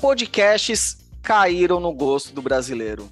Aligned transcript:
Podcasts 0.00 0.98
caíram 1.20 1.80
no 1.80 1.92
gosto 1.92 2.32
do 2.32 2.40
brasileiro. 2.40 3.10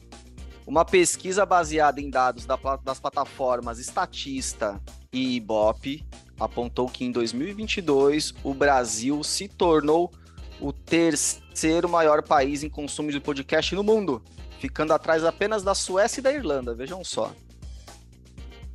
Uma 0.64 0.84
pesquisa 0.84 1.45
baseada 1.45 2.01
em 2.01 2.09
dados 2.09 2.46
das 2.84 3.01
plataformas 3.01 3.80
Statista 3.80 4.80
e 5.12 5.34
Ibope 5.34 6.07
apontou 6.38 6.88
que 6.88 7.05
em 7.05 7.11
2022 7.11 8.34
o 8.45 8.55
Brasil 8.55 9.25
se 9.25 9.48
tornou 9.48 10.12
o 10.61 10.73
terceiro 10.73 11.88
maior 11.88 12.23
país 12.23 12.62
em 12.62 12.70
consumo 12.70 13.11
de 13.11 13.18
podcast 13.18 13.75
no 13.75 13.83
mundo, 13.83 14.23
ficando 14.61 14.92
atrás 14.92 15.25
apenas 15.25 15.64
da 15.64 15.75
Suécia 15.75 16.20
e 16.20 16.23
da 16.23 16.33
Irlanda, 16.33 16.73
vejam 16.73 17.03
só. 17.03 17.33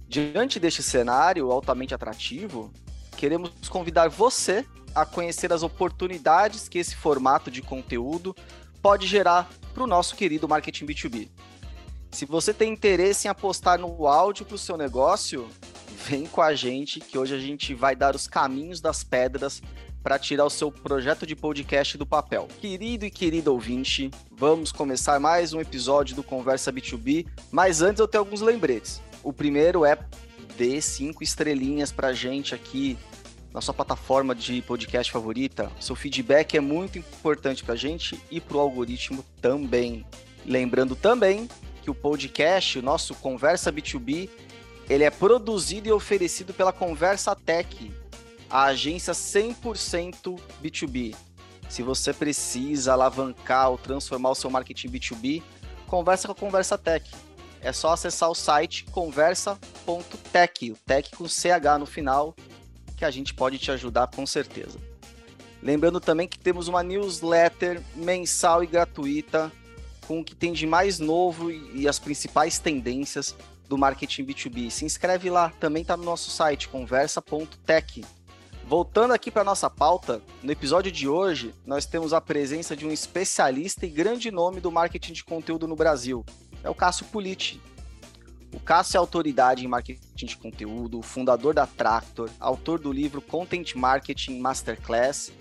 Diante 0.06 0.60
deste 0.60 0.84
cenário 0.84 1.50
altamente 1.50 1.96
atrativo, 1.96 2.74
queremos 3.16 3.52
convidar 3.70 4.10
você 4.10 4.66
a 4.94 5.06
conhecer 5.06 5.52
as 5.54 5.64
oportunidades 5.64 6.68
que 6.68 6.80
esse 6.80 6.96
formato 6.96 7.50
de 7.50 7.62
conteúdo 7.62 8.36
pode 8.82 9.08
gerar 9.08 9.50
para 9.74 9.84
o 9.84 9.88
nosso 9.88 10.16
querido 10.16 10.48
marketing 10.48 10.86
B2B. 10.86 11.30
Se 12.12 12.26
você 12.26 12.54
tem 12.54 12.74
interesse 12.74 13.28
em 13.28 13.32
apostar 13.32 13.80
no 13.80 14.06
áudio 14.08 14.46
para 14.46 14.56
o 14.56 14.60
seu 14.60 14.76
negócio, 14.76 15.48
vem 16.06 16.26
com 16.26 16.42
a 16.42 16.54
gente 16.54 17.00
que 17.00 17.18
hoje 17.18 17.36
a 17.36 17.40
gente 17.40 17.74
vai 17.74 17.96
dar 17.96 18.16
os 18.16 18.28
caminhos 18.28 18.82
das 18.82 19.04
pedras 19.04 19.62
para 20.04 20.18
tirar 20.18 20.46
o 20.46 20.50
seu 20.50 20.72
projeto 20.72 21.26
de 21.26 21.36
podcast 21.36 21.98
do 21.98 22.06
papel. 22.06 22.48
Querido 22.60 23.06
e 23.06 23.12
querido 23.12 23.54
ouvinte, 23.54 24.10
vamos 24.32 24.72
começar 24.72 25.20
mais 25.20 25.54
um 25.54 25.62
episódio 25.62 26.16
do 26.16 26.24
Conversa 26.24 26.74
B2B, 26.74 27.28
mas 27.52 27.82
antes 27.82 28.00
eu 28.00 28.08
tenho 28.08 28.24
alguns 28.24 28.42
lembretes. 28.42 29.02
O 29.24 29.32
primeiro 29.32 29.86
é 29.86 29.98
dê 30.58 30.82
cinco 30.82 31.24
estrelinhas 31.24 31.92
para 31.92 32.10
a 32.10 32.14
gente 32.14 32.54
aqui 32.54 32.98
na 33.54 33.62
sua 33.62 33.74
plataforma 33.74 34.34
de 34.34 34.62
podcast 34.62 35.12
favorita. 35.12 35.72
Seu 35.80 35.96
feedback 35.96 36.56
é 36.56 36.62
muito 36.62 36.98
importante 36.98 37.64
para 37.64 37.74
a 37.74 37.78
gente 37.78 38.20
e 38.30 38.40
para 38.40 38.58
o 38.58 38.60
algoritmo 38.60 39.24
também. 39.42 40.06
Lembrando 40.46 40.96
também 40.96 41.50
que 41.82 41.90
o 41.90 41.96
podcast, 41.96 42.80
o 42.80 42.82
nosso 42.82 43.14
Conversa 43.16 43.72
B2B, 43.72 44.30
ele 44.90 45.04
é 45.04 45.10
produzido 45.10 45.88
e 45.88 45.92
oferecido 45.92 46.54
pela 46.54 46.72
Conversa 46.72 47.36
Tech, 47.36 47.92
a 48.50 48.66
agência 48.66 49.14
100% 49.14 50.40
B2B. 50.64 51.16
Se 51.70 51.82
você 51.82 52.14
precisa 52.14 52.94
alavancar 52.94 53.70
ou 53.70 53.78
transformar 53.78 54.32
o 54.32 54.36
seu 54.36 54.50
marketing 54.50 54.90
B2B, 54.90 55.42
conversa 55.88 56.28
com 56.28 56.34
a 56.34 56.36
Conversa 56.36 56.78
Tech. 56.78 57.10
É 57.62 57.72
só 57.72 57.94
acessar 57.94 58.30
o 58.30 58.36
site 58.36 58.86
conversa.tech, 58.86 60.72
o 60.72 60.76
tech 60.86 61.12
com 61.16 61.28
CH 61.28 61.80
no 61.80 61.86
final, 61.86 62.36
que 63.02 63.06
a 63.06 63.10
gente 63.10 63.34
pode 63.34 63.58
te 63.58 63.72
ajudar 63.72 64.06
com 64.16 64.28
certeza. 64.28 64.78
Lembrando 65.60 66.00
também 66.00 66.28
que 66.28 66.38
temos 66.38 66.68
uma 66.68 66.84
newsletter 66.84 67.82
mensal 67.96 68.64
e 68.64 68.68
gratuita 68.68 69.52
com 70.06 70.20
o 70.20 70.24
que 70.24 70.36
tem 70.36 70.54
de 70.54 70.68
mais 70.68 71.00
novo 71.00 71.50
e 71.50 71.88
as 71.88 71.98
principais 71.98 72.60
tendências 72.60 73.36
do 73.68 73.76
marketing 73.76 74.24
B2B. 74.24 74.70
Se 74.70 74.86
inscreve 74.86 75.32
lá, 75.32 75.50
também 75.60 75.82
está 75.82 75.98
no 75.98 76.04
nosso 76.04 76.30
site 76.30 76.68
conversa.tech. 76.68 78.06
Voltando 78.68 79.16
aqui 79.16 79.32
para 79.32 79.44
nossa 79.44 79.68
pauta, 79.68 80.22
no 80.44 80.52
episódio 80.52 80.92
de 80.92 81.08
hoje, 81.08 81.56
nós 81.66 81.88
temos 81.88 82.14
a 82.14 82.22
presença 82.22 82.76
de 82.76 82.86
um 82.86 82.92
especialista 82.92 83.84
e 83.84 83.90
grande 83.90 84.30
nome 84.30 84.62
do 84.62 84.72
marketing 84.72 85.14
de 85.14 85.24
conteúdo 85.24 85.68
no 85.68 85.76
Brasil. 85.76 86.24
É 86.64 86.70
o 86.70 86.76
Cássio 86.76 87.08
Politi. 87.08 87.60
O 88.54 88.60
Cássio 88.60 88.98
é 88.98 89.00
autoridade 89.00 89.66
em 89.66 89.68
marketing 89.68 90.11
de 90.26 90.38
conteúdo, 90.38 91.02
fundador 91.02 91.54
da 91.54 91.66
Tractor, 91.68 92.30
autor 92.40 92.80
do 92.80 92.92
livro 92.92 93.22
Content 93.22 93.76
Marketing 93.76 94.40
Masterclass 94.40 95.32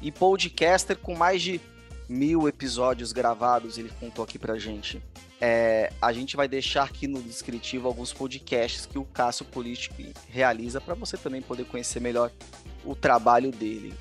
e 0.00 0.12
podcaster 0.12 0.96
com 0.96 1.14
mais 1.14 1.42
de 1.42 1.60
mil 2.08 2.48
episódios 2.48 3.12
gravados, 3.12 3.78
ele 3.78 3.90
contou 4.00 4.24
aqui 4.24 4.38
pra 4.38 4.58
gente. 4.58 5.02
É, 5.40 5.92
a 6.00 6.12
gente 6.12 6.36
vai 6.36 6.46
deixar 6.46 6.84
aqui 6.84 7.06
no 7.06 7.20
descritivo 7.22 7.88
alguns 7.88 8.12
podcasts 8.12 8.86
que 8.86 8.98
o 8.98 9.04
Cássio 9.04 9.44
Político 9.44 9.96
realiza 10.28 10.80
para 10.80 10.94
você 10.94 11.16
também 11.16 11.42
poder 11.42 11.64
conhecer 11.64 12.00
melhor 12.00 12.30
o 12.84 12.94
trabalho 12.94 13.50
dele. 13.50 13.94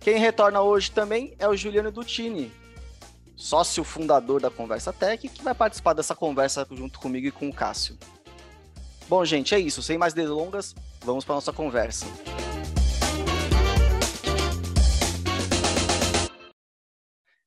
Quem 0.00 0.18
retorna 0.18 0.60
hoje 0.60 0.90
também 0.90 1.34
é 1.38 1.48
o 1.48 1.56
Juliano 1.56 1.90
Dutini, 1.90 2.50
sócio 3.36 3.82
fundador 3.82 4.40
da 4.40 4.50
Conversa 4.50 4.92
Tech, 4.92 5.28
que 5.28 5.42
vai 5.42 5.54
participar 5.54 5.94
dessa 5.94 6.14
conversa 6.14 6.66
junto 6.70 6.98
comigo 6.98 7.26
e 7.26 7.32
com 7.32 7.48
o 7.48 7.52
Cássio. 7.52 7.98
Bom, 9.10 9.24
gente, 9.24 9.56
é 9.56 9.58
isso. 9.58 9.82
Sem 9.82 9.98
mais 9.98 10.14
delongas, 10.14 10.72
vamos 11.00 11.24
para 11.24 11.34
nossa 11.34 11.52
conversa. 11.52 12.06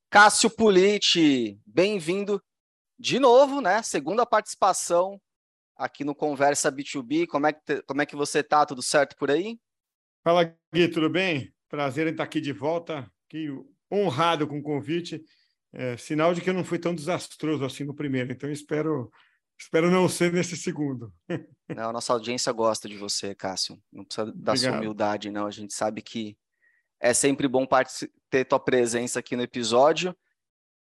Cássio 0.09 0.49
Politi, 0.49 1.57
bem-vindo 1.65 2.43
de 2.99 3.17
novo, 3.17 3.61
né? 3.61 3.81
Segunda 3.81 4.25
participação 4.25 5.21
aqui 5.73 6.03
no 6.03 6.13
Conversa 6.13 6.69
B2B. 6.69 7.27
Como 7.27 7.47
é 7.47 7.53
que, 7.53 7.81
como 7.83 8.01
é 8.01 8.05
que 8.05 8.17
você 8.17 8.43
tá? 8.43 8.65
Tudo 8.65 8.81
certo 8.81 9.15
por 9.15 9.31
aí? 9.31 9.57
Fala, 10.21 10.53
Gui, 10.75 10.89
tudo 10.89 11.09
bem? 11.09 11.53
Prazer 11.69 12.07
em 12.07 12.11
estar 12.11 12.25
aqui 12.25 12.41
de 12.41 12.51
volta, 12.51 13.09
aqui, 13.25 13.47
honrado 13.89 14.45
com 14.49 14.59
o 14.59 14.63
convite. 14.63 15.23
É, 15.71 15.95
sinal 15.95 16.33
de 16.33 16.41
que 16.41 16.49
eu 16.49 16.53
não 16.53 16.65
fui 16.65 16.77
tão 16.77 16.93
desastroso 16.93 17.63
assim 17.63 17.85
no 17.85 17.95
primeiro, 17.95 18.33
então 18.33 18.51
espero 18.51 19.09
espero 19.63 19.89
não 19.89 20.07
ser 20.07 20.31
nesse 20.31 20.55
segundo. 20.57 21.13
Não, 21.75 21.89
a 21.89 21.93
nossa 21.93 22.13
audiência 22.13 22.51
gosta 22.51 22.87
de 22.87 22.97
você, 22.97 23.33
Cássio. 23.33 23.81
Não 23.91 24.03
precisa 24.03 24.25
da 24.25 24.51
Obrigado. 24.51 24.57
sua 24.57 24.71
humildade, 24.71 25.31
não. 25.31 25.47
A 25.47 25.51
gente 25.51 25.73
sabe 25.73 26.01
que 26.03 26.37
é 26.99 27.13
sempre 27.13 27.47
bom 27.47 27.65
ter 28.29 28.45
tua 28.45 28.59
presença 28.59 29.19
aqui 29.19 29.35
no 29.35 29.41
episódio. 29.41 30.15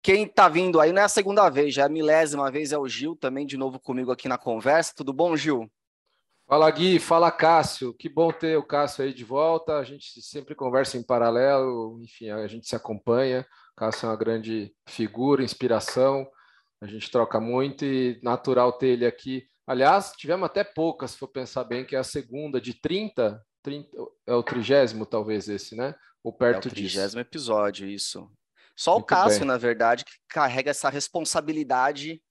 Quem 0.03 0.25
está 0.25 0.49
vindo 0.49 0.79
aí 0.79 0.93
não 0.93 1.03
é 1.03 1.05
a 1.07 1.09
segunda 1.09 1.49
vez, 1.49 1.75
já 1.75 1.83
é 1.83 1.87
a 1.87 1.89
milésima 1.89 2.49
vez, 2.51 2.71
é 2.71 2.79
o 2.79 2.87
Gil 2.87 3.17
também 3.17 3.45
de 3.45 3.57
novo 3.57 3.81
comigo 3.81 4.13
aqui 4.13 4.29
na 4.29 4.39
conversa. 4.39 4.95
Tudo 4.95 5.13
bom, 5.13 5.37
Gil? 5.37 5.69
Fala 6.47 6.71
Gui, 6.71 6.99
fala 6.99 7.33
Cássio. 7.33 7.93
Que 7.95 8.09
bom 8.09 8.31
ter 8.31 8.57
o 8.57 8.63
Cássio 8.63 9.05
aí 9.05 9.13
de 9.13 9.25
volta. 9.25 9.79
A 9.79 9.85
gente 9.85 10.23
sempre 10.23 10.55
conversa 10.55 10.97
em 10.97 11.03
paralelo, 11.03 11.99
enfim, 12.03 12.31
a 12.31 12.47
gente 12.47 12.69
se 12.69 12.77
acompanha. 12.77 13.45
O 13.73 13.81
Cássio 13.81 14.07
é 14.07 14.11
uma 14.11 14.17
grande 14.17 14.73
figura, 14.87 15.43
inspiração. 15.43 16.27
A 16.81 16.87
gente 16.87 17.11
troca 17.11 17.41
muito 17.41 17.85
e 17.85 18.21
natural 18.23 18.73
ter 18.73 18.89
ele 18.89 19.07
aqui. 19.07 19.49
Aliás, 19.67 20.13
tivemos 20.13 20.47
até 20.47 20.65
poucas, 20.65 21.11
se 21.11 21.19
for 21.19 21.29
pensar 21.29 21.65
bem, 21.65 21.85
que 21.85 21.97
é 21.97 21.99
a 21.99 22.05
segunda 22.05 22.61
de 22.61 22.75
30, 22.75 23.45
30 23.63 23.89
é 24.27 24.35
o 24.35 24.43
trigésimo 24.43 25.05
talvez 25.05 25.49
esse, 25.49 25.77
né? 25.77 25.95
Ou 26.23 26.33
perto 26.33 26.69
é 26.69 26.71
o 26.71 26.75
trigésimo 26.75 27.21
episódio, 27.21 27.87
isso. 27.87 28.31
Só 28.77 28.93
muito 28.93 29.03
o 29.03 29.07
Cássio, 29.07 29.41
bem. 29.41 29.49
na 29.49 29.59
verdade, 29.59 30.05
que 30.05 30.13
carrega 30.29 30.71
essa 30.71 30.89
responsabilidade 30.89 32.23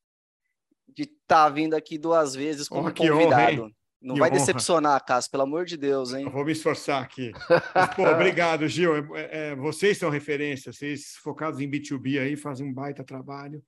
de 0.88 1.03
estar 1.03 1.18
tá 1.28 1.50
vindo 1.50 1.75
aqui 1.75 1.97
duas 1.97 2.34
vezes 2.34 2.69
como 2.69 2.88
oh, 2.88 2.94
convidado. 2.94 3.64
Honra, 3.64 3.72
não 4.02 4.14
que 4.16 4.19
vai 4.19 4.29
honra. 4.29 4.40
decepcionar, 4.40 5.06
Cássio, 5.06 5.31
pelo 5.31 5.44
amor 5.44 5.66
de 5.66 5.75
Deus, 5.75 6.14
hein? 6.14 6.25
Eu 6.25 6.31
vou 6.31 6.46
me 6.46 6.53
esforçar 6.53 7.03
aqui. 7.03 7.31
Mas, 7.75 7.96
pô, 7.96 8.03
obrigado, 8.09 8.68
Gil. 8.68 8.96
É, 8.96 9.00
é, 9.00 9.47
é, 9.50 9.56
vocês 9.56 9.97
são 9.97 10.09
referência, 10.09 10.72
vocês 10.72 11.16
focados 11.22 11.59
em 11.59 11.69
B2B 11.69 12.22
aí 12.22 12.38
fazem 12.38 12.66
um 12.66 12.74
baita 12.74 13.03
trabalho. 13.03 13.62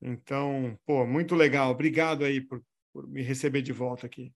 Então, 0.00 0.78
pô, 0.86 1.06
muito 1.06 1.34
legal. 1.34 1.70
Obrigado 1.70 2.24
aí 2.24 2.40
por, 2.40 2.62
por 2.92 3.06
me 3.06 3.22
receber 3.22 3.62
de 3.62 3.72
volta 3.72 4.06
aqui. 4.06 4.32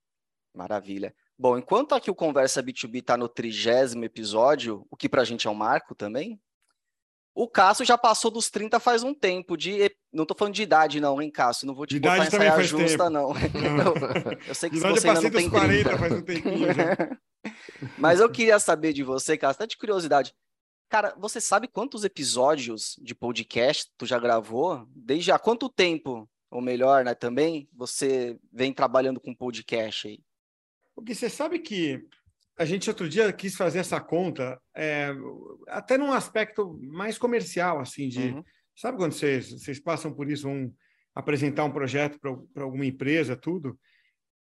Maravilha. 0.55 1.15
Bom, 1.39 1.57
enquanto 1.57 1.95
aqui 1.95 2.11
o 2.11 2.15
Conversa 2.15 2.63
B2B 2.63 2.99
está 2.99 3.17
no 3.17 3.29
trigésimo 3.29 4.05
episódio, 4.05 4.87
o 4.91 4.97
que 4.97 5.09
para 5.09 5.23
a 5.23 5.25
gente 5.25 5.47
é 5.47 5.51
um 5.51 5.55
marco 5.55 5.95
também, 5.95 6.41
o 7.35 7.49
Cássio 7.49 7.85
já 7.85 7.97
passou 7.97 8.31
dos 8.31 8.51
30 8.51 8.79
faz 8.79 9.03
um 9.03 9.15
tempo. 9.15 9.57
De, 9.57 9.91
não 10.13 10.25
estou 10.25 10.37
falando 10.37 10.55
de 10.55 10.63
idade, 10.63 11.01
não, 11.01 11.21
hein, 11.21 11.31
Cássio? 11.31 11.67
Não 11.67 11.75
vou 11.75 11.87
te 11.87 11.95
de 11.95 12.01
botar 12.01 12.27
em 12.27 12.31
saia 12.31 12.63
justa, 12.63 13.05
tempo. 13.05 13.11
não. 13.11 13.33
não. 13.33 13.95
eu, 14.47 14.55
sei 14.55 14.69
que 14.69 14.77
idade 14.77 15.01
você 15.01 15.09
ainda 15.09 15.21
não 15.23 15.31
tem 15.31 15.49
40, 15.49 15.89
30. 15.89 15.99
faz 15.99 16.13
um 16.13 16.23
tempinho. 16.23 16.69
Mas 17.99 18.21
eu 18.21 18.31
queria 18.31 18.59
saber 18.59 18.93
de 18.93 19.03
você, 19.03 19.37
Cássio, 19.39 19.57
até 19.63 19.67
de 19.67 19.79
curiosidade. 19.79 20.35
Cara, 20.93 21.15
você 21.17 21.41
sabe 21.41 21.69
quantos 21.69 22.05
episódios 22.05 22.97
de 23.01 23.15
podcast 23.15 23.91
tu 23.97 24.05
já 24.05 24.19
gravou? 24.19 24.87
Desde 24.95 25.33
há 25.33 25.39
quanto 25.39 25.71
tempo, 25.71 26.29
ou 26.51 26.61
melhor, 26.61 27.03
né, 27.03 27.15
também, 27.15 27.67
você 27.73 28.39
vem 28.53 28.75
trabalhando 28.75 29.19
com 29.19 29.35
podcast 29.35 30.09
aí? 30.09 30.21
Porque 30.95 31.15
você 31.15 31.31
sabe 31.31 31.61
que 31.61 32.07
a 32.59 32.67
gente 32.67 32.91
outro 32.91 33.09
dia 33.09 33.33
quis 33.33 33.57
fazer 33.57 33.79
essa 33.79 33.99
conta, 34.03 34.61
é, 34.77 35.15
até 35.67 35.97
num 35.97 36.13
aspecto 36.13 36.79
mais 36.83 37.17
comercial, 37.17 37.81
assim, 37.81 38.11
de 38.11 38.29
uhum. 38.29 38.45
sabe 38.77 38.99
quando 38.99 39.13
vocês, 39.13 39.51
vocês 39.51 39.81
passam 39.81 40.13
por 40.13 40.31
isso, 40.31 40.43
vão 40.43 40.71
apresentar 41.15 41.65
um 41.65 41.73
projeto 41.73 42.21
para 42.21 42.63
alguma 42.63 42.85
empresa, 42.85 43.35
tudo, 43.35 43.81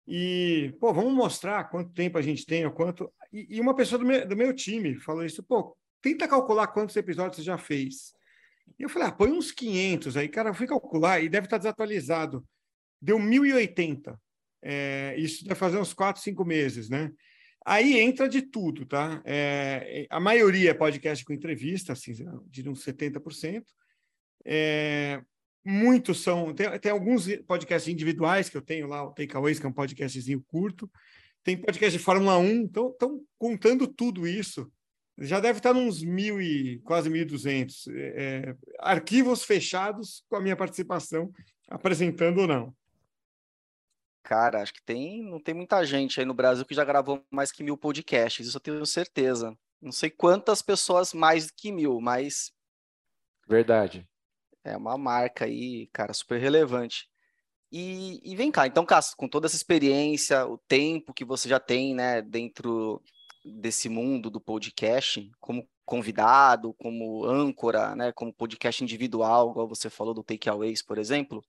e 0.08 0.74
pô, 0.80 0.90
vamos 0.94 1.12
mostrar 1.12 1.64
quanto 1.64 1.92
tempo 1.92 2.16
a 2.16 2.22
gente 2.22 2.46
tem, 2.46 2.64
ou 2.64 2.72
quanto. 2.72 3.12
E, 3.30 3.56
e 3.56 3.60
uma 3.60 3.76
pessoa 3.76 3.98
do 3.98 4.06
meu, 4.06 4.26
do 4.26 4.34
meu 4.34 4.54
time 4.54 4.98
falou 4.98 5.22
isso, 5.22 5.42
pô, 5.42 5.76
tenta 6.00 6.28
calcular 6.28 6.68
quantos 6.68 6.96
episódios 6.96 7.36
você 7.36 7.42
já 7.42 7.58
fez. 7.58 8.12
E 8.78 8.82
eu 8.82 8.88
falei, 8.88 9.08
ah, 9.08 9.12
põe 9.12 9.30
uns 9.30 9.52
500 9.52 10.16
aí, 10.16 10.28
cara, 10.28 10.50
eu 10.50 10.54
fui 10.54 10.66
calcular 10.66 11.20
e 11.20 11.28
deve 11.28 11.46
estar 11.46 11.58
desatualizado. 11.58 12.46
Deu 13.00 13.18
1080. 13.18 14.18
É, 14.62 15.14
isso 15.18 15.44
deve 15.44 15.54
fazer 15.54 15.78
uns 15.78 15.92
4, 15.92 16.22
5 16.22 16.44
meses, 16.44 16.88
né? 16.88 17.10
Aí 17.64 17.98
entra 17.98 18.28
de 18.28 18.42
tudo, 18.42 18.86
tá? 18.86 19.22
É, 19.24 20.06
a 20.10 20.18
maioria 20.18 20.70
é 20.70 20.74
podcast 20.74 21.24
com 21.24 21.32
entrevista, 21.32 21.92
assim, 21.92 22.14
de 22.46 22.68
uns 22.68 22.84
70%. 22.84 23.64
É, 24.44 25.22
muitos 25.64 26.22
são. 26.22 26.54
Tem, 26.54 26.78
tem, 26.78 26.90
alguns 26.90 27.26
podcasts 27.46 27.92
individuais 27.92 28.48
que 28.48 28.56
eu 28.56 28.62
tenho 28.62 28.86
lá, 28.86 29.04
o 29.04 29.12
Takeaways, 29.12 29.58
que 29.58 29.66
é 29.66 29.68
um 29.68 29.74
podcastzinho 29.74 30.42
curto. 30.48 30.90
Tem 31.42 31.56
podcast 31.56 31.96
de 31.96 32.02
Fórmula 32.02 32.38
1, 32.38 32.50
então 32.62 32.90
estão 32.90 33.22
contando 33.38 33.86
tudo 33.86 34.26
isso. 34.26 34.70
Já 35.20 35.38
deve 35.38 35.58
estar 35.58 35.76
uns 35.76 36.02
mil 36.02 36.40
e 36.40 36.78
quase 36.80 37.10
1.200 37.10 37.92
é, 37.94 38.56
arquivos 38.78 39.44
fechados 39.44 40.24
com 40.30 40.36
a 40.36 40.40
minha 40.40 40.56
participação, 40.56 41.30
apresentando 41.68 42.40
ou 42.40 42.46
não. 42.46 42.74
Cara, 44.22 44.62
acho 44.62 44.72
que 44.72 44.82
tem, 44.82 45.22
não 45.22 45.38
tem 45.38 45.54
muita 45.54 45.84
gente 45.84 46.20
aí 46.20 46.24
no 46.24 46.32
Brasil 46.32 46.64
que 46.64 46.74
já 46.74 46.84
gravou 46.84 47.22
mais 47.30 47.52
que 47.52 47.62
mil 47.62 47.76
podcasts, 47.76 48.46
isso 48.46 48.56
eu 48.56 48.60
tenho 48.60 48.86
certeza. 48.86 49.54
Não 49.80 49.92
sei 49.92 50.08
quantas 50.08 50.62
pessoas 50.62 51.12
mais 51.12 51.50
que 51.50 51.70
mil, 51.70 52.00
mas. 52.00 52.52
Verdade. 53.46 54.08
É 54.64 54.76
uma 54.76 54.96
marca 54.96 55.44
aí, 55.44 55.88
cara, 55.92 56.14
super 56.14 56.40
relevante. 56.40 57.08
E, 57.72 58.20
e 58.24 58.34
vem 58.34 58.50
cá, 58.50 58.66
então, 58.66 58.84
Cássio, 58.84 59.16
com 59.16 59.28
toda 59.28 59.46
essa 59.46 59.56
experiência, 59.56 60.46
o 60.46 60.58
tempo 60.58 61.14
que 61.14 61.24
você 61.24 61.48
já 61.48 61.60
tem, 61.60 61.94
né, 61.94 62.20
dentro 62.20 63.02
desse 63.44 63.88
mundo 63.88 64.30
do 64.30 64.40
podcast, 64.40 65.30
como 65.40 65.68
convidado, 65.84 66.74
como 66.74 67.24
âncora, 67.24 67.96
né, 67.96 68.12
como 68.12 68.32
podcast 68.32 68.82
individual, 68.82 69.50
igual 69.50 69.68
você 69.68 69.90
falou 69.90 70.14
do 70.14 70.22
Takeaways, 70.22 70.82
por 70.82 70.98
exemplo, 70.98 71.44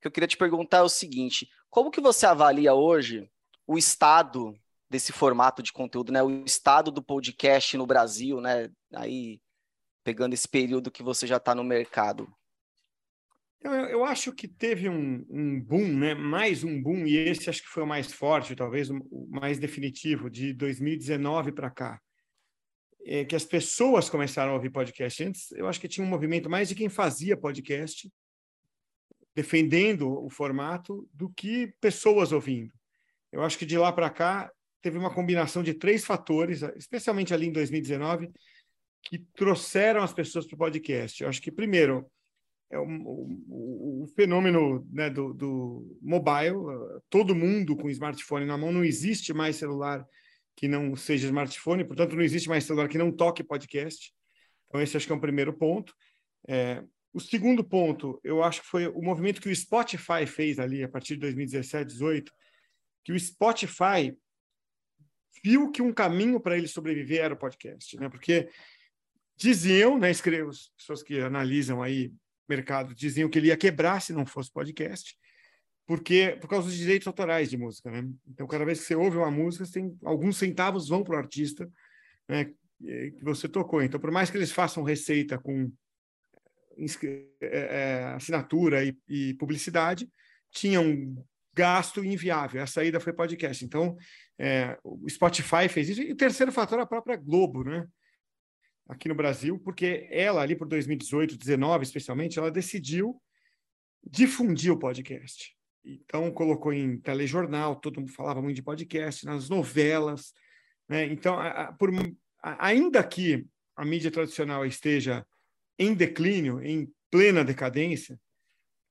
que 0.00 0.06
eu 0.06 0.10
queria 0.10 0.26
te 0.26 0.36
perguntar 0.36 0.78
é 0.78 0.82
o 0.82 0.88
seguinte: 0.88 1.48
como 1.68 1.90
que 1.90 2.00
você 2.00 2.26
avalia 2.26 2.72
hoje 2.74 3.30
o 3.66 3.76
estado 3.76 4.58
desse 4.88 5.12
formato 5.12 5.62
de 5.62 5.72
conteúdo, 5.72 6.10
né? 6.10 6.22
O 6.22 6.44
estado 6.44 6.90
do 6.90 7.02
podcast 7.02 7.76
no 7.76 7.86
Brasil, 7.86 8.40
né? 8.40 8.70
Aí 8.94 9.40
pegando 10.02 10.32
esse 10.32 10.48
período 10.48 10.90
que 10.90 11.02
você 11.02 11.26
já 11.26 11.36
está 11.36 11.54
no 11.54 11.62
mercado. 11.62 12.32
Eu, 13.62 13.72
eu, 13.72 14.04
acho 14.04 14.32
que 14.32 14.48
teve 14.48 14.88
um, 14.88 15.24
um, 15.28 15.60
boom, 15.60 15.86
né? 15.86 16.14
Mais 16.14 16.64
um 16.64 16.80
boom 16.82 17.06
e 17.06 17.16
esse 17.16 17.50
acho 17.50 17.62
que 17.62 17.68
foi 17.68 17.82
o 17.82 17.86
mais 17.86 18.10
forte, 18.10 18.56
talvez 18.56 18.88
o 18.90 19.28
mais 19.30 19.58
definitivo 19.58 20.30
de 20.30 20.54
2019 20.54 21.52
para 21.52 21.70
cá. 21.70 22.00
É 23.04 23.24
que 23.24 23.36
as 23.36 23.44
pessoas 23.44 24.08
começaram 24.08 24.52
a 24.52 24.54
ouvir 24.54 24.70
podcast 24.70 25.24
antes. 25.24 25.52
Eu 25.52 25.68
acho 25.68 25.78
que 25.78 25.88
tinha 25.88 26.06
um 26.06 26.08
movimento 26.08 26.48
mais 26.48 26.68
de 26.68 26.74
quem 26.74 26.88
fazia 26.88 27.36
podcast 27.36 28.10
defendendo 29.34 30.10
o 30.24 30.30
formato 30.30 31.08
do 31.12 31.28
que 31.30 31.74
pessoas 31.80 32.32
ouvindo. 32.32 32.72
Eu 33.30 33.42
acho 33.42 33.58
que 33.58 33.66
de 33.66 33.76
lá 33.76 33.92
para 33.92 34.10
cá 34.10 34.50
teve 34.82 34.98
uma 34.98 35.12
combinação 35.12 35.62
de 35.62 35.74
três 35.74 36.04
fatores, 36.04 36.62
especialmente 36.76 37.32
ali 37.32 37.46
em 37.46 37.52
2019, 37.52 38.30
que 39.02 39.18
trouxeram 39.34 40.02
as 40.02 40.12
pessoas 40.12 40.46
para 40.46 40.54
o 40.54 40.58
podcast. 40.58 41.22
Eu 41.22 41.28
acho 41.28 41.40
que, 41.40 41.52
primeiro, 41.52 42.10
é 42.70 42.78
o, 42.78 42.84
o, 42.84 44.04
o 44.04 44.06
fenômeno 44.14 44.86
né, 44.92 45.10
do, 45.10 45.34
do, 45.34 45.98
mobile, 46.00 46.54
todo 47.08 47.34
mundo 47.34 47.76
com 47.76 47.90
smartphone 47.90 48.46
na 48.46 48.56
mão, 48.56 48.70
não 48.70 48.84
existe 48.84 49.32
mais 49.32 49.56
celular 49.56 50.06
que 50.56 50.68
não 50.68 50.94
seja 50.94 51.26
smartphone, 51.26 51.84
portanto, 51.84 52.14
não 52.14 52.22
existe 52.22 52.48
mais 52.48 52.64
celular 52.64 52.88
que 52.88 52.98
não 52.98 53.10
toque 53.10 53.42
podcast. 53.42 54.12
Então, 54.68 54.80
esse 54.80 54.96
acho 54.96 55.06
que 55.06 55.12
é 55.12 55.16
um 55.16 55.20
primeiro 55.20 55.52
ponto. 55.52 55.92
É, 56.46 56.82
o 57.12 57.18
segundo 57.18 57.64
ponto, 57.64 58.20
eu 58.22 58.42
acho 58.42 58.60
que 58.62 58.68
foi 58.68 58.86
o 58.86 59.02
movimento 59.02 59.40
que 59.40 59.48
o 59.48 59.56
Spotify 59.56 60.24
fez 60.26 60.58
ali 60.58 60.84
a 60.84 60.88
partir 60.88 61.14
de 61.14 61.20
2017, 61.20 61.96
2018, 61.96 62.32
que 63.04 63.12
o 63.12 63.18
Spotify 63.18 64.16
viu 65.42 65.70
que 65.72 65.82
um 65.82 65.92
caminho 65.92 66.38
para 66.38 66.56
ele 66.56 66.68
sobreviver 66.68 67.22
era 67.22 67.34
o 67.34 67.38
podcast, 67.38 67.96
né? 67.98 68.08
Porque 68.08 68.48
diziam, 69.36 69.98
né, 69.98 70.10
escrevo, 70.10 70.50
pessoas 70.76 71.02
que 71.02 71.18
analisam 71.20 71.82
aí 71.82 72.12
mercado, 72.50 72.94
diziam 72.94 73.28
que 73.28 73.38
ele 73.38 73.48
ia 73.48 73.56
quebrar 73.56 74.00
se 74.00 74.12
não 74.12 74.26
fosse 74.26 74.52
podcast, 74.52 75.16
porque 75.86 76.36
por 76.40 76.48
causa 76.48 76.68
dos 76.68 76.76
direitos 76.76 77.06
autorais 77.06 77.48
de 77.50 77.56
música, 77.56 77.90
né? 77.90 78.08
Então, 78.28 78.46
cada 78.46 78.64
vez 78.64 78.80
que 78.80 78.86
você 78.86 78.94
ouve 78.94 79.16
uma 79.16 79.30
música, 79.30 79.64
tem 79.72 79.96
alguns 80.04 80.36
centavos 80.36 80.88
vão 80.88 81.02
para 81.02 81.16
o 81.16 81.18
artista, 81.18 81.68
né, 82.28 82.52
que 82.80 83.22
você 83.22 83.48
tocou. 83.48 83.82
Então, 83.82 83.98
por 83.98 84.10
mais 84.10 84.30
que 84.30 84.36
eles 84.36 84.52
façam 84.52 84.82
receita 84.82 85.38
com 85.38 85.72
é, 87.02 87.28
é, 87.42 88.04
assinatura 88.14 88.84
e, 88.84 88.96
e, 89.08 89.34
publicidade, 89.34 90.08
tinha 90.50 90.80
um 90.80 91.22
gasto 91.52 92.04
inviável. 92.04 92.62
A 92.62 92.66
saída 92.66 93.00
foi 93.00 93.12
podcast. 93.12 93.64
Então, 93.64 93.96
é, 94.38 94.78
o 94.82 95.08
Spotify 95.08 95.68
fez 95.68 95.90
isso. 95.90 96.02
E 96.02 96.12
o 96.12 96.16
terceiro 96.16 96.52
fator 96.52 96.78
a 96.80 96.86
própria 96.86 97.16
Globo, 97.16 97.64
né? 97.64 97.86
Aqui 98.90 99.08
no 99.08 99.14
Brasil, 99.14 99.56
porque 99.58 100.08
ela, 100.10 100.42
ali 100.42 100.56
por 100.56 100.66
2018, 100.66 101.36
2019 101.36 101.84
especialmente, 101.84 102.38
ela 102.38 102.50
decidiu 102.50 103.22
difundir 104.02 104.72
o 104.72 104.78
podcast. 104.78 105.56
Então, 105.84 106.30
colocou 106.32 106.72
em 106.72 106.98
telejornal, 106.98 107.76
todo 107.76 108.00
mundo 108.00 108.12
falava 108.12 108.42
muito 108.42 108.56
de 108.56 108.62
podcast, 108.62 109.24
nas 109.24 109.48
novelas. 109.48 110.32
Né? 110.88 111.06
Então, 111.06 111.38
a, 111.38 111.48
a, 111.48 111.72
por, 111.72 111.90
a, 112.42 112.66
ainda 112.66 113.02
que 113.04 113.46
a 113.76 113.84
mídia 113.84 114.10
tradicional 114.10 114.66
esteja 114.66 115.24
em 115.78 115.94
declínio, 115.94 116.60
em 116.60 116.92
plena 117.10 117.44
decadência, 117.44 118.18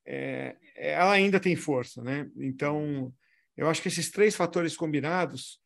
é, 0.05 0.55
ela 0.75 1.11
ainda 1.11 1.41
tem 1.41 1.55
força, 1.55 2.01
né? 2.01 2.29
Então, 2.37 3.13
eu 3.55 3.67
acho 3.67 3.81
que 3.81 3.89
esses 3.89 4.09
três 4.09 4.35
fatores 4.35 4.75
combinados 4.75 5.59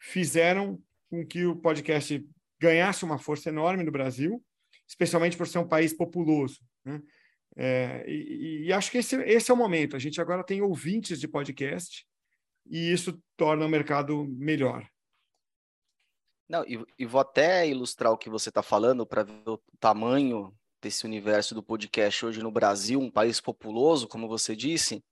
fizeram 0.00 0.82
com 1.08 1.24
que 1.24 1.44
o 1.44 1.54
podcast 1.54 2.26
ganhasse 2.64 3.04
uma 3.04 3.18
força 3.18 3.50
enorme 3.50 3.84
no 3.84 3.92
Brasil, 3.92 4.42
especialmente 4.88 5.36
por 5.36 5.46
ser 5.46 5.58
um 5.58 5.68
país 5.68 5.92
populoso, 5.92 6.60
né? 6.84 7.00
É, 7.56 8.04
e, 8.08 8.66
e, 8.66 8.72
acho 8.72 8.90
que 8.90 8.98
esse, 8.98 9.14
esse 9.22 9.48
é 9.48 9.54
o 9.54 9.56
momento. 9.56 9.94
A 9.94 9.98
gente 10.00 10.20
agora 10.20 10.42
tem 10.42 10.60
ouvintes 10.60 11.20
de 11.20 11.28
podcast 11.28 12.04
e 12.66 12.92
isso 12.92 13.22
torna 13.36 13.64
o 13.64 13.68
mercado 13.68 14.26
melhor. 14.26 14.84
Não, 16.48 16.64
e, 16.64 16.84
e 16.98 17.06
vou 17.06 17.20
até 17.20 17.68
ilustrar 17.68 18.12
o 18.12 18.18
que 18.18 18.28
você 18.28 18.48
está 18.48 18.60
falando 18.60 19.06
para 19.06 19.22
ver 19.22 19.48
o 19.48 19.62
tamanho 19.78 20.52
desse 20.82 21.06
universo 21.06 21.54
do 21.54 21.62
podcast 21.62 22.26
hoje 22.26 22.42
no 22.42 22.50
Brasil, 22.50 23.00
um 23.00 23.10
país 23.10 23.40
populoso, 23.40 24.08
como 24.08 24.26
você 24.26 24.56
disse, 24.56 25.02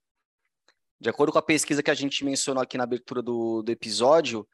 de 0.99 1.09
acordo 1.09 1.31
com 1.31 1.39
a 1.39 1.41
pesquisa 1.41 1.81
que 1.81 1.91
a 1.91 1.95
gente 1.95 2.25
mencionou 2.25 2.61
aqui 2.61 2.77
na 2.77 2.83
abertura 2.83 3.21
do, 3.21 3.63
do 3.63 3.71
episódio, 3.71 4.45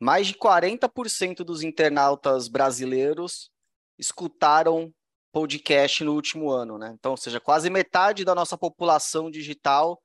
mais 0.00 0.26
de 0.26 0.34
40% 0.34 1.38
dos 1.38 1.62
internautas 1.62 2.48
brasileiros 2.48 3.50
escutaram 3.98 4.92
podcast 5.32 6.02
no 6.04 6.14
último 6.14 6.50
ano, 6.50 6.78
né? 6.78 6.94
Então, 6.98 7.12
ou 7.12 7.16
seja, 7.16 7.40
quase 7.40 7.68
metade 7.68 8.24
da 8.24 8.34
nossa 8.34 8.56
população 8.56 9.30
digital 9.30 10.00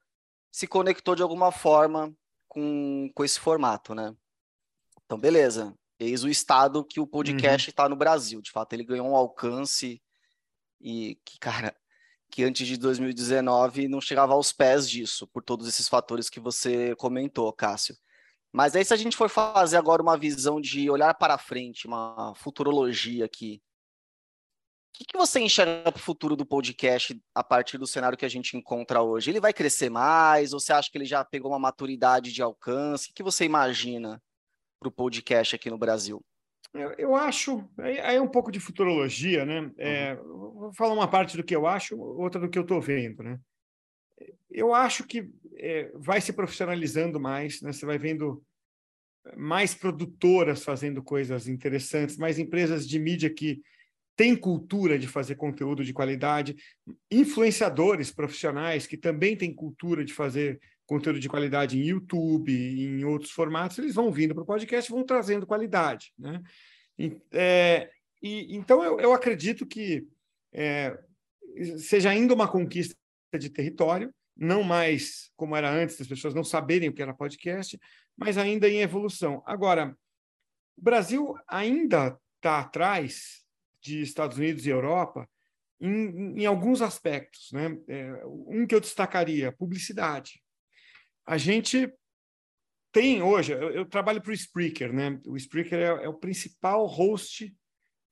se 0.52 0.68
conectou 0.68 1.16
de 1.16 1.22
alguma 1.22 1.52
forma 1.52 2.14
com, 2.48 3.10
com 3.16 3.24
esse 3.24 3.40
formato, 3.40 3.96
né? 3.96 4.14
Então, 5.06 5.18
beleza. 5.18 5.74
Eis 5.98 6.24
o 6.24 6.30
estado 6.30 6.84
que 6.84 7.00
o 7.00 7.08
podcast 7.08 7.70
está 7.70 7.84
uhum. 7.84 7.90
no 7.90 7.96
Brasil. 7.96 8.42
De 8.42 8.52
fato, 8.52 8.74
ele 8.74 8.84
ganhou 8.84 9.08
um 9.08 9.16
alcance 9.16 10.02
e 10.82 11.18
que, 11.24 11.40
cara, 11.40 11.76
que 12.30 12.44
antes 12.44 12.66
de 12.66 12.76
2019 12.76 13.88
não 13.88 14.02
chegava 14.02 14.34
aos 14.34 14.52
pés 14.52 14.90
disso, 14.90 15.28
por 15.28 15.44
todos 15.44 15.68
esses 15.68 15.88
fatores 15.88 16.30
que 16.30 16.40
você 16.40 16.96
comentou, 16.96 17.52
Cássio. 17.54 17.96
Mas 18.54 18.76
aí, 18.76 18.84
se 18.84 18.94
a 18.94 18.98
gente 18.98 19.16
for 19.16 19.30
fazer 19.30 19.78
agora 19.78 20.02
uma 20.02 20.18
visão 20.18 20.60
de 20.60 20.90
olhar 20.90 21.14
para 21.14 21.38
frente, 21.38 21.88
uma 21.88 22.34
futurologia 22.36 23.26
aqui, 23.26 23.62
o 24.94 24.98
que, 24.98 25.06
que 25.06 25.18
você 25.18 25.40
enxerga 25.40 25.90
para 25.90 26.00
o 26.00 26.04
futuro 26.04 26.36
do 26.36 26.46
podcast 26.46 27.20
a 27.34 27.44
partir 27.44 27.78
do 27.78 27.88
cenário 27.88 28.18
que 28.18 28.26
a 28.26 28.30
gente 28.30 28.58
encontra 28.58 29.02
hoje? 29.02 29.32
Ele 29.32 29.40
vai 29.40 29.54
crescer 29.54 29.90
mais? 29.90 30.52
Ou 30.52 30.60
você 30.60 30.74
acha 30.74 30.92
que 30.92 30.98
ele 30.98 31.06
já 31.06 31.24
pegou 31.24 31.50
uma 31.50 31.58
maturidade 31.58 32.34
de 32.34 32.42
alcance? 32.42 33.10
O 33.10 33.14
que 33.14 33.24
você 33.24 33.46
imagina 33.46 34.22
para 34.80 34.90
o 34.90 34.92
podcast 34.92 35.56
aqui 35.56 35.70
no 35.70 35.78
Brasil? 35.78 36.22
Eu, 36.74 36.92
eu 36.98 37.16
acho, 37.16 37.68
aí 37.78 38.16
é 38.16 38.22
um 38.22 38.28
pouco 38.28 38.52
de 38.52 38.60
futurologia, 38.60 39.46
né? 39.46 39.72
É, 39.78 40.16
vou 40.16 40.74
falar 40.74 40.94
uma 40.94 41.08
parte 41.08 41.38
do 41.38 41.44
que 41.44 41.56
eu 41.56 41.66
acho, 41.66 41.98
outra 41.98 42.40
do 42.40 42.50
que 42.50 42.58
eu 42.58 42.64
estou 42.64 42.82
vendo, 42.82 43.24
né? 43.24 43.40
Eu 44.50 44.74
acho 44.74 45.06
que 45.06 45.30
é, 45.58 45.92
vai 45.96 46.20
se 46.22 46.34
profissionalizando 46.34 47.20
mais, 47.20 47.62
né? 47.62 47.72
Você 47.72 47.86
vai 47.86 47.98
vendo 47.98 48.44
mais 49.38 49.74
produtoras 49.74 50.64
fazendo 50.64 51.04
coisas 51.04 51.48
interessantes, 51.48 52.18
mais 52.18 52.40
empresas 52.40 52.88
de 52.88 52.98
mídia 53.00 53.30
que 53.30 53.62
têm 54.16 54.36
cultura 54.36 55.00
de 55.00 55.08
fazer 55.08 55.36
conteúdo 55.36 55.84
de 55.84 55.94
qualidade, 55.94 56.56
influenciadores 57.10 58.12
profissionais 58.12 58.86
que 58.86 58.98
também 58.98 59.36
têm 59.36 59.54
cultura 59.54 60.04
de 60.04 60.14
fazer 60.14 60.60
conteúdo 60.86 61.20
de 61.20 61.30
qualidade 61.30 61.80
em 61.80 61.86
YouTube, 61.86 62.52
em 62.52 63.06
outros 63.06 63.32
formatos, 63.32 63.78
eles 63.78 63.96
vão 63.96 64.12
vindo 64.12 64.34
para 64.34 64.44
o 64.44 64.46
podcast 64.46 64.92
vão 64.92 65.06
trazendo 65.06 65.48
qualidade. 65.48 66.12
Né? 66.20 66.42
E, 67.00 67.18
é, 67.32 67.90
e, 68.22 68.56
então, 68.58 68.84
eu, 68.84 69.00
eu 69.00 69.14
acredito 69.14 69.66
que 69.66 70.06
é, 70.52 70.98
seja 71.78 72.10
ainda 72.10 72.34
uma 72.34 72.48
conquista 72.48 72.94
de 73.38 73.50
território, 73.50 74.14
não 74.36 74.64
mais 74.64 75.32
como 75.36 75.56
era 75.56 75.70
antes, 75.70 76.00
as 76.00 76.08
pessoas 76.08 76.34
não 76.34 76.44
saberem 76.44 76.90
o 76.90 76.94
que 76.94 77.02
era 77.02 77.14
podcast, 77.14 77.80
mas 78.18 78.38
ainda 78.38 78.68
em 78.70 78.82
evolução. 78.82 79.44
Agora, 79.46 79.96
o 80.78 80.82
Brasil 80.82 81.36
ainda 81.48 82.20
está 82.38 82.60
atrás 82.60 83.44
de 83.82 84.02
Estados 84.02 84.38
Unidos 84.38 84.66
e 84.66 84.70
Europa 84.70 85.28
em, 85.80 86.42
em 86.42 86.46
alguns 86.46 86.82
aspectos. 86.82 87.52
Né? 87.52 87.78
É, 87.88 88.26
um 88.26 88.66
que 88.66 88.76
eu 88.76 88.80
destacaria, 88.80 89.52
publicidade. 89.52 90.42
A 91.26 91.38
gente 91.38 91.92
tem 92.92 93.22
hoje, 93.22 93.54
eu, 93.54 93.72
eu 93.72 93.86
trabalho 93.86 94.22
para 94.22 94.32
o 94.32 94.34
Spreaker, 94.34 94.94
né? 94.94 95.20
O 95.26 95.38
Spreaker 95.38 95.80
é, 95.80 96.04
é, 96.04 96.10
o 96.10 96.14
principal 96.14 96.86
host 96.86 97.56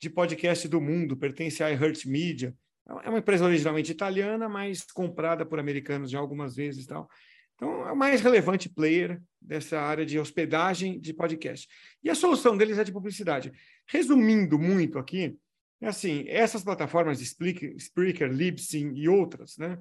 de 0.02 0.10
podcast 0.10 0.68
do 0.68 0.80
mundo, 0.80 1.18
pertence 1.18 1.62
à 1.62 1.70
iHeartMedia. 1.70 2.56
É 3.03 3.10
uma 3.10 3.19
empresa 3.19 3.46
originalmente 3.46 3.91
italiana, 3.91 4.50
mas 4.50 4.84
comprada 4.84 5.46
por 5.46 5.60
americanos 5.60 6.10
já 6.10 6.19
algumas 6.19 6.55
vezes 6.55 6.88
tal. 6.88 7.08
Então, 7.55 7.88
é 7.88 7.91
o 7.91 7.96
mais 7.96 8.22
relevante 8.22 8.69
player 8.69 9.22
dessa 9.39 9.79
área 9.79 10.05
de 10.05 10.17
hospedagem 10.17 11.00
de 11.00 11.13
podcast. 11.13 11.67
E 12.01 12.10
a 12.10 12.15
solução 12.15 12.55
deles 12.55 12.77
é 12.77 12.84
de 12.86 12.91
publicidade. 12.91 13.51
Resumindo 13.86 14.58
muito 14.58 14.98
aqui, 14.98 15.38
é 15.81 15.88
assim, 15.88 16.25
essas 16.27 16.63
plataformas, 16.63 17.22
Spreaker, 17.22 17.75
Spreaker 17.75 18.31
Libsyn 18.31 18.93
e 18.96 19.08
outras, 19.08 19.58
né? 19.58 19.77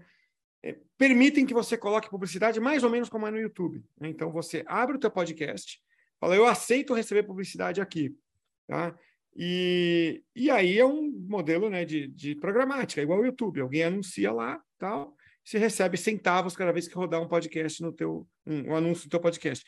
É, 0.60 0.76
permitem 0.98 1.46
que 1.46 1.54
você 1.54 1.78
coloque 1.78 2.10
publicidade 2.10 2.58
mais 2.58 2.82
ou 2.82 2.90
menos 2.90 3.08
como 3.08 3.26
é 3.28 3.30
no 3.30 3.38
YouTube. 3.38 3.82
Né? 4.00 4.08
Então, 4.08 4.32
você 4.32 4.64
abre 4.66 4.96
o 4.96 5.00
teu 5.00 5.10
podcast, 5.10 5.80
fala, 6.20 6.34
eu 6.34 6.46
aceito 6.46 6.94
receber 6.94 7.22
publicidade 7.22 7.80
aqui. 7.80 8.12
Tá? 8.66 8.92
E, 9.40 10.24
e 10.34 10.50
aí 10.50 10.80
é 10.80 10.84
um 10.84 11.12
modelo 11.28 11.70
né, 11.70 11.84
de, 11.84 12.08
de 12.08 12.34
programática, 12.34 13.00
igual 13.00 13.20
o 13.20 13.24
YouTube. 13.24 13.60
Alguém 13.60 13.84
anuncia 13.84 14.32
lá, 14.32 14.60
tal, 14.76 15.14
você 15.44 15.58
recebe 15.58 15.96
centavos 15.96 16.56
cada 16.56 16.72
vez 16.72 16.88
que 16.88 16.96
rodar 16.96 17.22
um 17.22 17.28
podcast 17.28 17.80
no 17.80 17.92
teu, 17.92 18.26
um, 18.44 18.70
um 18.70 18.74
anúncio 18.74 19.06
do 19.06 19.10
teu 19.10 19.20
podcast. 19.20 19.64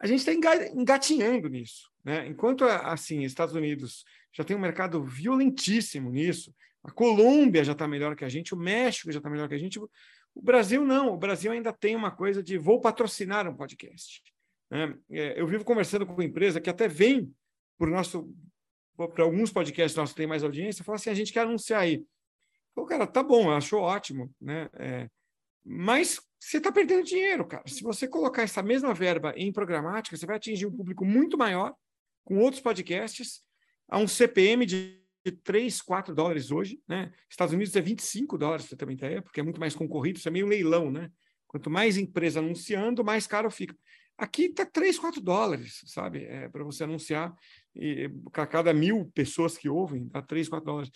A 0.00 0.08
gente 0.08 0.28
está 0.28 0.32
engatinhando 0.74 1.48
nisso. 1.48 1.88
Né? 2.04 2.26
Enquanto, 2.26 2.64
assim, 2.64 3.22
Estados 3.22 3.54
Unidos 3.54 4.04
já 4.32 4.42
tem 4.42 4.56
um 4.56 4.60
mercado 4.60 5.04
violentíssimo 5.04 6.10
nisso, 6.10 6.52
a 6.82 6.90
Colômbia 6.90 7.62
já 7.62 7.72
está 7.72 7.86
melhor 7.86 8.16
que 8.16 8.24
a 8.24 8.28
gente, 8.28 8.54
o 8.54 8.58
México 8.58 9.12
já 9.12 9.18
está 9.18 9.30
melhor 9.30 9.48
que 9.48 9.54
a 9.54 9.58
gente, 9.58 9.78
o 9.78 9.88
Brasil 10.42 10.84
não, 10.84 11.14
o 11.14 11.16
Brasil 11.16 11.52
ainda 11.52 11.72
tem 11.72 11.94
uma 11.94 12.10
coisa 12.10 12.42
de 12.42 12.58
vou 12.58 12.80
patrocinar 12.80 13.48
um 13.48 13.54
podcast. 13.54 14.20
Né? 14.68 14.98
É, 15.10 15.40
eu 15.40 15.46
vivo 15.46 15.64
conversando 15.64 16.04
com 16.04 16.12
uma 16.12 16.24
empresa 16.24 16.60
que 16.60 16.68
até 16.68 16.88
vem 16.88 17.32
por 17.78 17.88
nosso 17.88 18.28
para 18.96 19.24
alguns 19.24 19.52
podcasts 19.52 19.96
nossos 19.96 20.14
tem 20.14 20.26
mais 20.26 20.42
audiência, 20.42 20.84
fala 20.84 20.96
assim, 20.96 21.10
a 21.10 21.14
gente 21.14 21.32
quer 21.32 21.40
anunciar 21.40 21.82
aí. 21.82 22.04
O 22.74 22.84
cara, 22.84 23.06
tá 23.06 23.22
bom, 23.22 23.50
achou 23.50 23.80
ótimo, 23.80 24.30
né? 24.40 24.68
É, 24.74 25.08
mas 25.64 26.20
você 26.38 26.58
está 26.58 26.70
perdendo 26.70 27.04
dinheiro, 27.04 27.46
cara. 27.46 27.64
Se 27.66 27.82
você 27.82 28.06
colocar 28.06 28.42
essa 28.42 28.62
mesma 28.62 28.92
verba 28.92 29.32
em 29.36 29.52
programática, 29.52 30.16
você 30.16 30.26
vai 30.26 30.36
atingir 30.36 30.66
um 30.66 30.76
público 30.76 31.04
muito 31.04 31.38
maior 31.38 31.74
com 32.24 32.38
outros 32.38 32.62
podcasts 32.62 33.42
a 33.88 33.98
um 33.98 34.06
CPM 34.06 34.66
de 34.66 35.06
de 35.26 35.32
3, 35.32 35.82
4 35.82 36.14
dólares 36.14 36.52
hoje, 36.52 36.80
né? 36.86 37.12
Estados 37.28 37.52
Unidos 37.52 37.74
é 37.74 37.80
25 37.80 38.38
dólares, 38.38 38.66
você 38.66 38.76
também 38.76 38.96
tem, 38.96 39.20
porque 39.20 39.40
é 39.40 39.42
muito 39.42 39.58
mais 39.58 39.74
concorrido, 39.74 40.18
isso 40.20 40.28
é 40.28 40.30
meio 40.30 40.46
leilão, 40.46 40.88
né? 40.88 41.10
Quanto 41.48 41.68
mais 41.68 41.96
empresa 41.96 42.38
anunciando, 42.38 43.04
mais 43.04 43.26
caro 43.26 43.50
fica. 43.50 43.76
Aqui 44.16 44.44
está 44.44 44.64
3, 44.64 44.96
4 44.96 45.20
dólares, 45.20 45.82
sabe? 45.86 46.24
É, 46.24 46.48
para 46.48 46.62
você 46.62 46.84
anunciar, 46.84 47.34
e 47.78 48.10
a 48.32 48.46
cada 48.46 48.72
mil 48.72 49.10
pessoas 49.14 49.56
que 49.56 49.68
ouvem, 49.68 50.08
dá 50.08 50.22
3, 50.22 50.48
4 50.48 50.64
dólares. 50.64 50.90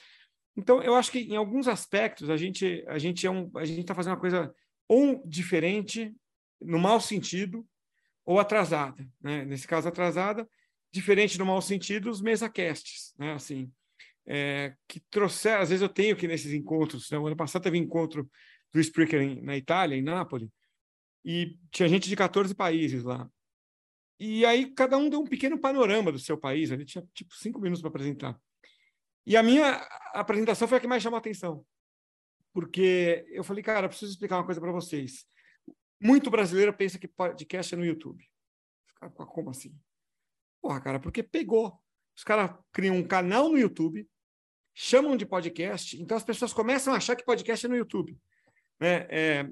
Então, 0.56 0.82
eu 0.82 0.94
acho 0.94 1.12
que 1.12 1.20
em 1.20 1.36
alguns 1.36 1.68
aspectos 1.68 2.28
a 2.28 2.36
gente 2.36 2.84
a 2.88 2.98
gente 2.98 3.26
é 3.26 3.30
um, 3.30 3.50
a 3.56 3.64
gente 3.64 3.80
está 3.80 3.94
fazendo 3.94 4.14
uma 4.14 4.20
coisa 4.20 4.52
ou 4.88 5.22
diferente, 5.24 6.14
no 6.60 6.78
mau 6.78 7.00
sentido, 7.00 7.64
ou 8.24 8.40
atrasada. 8.40 9.06
Né? 9.20 9.44
Nesse 9.44 9.66
caso, 9.66 9.86
atrasada, 9.86 10.48
diferente 10.92 11.38
no 11.38 11.46
mau 11.46 11.62
sentido, 11.62 12.10
os 12.10 12.20
mesa 12.20 12.48
casts, 12.48 13.14
né? 13.16 13.32
Assim, 13.32 13.70
é, 14.26 14.74
que 14.88 15.00
trouxer, 15.10 15.58
às 15.58 15.70
vezes 15.70 15.82
eu 15.82 15.88
tenho 15.88 16.16
que 16.16 16.26
nesses 16.26 16.52
encontros, 16.52 17.10
né? 17.10 17.18
o 17.18 17.26
ano 17.26 17.36
passado 17.36 17.62
teve 17.62 17.78
encontro 17.78 18.28
do 18.72 18.80
Spreaker 18.80 19.42
na 19.42 19.56
Itália, 19.56 19.96
em 19.96 20.02
Nápoles, 20.02 20.48
e 21.24 21.56
tinha 21.70 21.88
gente 21.88 22.08
de 22.08 22.16
14 22.16 22.54
países 22.54 23.04
lá. 23.04 23.28
E 24.20 24.44
aí 24.44 24.70
cada 24.74 24.98
um 24.98 25.08
deu 25.08 25.18
um 25.18 25.24
pequeno 25.24 25.58
panorama 25.58 26.12
do 26.12 26.18
seu 26.18 26.36
país, 26.36 26.70
ali 26.70 26.84
tinha 26.84 27.02
tipo 27.14 27.34
cinco 27.34 27.58
minutos 27.58 27.80
para 27.80 27.88
apresentar. 27.88 28.38
E 29.26 29.34
a 29.34 29.42
minha 29.42 29.76
apresentação 30.12 30.68
foi 30.68 30.76
a 30.76 30.80
que 30.80 30.86
mais 30.86 31.02
chamou 31.02 31.16
a 31.16 31.20
atenção, 31.20 31.64
porque 32.52 33.24
eu 33.30 33.42
falei, 33.42 33.62
cara, 33.62 33.88
preciso 33.88 34.12
explicar 34.12 34.36
uma 34.36 34.44
coisa 34.44 34.60
para 34.60 34.72
vocês. 34.72 35.24
Muito 35.98 36.30
brasileiro 36.30 36.72
pensa 36.74 36.98
que 36.98 37.08
podcast 37.08 37.74
é 37.74 37.78
no 37.78 37.84
YouTube. 37.84 38.22
Como 39.14 39.48
assim? 39.48 39.74
Porra, 40.60 40.82
cara, 40.82 41.00
porque 41.00 41.22
pegou. 41.22 41.80
Os 42.14 42.22
caras 42.22 42.54
criam 42.72 42.96
um 42.96 43.06
canal 43.06 43.48
no 43.48 43.56
YouTube, 43.56 44.06
chamam 44.74 45.16
de 45.16 45.24
podcast, 45.24 45.98
então 46.00 46.14
as 46.14 46.24
pessoas 46.24 46.52
começam 46.52 46.92
a 46.92 46.98
achar 46.98 47.16
que 47.16 47.24
podcast 47.24 47.64
é 47.64 47.68
no 47.70 47.76
YouTube. 47.76 48.18
Né? 48.78 49.06
É, 49.08 49.50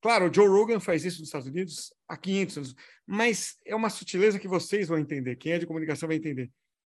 claro, 0.00 0.30
o 0.30 0.34
Joe 0.34 0.48
Rogan 0.48 0.80
faz 0.80 1.04
isso 1.04 1.20
nos 1.20 1.28
Estados 1.28 1.48
Unidos 1.48 1.92
há 2.06 2.16
500 2.16 2.56
anos, 2.56 2.74
mas 3.06 3.56
é 3.64 3.74
uma 3.74 3.90
sutileza 3.90 4.38
que 4.38 4.48
vocês 4.48 4.88
vão 4.88 4.98
entender, 4.98 5.36
quem 5.36 5.52
é 5.52 5.58
de 5.58 5.66
comunicação 5.66 6.06
vai 6.06 6.16
entender. 6.16 6.50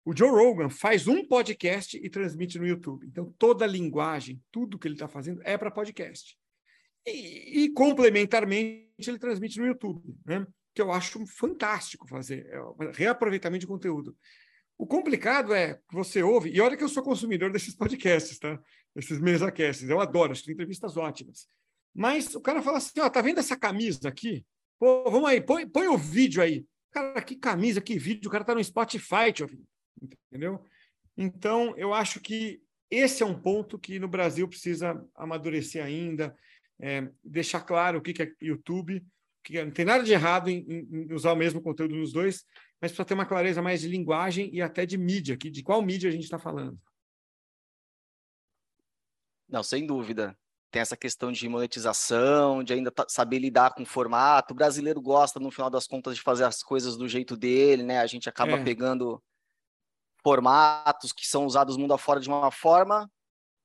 O 0.04 0.16
Joe 0.16 0.30
Rogan 0.30 0.70
faz 0.70 1.06
um 1.06 1.26
podcast 1.26 1.96
e 1.96 2.08
transmite 2.08 2.58
no 2.58 2.66
YouTube. 2.66 3.06
Então, 3.06 3.34
toda 3.38 3.64
a 3.64 3.68
linguagem, 3.68 4.42
tudo 4.50 4.78
que 4.78 4.88
ele 4.88 4.94
está 4.94 5.06
fazendo 5.06 5.42
é 5.44 5.58
para 5.58 5.70
podcast. 5.70 6.36
E, 7.06 7.64
e, 7.64 7.72
complementarmente, 7.72 8.88
ele 9.06 9.18
transmite 9.18 9.58
no 9.58 9.66
YouTube, 9.66 10.16
né? 10.24 10.46
que 10.74 10.82
eu 10.82 10.92
acho 10.92 11.26
fantástico 11.26 12.06
fazer, 12.06 12.46
é 12.46 12.62
um 12.62 12.92
reaproveitamento 12.92 13.62
de 13.62 13.66
conteúdo. 13.66 14.16
O 14.78 14.86
complicado 14.86 15.52
é 15.52 15.74
que 15.74 15.94
você 15.94 16.22
ouve, 16.22 16.50
e 16.50 16.60
olha 16.60 16.76
que 16.76 16.84
eu 16.84 16.88
sou 16.88 17.02
consumidor 17.02 17.50
desses 17.50 17.74
podcasts, 17.74 18.38
tá? 18.38 18.60
Esses 18.94 19.18
mesacasts, 19.18 19.88
eu 19.88 20.00
adoro, 20.00 20.30
acho 20.30 20.44
que 20.44 20.52
entrevistas 20.52 20.96
ótimas. 20.96 21.48
Mas 21.94 22.34
o 22.34 22.40
cara 22.40 22.62
fala 22.62 22.78
assim: 22.78 23.00
ó, 23.00 23.08
tá 23.08 23.20
vendo 23.20 23.38
essa 23.38 23.56
camisa 23.56 24.08
aqui? 24.08 24.44
Pô, 24.78 25.10
vamos 25.10 25.28
aí, 25.28 25.40
põe, 25.40 25.68
põe 25.68 25.88
o 25.88 25.98
vídeo 25.98 26.42
aí. 26.42 26.64
Cara, 26.90 27.20
que 27.20 27.36
camisa, 27.36 27.80
que 27.80 27.98
vídeo, 27.98 28.28
o 28.28 28.30
cara 28.30 28.44
tá 28.44 28.54
no 28.54 28.62
Spotify, 28.62 29.32
ouvindo, 29.40 29.66
entendeu? 30.30 30.64
Então, 31.16 31.76
eu 31.76 31.92
acho 31.92 32.20
que 32.20 32.62
esse 32.90 33.22
é 33.22 33.26
um 33.26 33.38
ponto 33.38 33.78
que 33.78 33.98
no 33.98 34.08
Brasil 34.08 34.48
precisa 34.48 35.04
amadurecer 35.14 35.84
ainda, 35.84 36.34
é, 36.80 37.10
deixar 37.22 37.60
claro 37.60 37.98
o 37.98 38.02
que, 38.02 38.12
que 38.12 38.22
é 38.22 38.32
YouTube, 38.40 39.04
que 39.44 39.62
não 39.62 39.70
tem 39.70 39.84
nada 39.84 40.04
de 40.04 40.12
errado 40.12 40.48
em, 40.48 40.64
em 40.68 41.12
usar 41.12 41.32
o 41.32 41.36
mesmo 41.36 41.60
conteúdo 41.60 41.96
nos 41.96 42.12
dois, 42.12 42.44
mas 42.80 42.92
precisa 42.92 43.04
ter 43.04 43.14
uma 43.14 43.26
clareza 43.26 43.60
mais 43.60 43.80
de 43.80 43.88
linguagem 43.88 44.48
e 44.54 44.62
até 44.62 44.86
de 44.86 44.96
mídia, 44.96 45.36
que, 45.36 45.50
de 45.50 45.62
qual 45.62 45.82
mídia 45.82 46.08
a 46.08 46.12
gente 46.12 46.24
está 46.24 46.38
falando. 46.38 46.78
Não, 49.48 49.62
sem 49.62 49.86
dúvida. 49.86 50.38
Tem 50.70 50.82
essa 50.82 50.96
questão 50.96 51.32
de 51.32 51.48
monetização, 51.48 52.62
de 52.62 52.74
ainda 52.74 52.92
saber 53.08 53.38
lidar 53.38 53.74
com 53.74 53.82
o 53.82 53.86
formato. 53.86 54.52
O 54.52 54.56
brasileiro 54.56 55.00
gosta, 55.00 55.40
no 55.40 55.50
final 55.50 55.70
das 55.70 55.86
contas, 55.86 56.14
de 56.16 56.22
fazer 56.22 56.44
as 56.44 56.62
coisas 56.62 56.96
do 56.96 57.08
jeito 57.08 57.36
dele, 57.36 57.82
né? 57.82 58.00
A 58.00 58.06
gente 58.06 58.28
acaba 58.28 58.52
é. 58.52 58.62
pegando 58.62 59.22
formatos 60.22 61.12
que 61.12 61.26
são 61.26 61.46
usados 61.46 61.76
mundo 61.76 61.94
afora 61.94 62.20
de 62.20 62.28
uma 62.28 62.50
forma, 62.50 63.10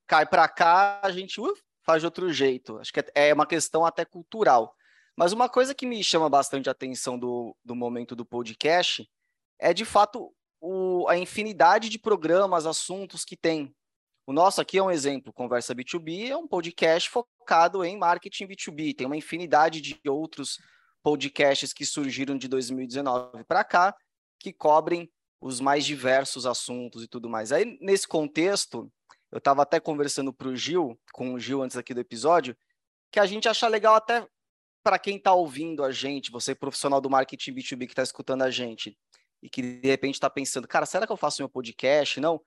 cai 0.07 0.25
para 0.25 0.47
cá, 0.47 1.01
a 1.03 1.11
gente 1.11 1.41
uh, 1.41 1.53
faz 1.83 2.01
de 2.01 2.05
outro 2.05 2.31
jeito. 2.31 2.77
Acho 2.79 2.93
que 2.93 2.99
é, 2.99 3.29
é 3.29 3.33
uma 3.33 3.45
questão 3.45 3.85
até 3.85 4.05
cultural. 4.05 4.73
Mas 5.15 5.33
uma 5.33 5.49
coisa 5.49 5.75
que 5.75 5.85
me 5.85 6.03
chama 6.03 6.29
bastante 6.29 6.69
a 6.69 6.71
atenção 6.71 7.19
do, 7.19 7.55
do 7.63 7.75
momento 7.75 8.15
do 8.15 8.25
podcast 8.25 9.07
é, 9.59 9.73
de 9.73 9.85
fato, 9.85 10.33
o, 10.59 11.07
a 11.07 11.17
infinidade 11.17 11.89
de 11.89 11.99
programas, 11.99 12.65
assuntos 12.65 13.23
que 13.23 13.37
tem. 13.37 13.73
O 14.25 14.31
nosso 14.31 14.61
aqui 14.61 14.77
é 14.77 14.83
um 14.83 14.89
exemplo, 14.89 15.33
Conversa 15.33 15.75
B2B 15.75 16.29
é 16.29 16.37
um 16.37 16.47
podcast 16.47 17.09
focado 17.09 17.83
em 17.83 17.97
marketing 17.97 18.47
B2B. 18.47 18.95
Tem 18.95 19.05
uma 19.05 19.17
infinidade 19.17 19.81
de 19.81 19.99
outros 20.07 20.59
podcasts 21.03 21.73
que 21.73 21.85
surgiram 21.85 22.37
de 22.37 22.47
2019 22.47 23.43
para 23.43 23.65
cá, 23.65 23.93
que 24.39 24.53
cobrem 24.53 25.11
os 25.41 25.59
mais 25.59 25.85
diversos 25.85 26.45
assuntos 26.45 27.03
e 27.03 27.07
tudo 27.07 27.29
mais. 27.29 27.51
Aí, 27.51 27.77
nesse 27.81 28.07
contexto, 28.07 28.89
eu 29.29 29.39
estava 29.39 29.63
até 29.63 29.77
conversando 29.79 30.33
para 30.33 30.47
o 30.47 30.55
Gil, 30.55 30.97
com 31.11 31.33
o 31.33 31.39
Gil 31.39 31.61
antes 31.61 31.75
aqui 31.75 31.93
do 31.93 31.99
episódio, 31.99 32.55
que 33.11 33.19
a 33.19 33.25
gente 33.25 33.49
acha 33.49 33.67
legal 33.67 33.93
até 33.95 34.25
para 34.81 34.97
quem 34.97 35.17
está 35.17 35.33
ouvindo 35.33 35.83
a 35.83 35.91
gente, 35.91 36.31
você 36.31 36.55
profissional 36.55 37.01
do 37.01 37.09
marketing 37.09 37.55
B2B 37.55 37.87
que 37.87 37.91
está 37.91 38.03
escutando 38.03 38.43
a 38.43 38.49
gente 38.49 38.97
e 39.41 39.49
que 39.49 39.61
de 39.61 39.87
repente 39.87 40.15
está 40.15 40.29
pensando, 40.29 40.67
cara, 40.67 40.85
será 40.85 41.05
que 41.05 41.11
eu 41.11 41.17
faço 41.17 41.41
meu 41.41 41.49
podcast? 41.49 42.21
Não. 42.21 42.41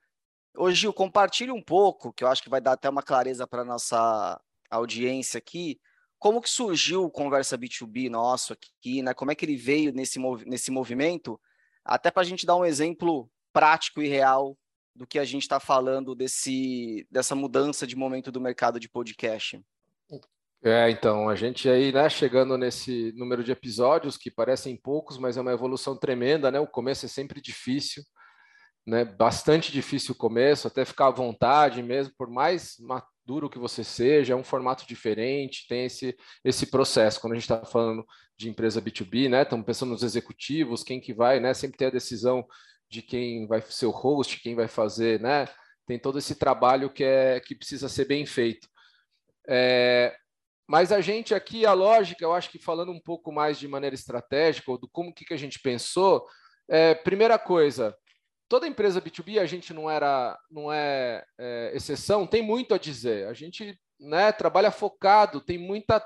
Hoje, 0.57 0.83
Gil, 0.83 0.93
compartilhe 0.93 1.53
um 1.53 1.63
pouco, 1.63 2.13
que 2.13 2.25
eu 2.25 2.29
acho 2.29 2.43
que 2.43 2.49
vai 2.49 2.61
dar 2.61 2.73
até 2.73 2.89
uma 2.89 3.03
clareza 3.03 3.47
para 3.47 3.65
nossa 3.65 4.41
audiência 4.71 5.39
aqui, 5.39 5.79
como 6.19 6.41
que 6.41 6.49
surgiu 6.49 7.05
o 7.05 7.11
Conversa 7.11 7.59
B2B 7.59 8.09
nosso 8.09 8.53
aqui, 8.53 9.03
né? 9.03 9.13
Como 9.13 9.31
é 9.31 9.35
que 9.35 9.45
ele 9.45 9.57
veio 9.57 9.93
nesse, 9.93 10.19
nesse 10.47 10.71
movimento, 10.71 11.39
até 11.85 12.11
para 12.11 12.23
a 12.23 12.25
gente 12.25 12.47
dar 12.47 12.57
um 12.57 12.65
exemplo 12.65 13.31
prático 13.53 14.03
e 14.03 14.09
real 14.09 14.57
do 14.95 15.07
que 15.07 15.19
a 15.19 15.25
gente 15.25 15.43
está 15.43 15.61
falando 15.61 16.15
desse, 16.15 17.07
dessa 17.11 17.35
mudança 17.35 17.87
de 17.87 17.95
momento 17.95 18.33
do 18.33 18.41
mercado 18.41 18.81
de 18.81 18.89
podcast. 18.89 19.63
É, 20.63 20.91
então, 20.91 21.29
a 21.29 21.35
gente 21.35 21.69
aí, 21.69 21.93
né, 21.93 22.09
chegando 22.09 22.57
nesse 22.57 23.13
número 23.13 23.45
de 23.45 23.53
episódios 23.53 24.17
que 24.17 24.31
parecem 24.31 24.77
poucos, 24.77 25.19
mas 25.19 25.37
é 25.37 25.41
uma 25.41 25.53
evolução 25.53 25.97
tremenda, 25.97 26.51
né? 26.51 26.59
O 26.59 26.67
começo 26.67 27.05
é 27.05 27.09
sempre 27.09 27.41
difícil, 27.41 28.03
né? 28.87 29.05
Bastante 29.05 29.73
difícil 29.73 30.13
o 30.13 30.19
começo, 30.19 30.69
até 30.69 30.85
ficar 30.85 31.09
à 31.09 31.11
vontade 31.11 31.83
mesmo, 31.83 32.15
por 32.17 32.31
mais 32.31 32.77
maduro 32.79 33.51
que 33.51 33.59
você 33.59 33.83
seja, 33.83 34.33
é 34.33 34.37
um 34.37 34.45
formato 34.45 34.87
diferente, 34.87 35.67
tem 35.69 35.87
esse, 35.87 36.17
esse 36.45 36.67
processo. 36.67 37.21
Quando 37.21 37.33
a 37.33 37.37
gente 37.37 37.51
está 37.51 37.65
falando 37.65 38.07
de 38.37 38.49
empresa 38.49 38.81
B2B, 38.81 39.29
né? 39.29 39.43
Estamos 39.43 39.67
pensando 39.67 39.91
nos 39.91 40.03
executivos, 40.03 40.85
quem 40.85 41.01
que 41.01 41.13
vai, 41.13 41.41
né? 41.41 41.53
Sempre 41.53 41.79
tem 41.79 41.89
a 41.89 41.91
decisão 41.91 42.47
de 42.89 43.03
quem 43.03 43.47
vai 43.47 43.61
ser 43.63 43.87
o 43.87 43.91
host, 43.91 44.41
quem 44.41 44.55
vai 44.55 44.69
fazer, 44.69 45.21
né? 45.21 45.49
Tem 45.87 45.99
todo 45.99 46.19
esse 46.19 46.37
trabalho 46.37 46.91
que 46.91 47.03
é 47.03 47.41
que 47.41 47.55
precisa 47.55 47.89
ser 47.89 48.05
bem 48.07 48.25
feito. 48.27 48.69
É, 49.49 50.17
mas 50.69 50.93
a 50.93 51.01
gente 51.01 51.35
aqui, 51.35 51.65
a 51.65 51.73
lógica, 51.73 52.25
eu 52.25 52.33
acho 52.33 52.51
que 52.51 52.59
falando 52.59 52.91
um 52.91 53.01
pouco 53.01 53.33
mais 53.33 53.59
de 53.59 53.69
maneira 53.69 53.95
estratégica, 53.95 54.71
ou 54.71 54.79
do 54.79 54.89
como 54.89 55.15
que, 55.15 55.25
que 55.25 55.35
a 55.35 55.39
gente 55.39 55.61
pensou, 55.61 56.27
é, 56.69 56.95
primeira 56.95 57.39
coisa, 57.39 57.97
toda 58.49 58.67
empresa 58.67 59.01
B2B, 59.01 59.39
a 59.39 59.47
gente 59.47 59.73
não 59.73 59.91
era, 59.91 60.39
não 60.51 60.73
é, 60.73 61.25
é, 61.39 61.73
exceção, 61.75 62.27
tem 62.27 62.43
muito 62.43 62.75
a 62.75 62.79
dizer. 62.79 63.27
A 63.29 63.33
gente 63.33 63.79
né, 63.99 64.33
trabalha 64.33 64.71
focado, 64.71 65.41
tem 65.41 65.59
muita 65.59 66.05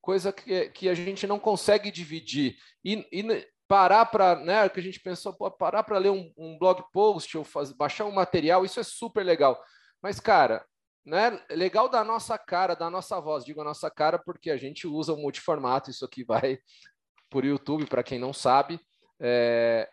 coisa 0.00 0.32
que, 0.32 0.68
que 0.70 0.88
a 0.88 0.94
gente 0.94 1.26
não 1.26 1.38
consegue 1.38 1.90
dividir. 1.90 2.56
E, 2.84 3.06
e 3.12 3.46
parar 3.68 4.06
para, 4.06 4.36
né, 4.36 4.68
que 4.68 4.80
a 4.80 4.82
gente 4.82 5.00
pensou, 5.00 5.32
pô, 5.32 5.50
parar 5.50 5.82
para 5.82 5.98
ler 5.98 6.10
um, 6.10 6.32
um, 6.36 6.58
blog 6.58 6.82
post 6.92 7.38
ou 7.38 7.44
faz, 7.44 7.70
baixar 7.70 8.04
um 8.04 8.12
material, 8.12 8.64
isso 8.64 8.80
é 8.80 8.82
super 8.82 9.24
legal. 9.24 9.62
Mas, 10.02 10.18
cara, 10.18 10.64
né? 11.04 11.40
Legal 11.50 11.88
da 11.88 12.04
nossa 12.04 12.38
cara, 12.38 12.74
da 12.74 12.90
nossa 12.90 13.20
voz. 13.20 13.44
Digo 13.44 13.60
a 13.60 13.64
nossa 13.64 13.90
cara 13.90 14.18
porque 14.18 14.50
a 14.50 14.56
gente 14.56 14.86
usa 14.86 15.12
o 15.12 15.16
multiformato. 15.16 15.90
Isso 15.90 16.04
aqui 16.04 16.24
vai 16.24 16.58
por 17.30 17.44
YouTube, 17.44 17.86
para 17.86 18.02
quem 18.02 18.18
não 18.18 18.32
sabe. 18.32 18.80
É... 19.20 19.88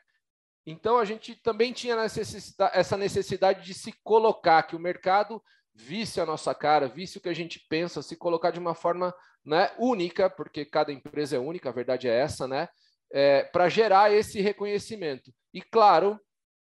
Então 0.69 0.97
a 0.97 1.05
gente 1.05 1.33
também 1.33 1.71
tinha 1.71 1.95
necessidade, 1.95 2.77
essa 2.77 2.97
necessidade 2.97 3.63
de 3.63 3.74
se 3.74 3.93
colocar, 4.03 4.62
que 4.63 4.75
o 4.75 4.79
mercado 4.79 5.41
visse 5.74 6.19
a 6.19 6.25
nossa 6.25 6.53
cara, 6.53 6.89
visse 6.89 7.17
o 7.17 7.21
que 7.21 7.29
a 7.29 7.33
gente 7.33 7.65
pensa, 7.69 8.01
se 8.01 8.17
colocar 8.17 8.51
de 8.51 8.59
uma 8.59 8.75
forma 8.75 9.15
né, 9.45 9.71
única, 9.79 10.29
porque 10.29 10.65
cada 10.65 10.91
empresa 10.91 11.38
é 11.38 11.39
única, 11.39 11.69
a 11.69 11.71
verdade 11.71 12.09
é 12.09 12.19
essa, 12.19 12.50
né? 12.50 12.67
É, 13.09 13.43
para 13.43 13.69
gerar 13.69 14.12
esse 14.12 14.41
reconhecimento. 14.41 15.31
E, 15.53 15.62
claro, 15.62 16.19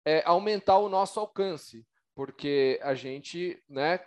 é, 0.03 0.23
aumentar 0.25 0.79
o 0.79 0.89
nosso 0.89 1.19
alcance, 1.19 1.85
porque 2.15 2.79
a 2.81 2.95
gente 2.95 3.61
né, 3.69 3.99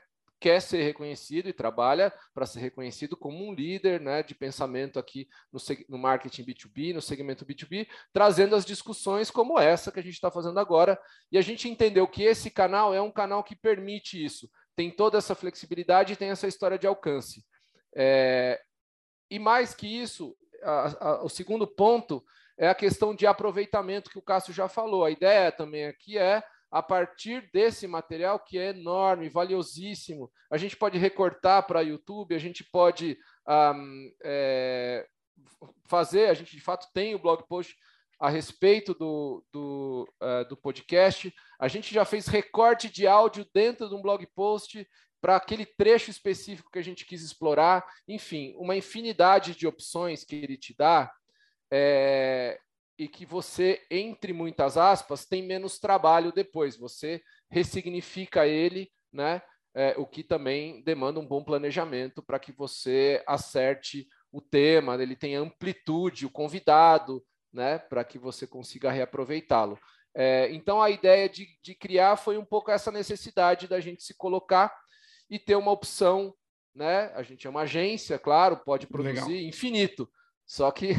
quer 0.45 0.61
ser 0.61 0.83
reconhecido 0.83 1.49
e 1.49 1.55
trabalha 1.55 2.13
para 2.35 2.45
ser 2.45 2.61
reconhecido 2.61 3.17
como 3.17 3.49
um 3.49 3.55
líder 3.55 3.99
né, 3.99 4.23
de 4.23 4.35
pensamento 4.35 4.99
aqui 4.99 5.27
no, 5.51 5.59
no, 5.89 5.97
marketing 5.97 6.45
B2B, 6.45 6.93
no 6.93 7.01
segmento 7.01 7.47
B2B, 7.47 7.89
trazendo 8.13 8.55
as 8.55 8.63
discussões 8.63 9.31
como 9.31 9.59
essa 9.59 9.91
que 9.91 9.99
a 9.99 10.03
gente 10.03 10.13
está 10.13 10.31
fazendo 10.31 10.61
agora. 10.61 11.01
E 11.33 11.39
a 11.39 11.41
gente 11.41 11.67
entendeu 11.67 12.07
que 12.07 12.23
esse 12.23 12.51
canal 12.51 12.93
é 12.93 13.01
um 13.01 13.11
canal 13.11 13.43
que 13.43 13.57
permite 13.57 14.23
isso, 14.23 14.51
tem 14.77 14.91
toda 14.91 15.17
essa 15.17 15.35
flexibilidade 15.35 16.13
e 16.13 16.17
tem 16.17 16.29
essa 16.29 16.47
história 16.47 16.79
de 16.79 16.87
alcance. 16.87 17.43
É, 17.97 18.61
e 19.31 19.39
mais 19.39 19.75
que 19.75 19.87
isso, 19.87 20.37
a, 20.63 21.09
a, 21.09 21.25
o 21.25 21.29
segundo 21.31 21.67
ponto 21.67 22.23
é 22.59 22.69
a 22.69 22.75
questão 22.75 23.15
de 23.15 23.27
aproveitamento 23.27 24.11
que 24.11 24.19
o 24.19 24.23
Cássio 24.23 24.53
já 24.53 24.69
falou. 24.69 25.07
A 25.07 25.11
ideia 25.11 25.51
também 25.51 25.87
aqui 25.87 26.19
é 26.19 26.45
a 26.75 26.83
partir 26.83 27.49
desse 27.53 27.87
material 27.87 28.41
que 28.41 28.59
é 28.59 28.71
enorme, 28.71 29.29
valiosíssimo. 29.29 30.29
A 30.51 30.57
gente 30.57 30.77
pode 30.77 30.99
recortar 30.99 31.65
para 31.69 31.83
YouTube, 31.83 32.35
a 32.35 32.39
gente 32.39 32.65
pode 32.65 33.17
um, 33.49 34.13
é, 34.25 35.07
fazer, 35.87 36.31
a 36.31 36.35
gente 36.35 36.57
de 36.57 36.61
fato 36.61 36.89
tem 36.93 37.15
o 37.15 37.19
blog 37.21 37.47
post 37.47 37.77
a 38.19 38.29
respeito 38.29 38.93
do, 38.93 39.45
do, 39.53 40.13
uh, 40.21 40.49
do 40.49 40.57
podcast. 40.57 41.33
A 41.61 41.69
gente 41.69 41.95
já 41.95 42.05
fez 42.05 42.27
recorte 42.27 42.91
de 42.91 43.07
áudio 43.07 43.47
dentro 43.55 43.89
de 43.89 43.95
um 43.95 44.03
blog 44.03 44.27
post 44.35 44.85
para 45.21 45.37
aquele 45.37 45.65
trecho 45.65 46.11
específico 46.11 46.73
que 46.73 46.81
a 46.81 46.85
gente 46.85 47.07
quis 47.07 47.23
explorar. 47.23 47.87
Enfim, 48.09 48.53
uma 48.57 48.75
infinidade 48.75 49.55
de 49.55 49.65
opções 49.65 50.25
que 50.25 50.35
ele 50.35 50.57
te 50.57 50.75
dá. 50.77 51.09
É, 51.73 52.59
e 52.99 53.09
que 53.09 53.27
você, 53.27 53.85
entre 53.91 54.33
muitas 54.33 54.77
aspas, 54.77 55.25
tem 55.25 55.43
menos 55.43 55.79
trabalho 55.79 56.33
depois. 56.33 56.77
Você 56.77 57.23
ressignifica 57.51 58.47
ele, 58.47 58.91
né? 59.13 59.43
É, 59.77 59.95
o 59.99 60.07
que 60.07 60.23
também 60.23 60.83
demanda 60.85 61.19
um 61.19 61.27
bom 61.27 61.43
planejamento 61.43 62.23
para 62.23 62.39
que 62.39 62.53
você 62.53 63.23
acerte 63.27 64.07
o 64.31 64.41
tema, 64.41 65.01
ele 65.03 65.17
tem 65.17 65.35
amplitude, 65.35 66.27
o 66.27 66.31
convidado, 66.31 67.25
né? 67.53 67.79
Para 67.79 68.05
que 68.05 68.19
você 68.19 68.47
consiga 68.47 68.91
reaproveitá-lo. 68.91 69.79
É, 70.15 70.49
então, 70.53 70.81
a 70.81 70.91
ideia 70.91 71.29
de, 71.29 71.49
de 71.61 71.75
criar 71.75 72.17
foi 72.17 72.39
um 72.39 72.45
pouco 72.45 72.71
essa 72.71 72.93
necessidade 72.93 73.67
da 73.67 73.81
gente 73.81 74.05
se 74.05 74.15
colocar 74.15 74.73
e 75.29 75.41
ter 75.41 75.57
uma 75.57 75.73
opção, 75.73 76.33
né? 76.73 77.13
A 77.15 77.23
gente 77.25 77.47
é 77.47 77.51
uma 77.51 77.63
agência, 77.63 78.17
claro, 78.19 78.57
pode 78.59 78.87
produzir 78.87 79.15
Legal. 79.15 79.49
infinito, 79.49 80.09
só 80.47 80.71
que 80.71 80.95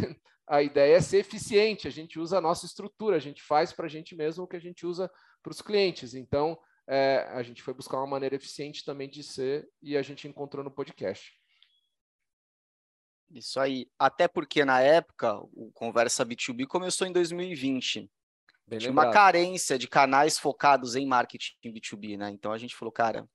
a 0.48 0.62
ideia 0.62 0.96
é 0.96 1.02
ser 1.02 1.18
eficiente, 1.18 1.88
a 1.88 1.92
gente 1.92 2.20
usa 2.20 2.38
a 2.38 2.42
nossa 2.42 2.66
estrutura, 2.66 3.16
a 3.16 3.20
gente 3.20 3.42
faz 3.42 3.74
para 3.74 3.86
a 3.86 3.90
gente 3.90 4.16
mesmo 4.16 4.44
o 4.44 4.48
que 4.48 4.56
a 4.56 4.62
gente 4.62 4.86
usa 4.86 5.12
para 5.42 5.52
os 5.52 5.62
clientes. 5.62 6.14
Então, 6.14 6.58
é, 6.88 7.28
a 7.32 7.42
gente 7.42 7.64
foi 7.64 7.74
buscar 7.74 7.98
uma 7.98 8.08
maneira 8.08 8.36
eficiente 8.36 8.86
também 8.86 9.10
de 9.10 9.24
ser 9.24 9.68
e 9.82 9.98
a 9.98 10.02
gente 10.02 10.28
encontrou 10.28 10.64
no 10.64 10.72
podcast. 10.72 11.34
Isso 13.32 13.60
aí. 13.60 13.90
Até 13.98 14.28
porque 14.28 14.64
na 14.64 14.82
época 14.82 15.36
o 15.54 15.72
Conversa 15.74 16.26
B2B 16.26 16.68
começou 16.68 17.08
em 17.08 17.12
2020. 17.12 18.10
Bem 18.68 18.80
Tinha 18.80 18.90
lembrado. 18.90 19.08
uma 19.08 19.14
carência 19.14 19.78
de 19.78 19.88
canais 19.88 20.38
focados 20.38 20.96
em 20.96 21.06
marketing 21.08 21.54
B2B, 21.66 22.18
né? 22.18 22.30
Então 22.32 22.52
a 22.52 22.58
gente 22.58 22.76
falou, 22.76 22.92
cara, 22.92 23.28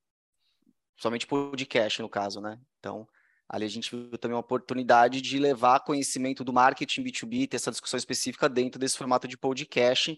somente 0.96 1.27
podcast 1.27 2.01
no 2.03 2.09
caso, 2.09 2.40
né? 2.40 2.61
Então 2.79 3.07
Ali 3.53 3.65
a 3.65 3.69
gente 3.69 3.91
viu 3.91 4.17
também 4.17 4.37
uma 4.37 4.41
oportunidade 4.41 5.21
de 5.21 5.37
levar 5.37 5.81
conhecimento 5.81 6.45
do 6.45 6.53
marketing 6.53 7.03
B2B, 7.03 7.49
ter 7.49 7.57
essa 7.57 7.73
discussão 7.73 7.99
específica 7.99 8.49
dentro 8.49 8.79
desse 8.79 8.97
formato 8.97 9.27
de 9.27 9.37
podcast. 9.37 10.17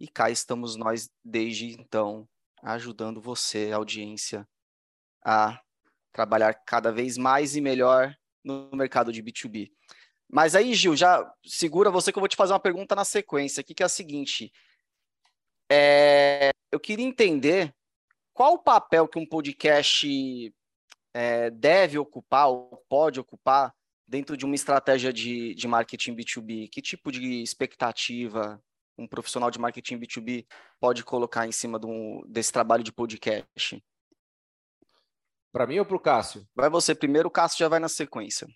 E 0.00 0.08
cá 0.08 0.30
estamos 0.30 0.74
nós 0.74 1.10
desde 1.22 1.66
então, 1.78 2.26
ajudando 2.62 3.20
você, 3.20 3.70
audiência, 3.72 4.48
a 5.22 5.60
trabalhar 6.12 6.54
cada 6.54 6.90
vez 6.90 7.18
mais 7.18 7.54
e 7.56 7.60
melhor 7.60 8.16
no 8.42 8.70
mercado 8.72 9.12
de 9.12 9.22
B2B. 9.22 9.70
Mas 10.26 10.54
aí, 10.54 10.72
Gil, 10.72 10.96
já 10.96 11.30
segura 11.44 11.90
você 11.90 12.10
que 12.10 12.16
eu 12.16 12.22
vou 12.22 12.28
te 12.28 12.36
fazer 12.36 12.54
uma 12.54 12.58
pergunta 12.58 12.94
na 12.94 13.04
sequência 13.04 13.60
aqui, 13.60 13.74
que 13.74 13.82
é 13.82 13.86
a 13.86 13.88
seguinte. 13.88 14.50
É, 15.70 16.52
eu 16.72 16.80
queria 16.80 17.04
entender 17.04 17.74
qual 18.32 18.54
o 18.54 18.62
papel 18.62 19.06
que 19.06 19.18
um 19.18 19.26
podcast 19.26 20.54
é, 21.14 21.50
deve 21.50 21.98
ocupar 21.98 22.48
ou 22.48 22.84
pode 22.88 23.20
ocupar 23.20 23.74
dentro 24.06 24.36
de 24.36 24.44
uma 24.44 24.54
estratégia 24.54 25.12
de, 25.12 25.54
de 25.54 25.68
marketing 25.68 26.14
B2B? 26.16 26.68
Que 26.70 26.82
tipo 26.82 27.10
de 27.10 27.42
expectativa 27.42 28.62
um 28.98 29.06
profissional 29.06 29.50
de 29.50 29.58
marketing 29.58 29.98
B2B 29.98 30.46
pode 30.80 31.04
colocar 31.04 31.46
em 31.46 31.52
cima 31.52 31.80
desse 32.26 32.52
trabalho 32.52 32.82
de 32.82 32.92
podcast? 32.92 33.82
Para 35.52 35.66
mim 35.66 35.78
ou 35.78 35.84
para 35.84 35.96
o 35.96 36.00
Cássio? 36.00 36.46
Vai 36.54 36.70
você 36.70 36.94
primeiro, 36.94 37.28
o 37.28 37.30
Cássio 37.30 37.58
já 37.58 37.68
vai 37.68 37.78
na 37.78 37.88
sequência. 37.88 38.46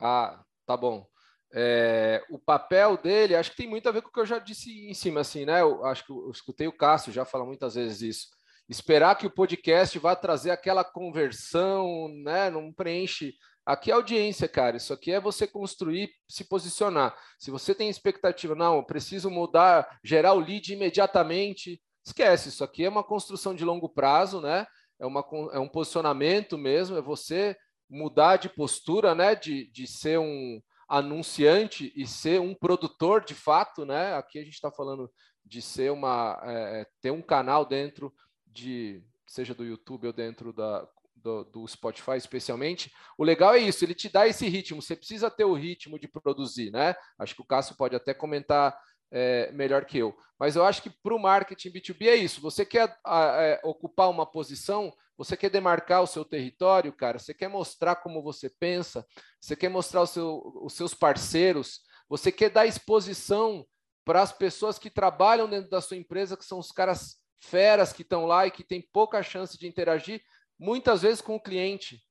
Ah, 0.00 0.42
tá 0.66 0.76
bom. 0.76 1.06
É, 1.52 2.22
o 2.30 2.38
papel 2.38 2.96
dele, 2.98 3.34
acho 3.34 3.50
que 3.50 3.56
tem 3.56 3.68
muito 3.68 3.88
a 3.88 3.92
ver 3.92 4.02
com 4.02 4.08
o 4.08 4.12
que 4.12 4.20
eu 4.20 4.26
já 4.26 4.38
disse 4.38 4.86
em 4.86 4.94
cima, 4.94 5.20
assim, 5.20 5.44
né? 5.44 5.60
Eu 5.60 5.84
acho 5.86 6.04
que 6.04 6.12
eu 6.12 6.30
escutei 6.30 6.68
o 6.68 6.76
Cássio 6.76 7.12
já 7.12 7.24
falar 7.24 7.44
muitas 7.44 7.74
vezes 7.74 8.02
isso 8.02 8.37
esperar 8.68 9.16
que 9.16 9.26
o 9.26 9.30
podcast 9.30 9.98
vá 9.98 10.14
trazer 10.14 10.50
aquela 10.50 10.84
conversão, 10.84 12.08
né? 12.22 12.50
Não 12.50 12.72
preenche. 12.72 13.34
Aqui 13.64 13.90
é 13.90 13.94
audiência, 13.94 14.48
cara. 14.48 14.76
Isso 14.76 14.92
aqui 14.92 15.12
é 15.12 15.20
você 15.20 15.46
construir, 15.46 16.10
se 16.28 16.44
posicionar. 16.44 17.16
Se 17.38 17.50
você 17.50 17.74
tem 17.74 17.88
expectativa, 17.88 18.54
não, 18.54 18.76
eu 18.76 18.82
preciso 18.84 19.30
mudar, 19.30 19.98
gerar 20.04 20.34
o 20.34 20.40
lead 20.40 20.72
imediatamente, 20.72 21.80
esquece. 22.04 22.50
Isso 22.50 22.62
aqui 22.62 22.84
é 22.84 22.88
uma 22.88 23.04
construção 23.04 23.54
de 23.54 23.64
longo 23.64 23.88
prazo, 23.88 24.40
né? 24.40 24.66
É, 25.00 25.06
uma, 25.06 25.24
é 25.52 25.58
um 25.58 25.68
posicionamento 25.68 26.58
mesmo, 26.58 26.96
é 26.96 27.02
você 27.02 27.56
mudar 27.88 28.36
de 28.36 28.48
postura, 28.48 29.14
né? 29.14 29.34
De, 29.34 29.70
de 29.70 29.86
ser 29.86 30.18
um 30.18 30.60
anunciante 30.88 31.92
e 31.94 32.06
ser 32.06 32.40
um 32.40 32.54
produtor 32.54 33.24
de 33.24 33.34
fato, 33.34 33.84
né? 33.86 34.14
Aqui 34.14 34.38
a 34.38 34.44
gente 34.44 34.54
está 34.54 34.70
falando 34.70 35.10
de 35.44 35.62
ser 35.62 35.90
uma 35.90 36.38
é, 36.44 36.86
ter 37.00 37.10
um 37.10 37.22
canal 37.22 37.64
dentro 37.64 38.12
de 38.52 39.02
seja 39.26 39.54
do 39.54 39.64
YouTube 39.64 40.06
ou 40.06 40.12
dentro 40.12 40.52
da, 40.52 40.88
do, 41.16 41.44
do, 41.44 41.68
Spotify 41.68 42.16
especialmente, 42.16 42.92
o 43.16 43.24
legal 43.24 43.54
é 43.54 43.58
isso, 43.58 43.84
ele 43.84 43.94
te 43.94 44.08
dá 44.08 44.26
esse 44.26 44.48
ritmo, 44.48 44.80
você 44.80 44.96
precisa 44.96 45.30
ter 45.30 45.44
o 45.44 45.54
ritmo 45.54 45.98
de 45.98 46.08
produzir, 46.08 46.70
né? 46.70 46.94
Acho 47.18 47.34
que 47.34 47.42
o 47.42 47.46
Cássio 47.46 47.76
pode 47.76 47.94
até 47.94 48.14
comentar 48.14 48.78
é, 49.10 49.50
melhor 49.52 49.84
que 49.84 49.98
eu. 49.98 50.16
Mas 50.38 50.56
eu 50.56 50.64
acho 50.64 50.82
que 50.82 50.90
para 50.90 51.14
o 51.14 51.18
marketing 51.18 51.70
B2B 51.70 52.06
é 52.06 52.14
isso. 52.14 52.40
Você 52.40 52.64
quer 52.64 52.96
a, 53.04 53.42
é, 53.42 53.60
ocupar 53.64 54.08
uma 54.08 54.24
posição, 54.24 54.92
você 55.16 55.36
quer 55.36 55.50
demarcar 55.50 56.02
o 56.02 56.06
seu 56.06 56.24
território, 56.24 56.92
cara, 56.92 57.18
você 57.18 57.34
quer 57.34 57.48
mostrar 57.48 57.96
como 57.96 58.22
você 58.22 58.48
pensa, 58.48 59.04
você 59.40 59.56
quer 59.56 59.68
mostrar 59.68 60.06
seu, 60.06 60.40
os 60.62 60.74
seus 60.74 60.94
parceiros, 60.94 61.80
você 62.08 62.30
quer 62.30 62.50
dar 62.50 62.66
exposição 62.66 63.66
para 64.04 64.22
as 64.22 64.32
pessoas 64.32 64.78
que 64.78 64.88
trabalham 64.88 65.50
dentro 65.50 65.68
da 65.68 65.80
sua 65.80 65.96
empresa, 65.96 66.36
que 66.36 66.44
são 66.44 66.58
os 66.58 66.72
caras 66.72 67.16
feras 67.40 67.92
que 67.92 68.02
estão 68.02 68.26
lá 68.26 68.46
e 68.46 68.50
que 68.50 68.64
têm 68.64 68.82
pouca 68.92 69.22
chance 69.22 69.58
de 69.58 69.66
interagir, 69.66 70.22
muitas 70.58 71.02
vezes 71.02 71.20
com 71.20 71.36
o 71.36 71.42
cliente. 71.42 72.02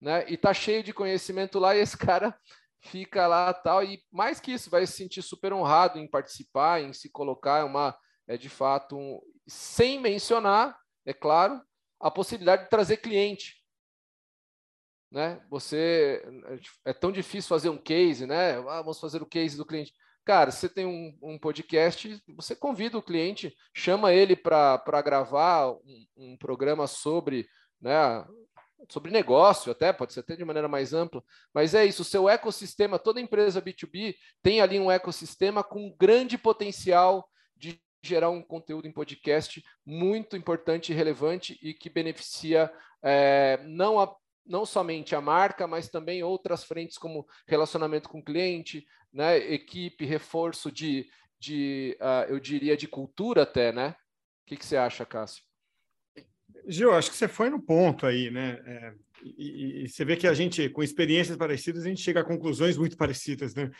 Né? 0.00 0.24
E 0.28 0.36
tá 0.36 0.52
cheio 0.52 0.82
de 0.82 0.92
conhecimento 0.92 1.58
lá 1.58 1.74
e 1.74 1.80
esse 1.80 1.96
cara 1.98 2.38
fica 2.82 3.26
lá 3.26 3.52
tal 3.52 3.84
e 3.84 4.02
mais 4.10 4.40
que 4.40 4.52
isso 4.52 4.70
vai 4.70 4.86
se 4.86 4.94
sentir 4.94 5.22
super 5.22 5.52
honrado 5.52 5.98
em 5.98 6.08
participar, 6.08 6.80
em 6.80 6.92
se 6.92 7.10
colocar 7.10 7.58
é 7.58 7.64
uma 7.64 7.98
é 8.26 8.36
de 8.36 8.48
fato 8.48 8.96
um, 8.96 9.20
sem 9.46 9.98
mencionar, 10.00 10.78
é 11.04 11.12
claro, 11.12 11.60
a 11.98 12.10
possibilidade 12.10 12.64
de 12.64 12.70
trazer 12.70 12.98
cliente. 12.98 13.60
Né? 15.10 15.44
Você 15.50 16.22
é 16.84 16.92
tão 16.92 17.10
difícil 17.10 17.48
fazer 17.48 17.68
um 17.68 17.76
case, 17.76 18.26
né? 18.26 18.52
Ah, 18.68 18.80
vamos 18.80 19.00
fazer 19.00 19.20
o 19.20 19.26
case 19.26 19.56
do 19.56 19.66
cliente. 19.66 19.92
Cara, 20.24 20.50
você 20.50 20.68
tem 20.68 20.86
um, 20.86 21.16
um 21.22 21.38
podcast, 21.38 22.22
você 22.28 22.54
convida 22.54 22.98
o 22.98 23.02
cliente, 23.02 23.54
chama 23.74 24.12
ele 24.12 24.36
para 24.36 25.02
gravar 25.02 25.72
um, 25.72 26.06
um, 26.16 26.36
programa 26.36 26.86
sobre 26.86 27.48
né, 27.80 28.24
sobre 28.88 29.10
negócio 29.10 29.72
até, 29.72 29.92
pode 29.92 30.12
ser 30.12 30.20
até 30.20 30.36
de 30.36 30.44
maneira 30.44 30.68
mais 30.68 30.92
ampla, 30.92 31.22
mas 31.52 31.74
é 31.74 31.84
isso, 31.84 32.02
o 32.02 32.04
seu 32.04 32.28
ecossistema, 32.28 32.98
toda 32.98 33.20
empresa 33.20 33.60
B2B 33.60 34.14
tem 34.42 34.60
ali 34.60 34.78
um 34.78 34.90
ecossistema 34.90 35.62
com 35.62 35.94
grande 35.98 36.38
potencial 36.38 37.28
de 37.56 37.80
gerar 38.02 38.30
um 38.30 38.42
conteúdo 38.42 38.88
em 38.88 38.92
podcast 38.92 39.62
muito 39.84 40.36
importante 40.36 40.92
e 40.92 40.94
relevante 40.94 41.58
e 41.62 41.74
que 41.74 41.90
beneficia 41.90 42.72
é, 43.02 43.60
não, 43.64 44.00
a, 44.00 44.14
não 44.50 44.66
somente 44.66 45.14
a 45.14 45.20
marca, 45.20 45.66
mas 45.66 45.88
também 45.88 46.24
outras 46.24 46.64
frentes 46.64 46.98
como 46.98 47.26
relacionamento 47.46 48.08
com 48.08 48.18
o 48.18 48.24
cliente, 48.24 48.84
né, 49.12 49.38
equipe, 49.38 50.04
reforço 50.04 50.72
de, 50.72 51.08
de 51.38 51.96
uh, 52.00 52.28
eu 52.28 52.40
diria, 52.40 52.76
de 52.76 52.88
cultura 52.88 53.42
até, 53.42 53.72
né? 53.72 53.90
O 53.90 54.46
que, 54.46 54.56
que 54.56 54.66
você 54.66 54.76
acha, 54.76 55.06
Cássio? 55.06 55.44
Gil, 56.66 56.92
acho 56.92 57.10
que 57.10 57.16
você 57.16 57.28
foi 57.28 57.48
no 57.48 57.62
ponto 57.62 58.04
aí, 58.04 58.28
né? 58.30 58.60
É, 58.66 58.92
e, 59.22 59.84
e, 59.84 59.88
você 59.88 60.04
vê 60.04 60.16
que 60.16 60.26
a 60.26 60.34
gente, 60.34 60.68
com 60.68 60.82
experiências 60.82 61.36
parecidas, 61.36 61.84
a 61.84 61.88
gente 61.88 62.02
chega 62.02 62.20
a 62.20 62.24
conclusões 62.24 62.76
muito 62.76 62.96
parecidas, 62.96 63.54
né? 63.54 63.70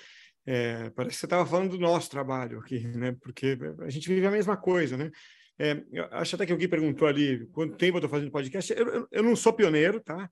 É, 0.46 0.88
parece 0.90 1.16
que 1.16 1.20
você 1.20 1.26
estava 1.26 1.44
falando 1.44 1.72
do 1.72 1.78
nosso 1.78 2.08
trabalho 2.08 2.60
aqui, 2.60 2.86
né? 2.86 3.14
Porque 3.20 3.58
a 3.80 3.90
gente 3.90 4.08
vive 4.08 4.26
a 4.26 4.30
mesma 4.30 4.56
coisa, 4.56 4.96
né? 4.96 5.10
É, 5.58 5.82
acho 6.12 6.36
até 6.36 6.46
que 6.46 6.52
alguém 6.52 6.68
perguntou 6.68 7.06
ali 7.06 7.46
quanto 7.48 7.76
tempo 7.76 7.96
eu 7.96 7.98
estou 7.98 8.10
fazendo 8.10 8.30
podcast. 8.30 8.72
Eu, 8.72 8.88
eu, 8.88 9.08
eu, 9.10 9.22
não 9.22 9.36
sou 9.36 9.52
pioneiro, 9.52 10.00
tá? 10.00 10.30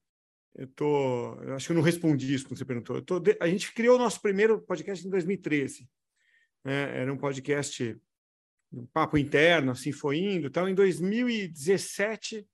Eu 0.54 0.66
tô, 0.68 1.34
eu 1.42 1.54
acho 1.54 1.66
que 1.66 1.72
eu 1.72 1.76
não 1.76 1.82
respondi 1.82 2.34
isso 2.34 2.46
quando 2.46 2.58
você 2.58 2.64
perguntou. 2.64 3.00
De, 3.20 3.37
a 3.40 3.46
gente 3.46 3.72
criou 3.72 3.96
o 3.96 3.98
nosso 3.98 4.20
primeiro 4.20 4.61
podcast 4.62 5.06
em 5.06 5.11
2013. 5.11 5.88
Né? 6.64 7.00
Era 7.00 7.12
um 7.12 7.16
podcast 7.16 7.96
um 8.72 8.87
papo 8.87 9.16
interno, 9.16 9.72
assim 9.72 9.92
foi 9.92 10.18
indo. 10.18 10.48
Então, 10.48 10.68
em 10.68 10.74
2017, 10.74 12.46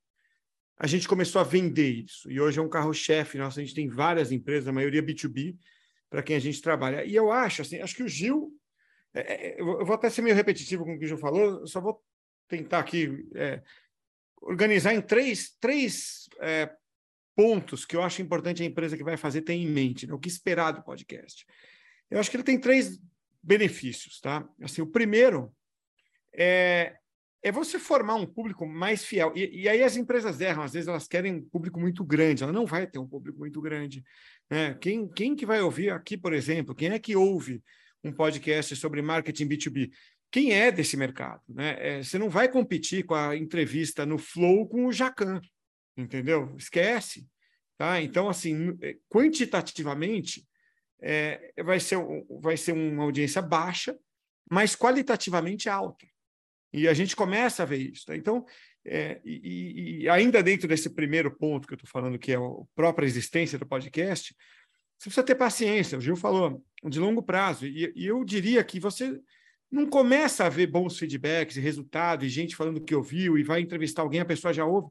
a 0.78 0.86
gente 0.86 1.08
começou 1.08 1.40
a 1.40 1.44
vender 1.44 2.04
isso. 2.04 2.30
E 2.30 2.40
hoje 2.40 2.58
é 2.58 2.62
um 2.62 2.68
carro-chefe 2.68 3.38
nosso. 3.38 3.58
A 3.58 3.62
gente 3.62 3.74
tem 3.74 3.88
várias 3.88 4.32
empresas, 4.32 4.68
a 4.68 4.72
maioria 4.72 5.02
B2B, 5.02 5.56
para 6.08 6.22
quem 6.22 6.36
a 6.36 6.40
gente 6.40 6.60
trabalha. 6.60 7.04
E 7.04 7.14
eu 7.14 7.30
acho, 7.30 7.62
assim, 7.62 7.80
acho 7.80 7.96
que 7.96 8.02
o 8.02 8.08
Gil. 8.08 8.52
É, 9.12 9.20
é, 9.20 9.60
eu 9.60 9.84
vou 9.84 9.94
até 9.94 10.10
ser 10.10 10.22
meio 10.22 10.34
repetitivo 10.34 10.84
com 10.84 10.94
o 10.94 10.98
que 10.98 11.04
o 11.04 11.08
Gil 11.08 11.18
falou, 11.18 11.66
só 11.66 11.80
vou 11.80 12.02
tentar 12.48 12.80
aqui 12.80 13.24
é, 13.34 13.62
organizar 14.42 14.92
em 14.92 15.00
três, 15.00 15.56
três 15.60 16.28
é, 16.40 16.74
pontos 17.34 17.84
que 17.84 17.96
eu 17.96 18.02
acho 18.02 18.22
importante 18.22 18.62
a 18.62 18.66
empresa 18.66 18.96
que 18.96 19.04
vai 19.04 19.16
fazer 19.16 19.42
ter 19.42 19.54
em 19.54 19.66
mente, 19.66 20.06
né? 20.06 20.14
o 20.14 20.18
que 20.18 20.28
esperar 20.28 20.72
do 20.72 20.82
podcast. 20.82 21.46
Eu 22.10 22.20
acho 22.20 22.30
que 22.30 22.36
ele 22.36 22.44
tem 22.44 22.58
três 22.58 23.00
benefícios, 23.42 24.20
tá? 24.20 24.48
Assim, 24.62 24.80
o 24.80 24.86
primeiro 24.86 25.52
é, 26.34 26.94
é 27.42 27.52
você 27.52 27.78
formar 27.78 28.14
um 28.14 28.26
público 28.26 28.66
mais 28.66 29.04
fiel. 29.04 29.32
E, 29.36 29.62
e, 29.62 29.68
aí 29.68 29.82
as 29.82 29.96
empresas 29.96 30.40
erram, 30.40 30.62
às 30.62 30.72
vezes 30.72 30.88
elas 30.88 31.06
querem 31.06 31.34
um 31.34 31.42
público 31.42 31.78
muito 31.78 32.04
grande, 32.04 32.42
ela 32.42 32.52
não 32.52 32.66
vai 32.66 32.86
ter 32.86 32.98
um 32.98 33.06
público 33.06 33.38
muito 33.38 33.60
grande. 33.60 34.02
Né? 34.50 34.74
Quem, 34.80 35.08
quem 35.08 35.36
que 35.36 35.44
vai 35.44 35.60
ouvir 35.60 35.90
aqui, 35.90 36.16
por 36.16 36.32
exemplo, 36.32 36.74
quem 36.74 36.90
é 36.90 36.98
que 36.98 37.14
ouve 37.14 37.62
um 38.02 38.12
podcast 38.12 38.74
sobre 38.76 39.02
marketing 39.02 39.48
B2B? 39.48 39.90
Quem 40.30 40.52
é 40.52 40.72
desse 40.72 40.96
mercado? 40.96 41.42
Né? 41.48 41.76
É, 41.78 42.02
você 42.02 42.18
não 42.18 42.28
vai 42.28 42.48
competir 42.48 43.04
com 43.04 43.14
a 43.14 43.36
entrevista 43.36 44.04
no 44.06 44.18
Flow 44.18 44.66
com 44.66 44.86
o 44.86 44.92
Jacan, 44.92 45.40
entendeu? 45.96 46.54
Esquece. 46.56 47.26
Tá? 47.76 48.00
Então, 48.00 48.28
assim, 48.28 48.76
é, 48.80 48.96
quantitativamente, 49.08 50.46
é, 51.02 51.52
vai, 51.62 51.80
ser, 51.80 51.98
vai 52.40 52.56
ser 52.56 52.72
uma 52.72 53.02
audiência 53.02 53.42
baixa, 53.42 53.96
mas 54.50 54.76
qualitativamente 54.76 55.68
alta. 55.68 56.06
E 56.72 56.88
a 56.88 56.94
gente 56.94 57.14
começa 57.14 57.62
a 57.62 57.66
ver 57.66 57.78
isso. 57.78 58.06
Tá? 58.06 58.16
Então, 58.16 58.44
é, 58.84 59.20
e, 59.24 60.02
e, 60.02 60.08
ainda 60.08 60.42
dentro 60.42 60.68
desse 60.68 60.90
primeiro 60.90 61.30
ponto 61.30 61.66
que 61.66 61.74
eu 61.74 61.76
estou 61.76 61.90
falando, 61.90 62.18
que 62.18 62.32
é 62.32 62.36
a 62.36 62.40
própria 62.74 63.06
existência 63.06 63.58
do 63.58 63.66
podcast, 63.66 64.34
você 64.98 65.04
precisa 65.04 65.26
ter 65.26 65.34
paciência. 65.34 65.98
O 65.98 66.00
Gil 66.00 66.16
falou, 66.16 66.64
de 66.84 67.00
longo 67.00 67.22
prazo. 67.22 67.66
E, 67.66 67.92
e 67.94 68.06
eu 68.06 68.24
diria 68.24 68.62
que 68.62 68.78
você 68.78 69.20
não 69.70 69.86
começa 69.86 70.44
a 70.44 70.48
ver 70.48 70.68
bons 70.68 70.98
feedbacks 70.98 71.56
e 71.56 71.60
resultados, 71.60 72.26
e 72.26 72.28
gente 72.28 72.54
falando 72.54 72.80
que 72.80 72.94
ouviu, 72.94 73.36
e 73.36 73.42
vai 73.42 73.60
entrevistar 73.60 74.02
alguém, 74.02 74.20
a 74.20 74.24
pessoa 74.24 74.54
já 74.54 74.64
ouve, 74.64 74.88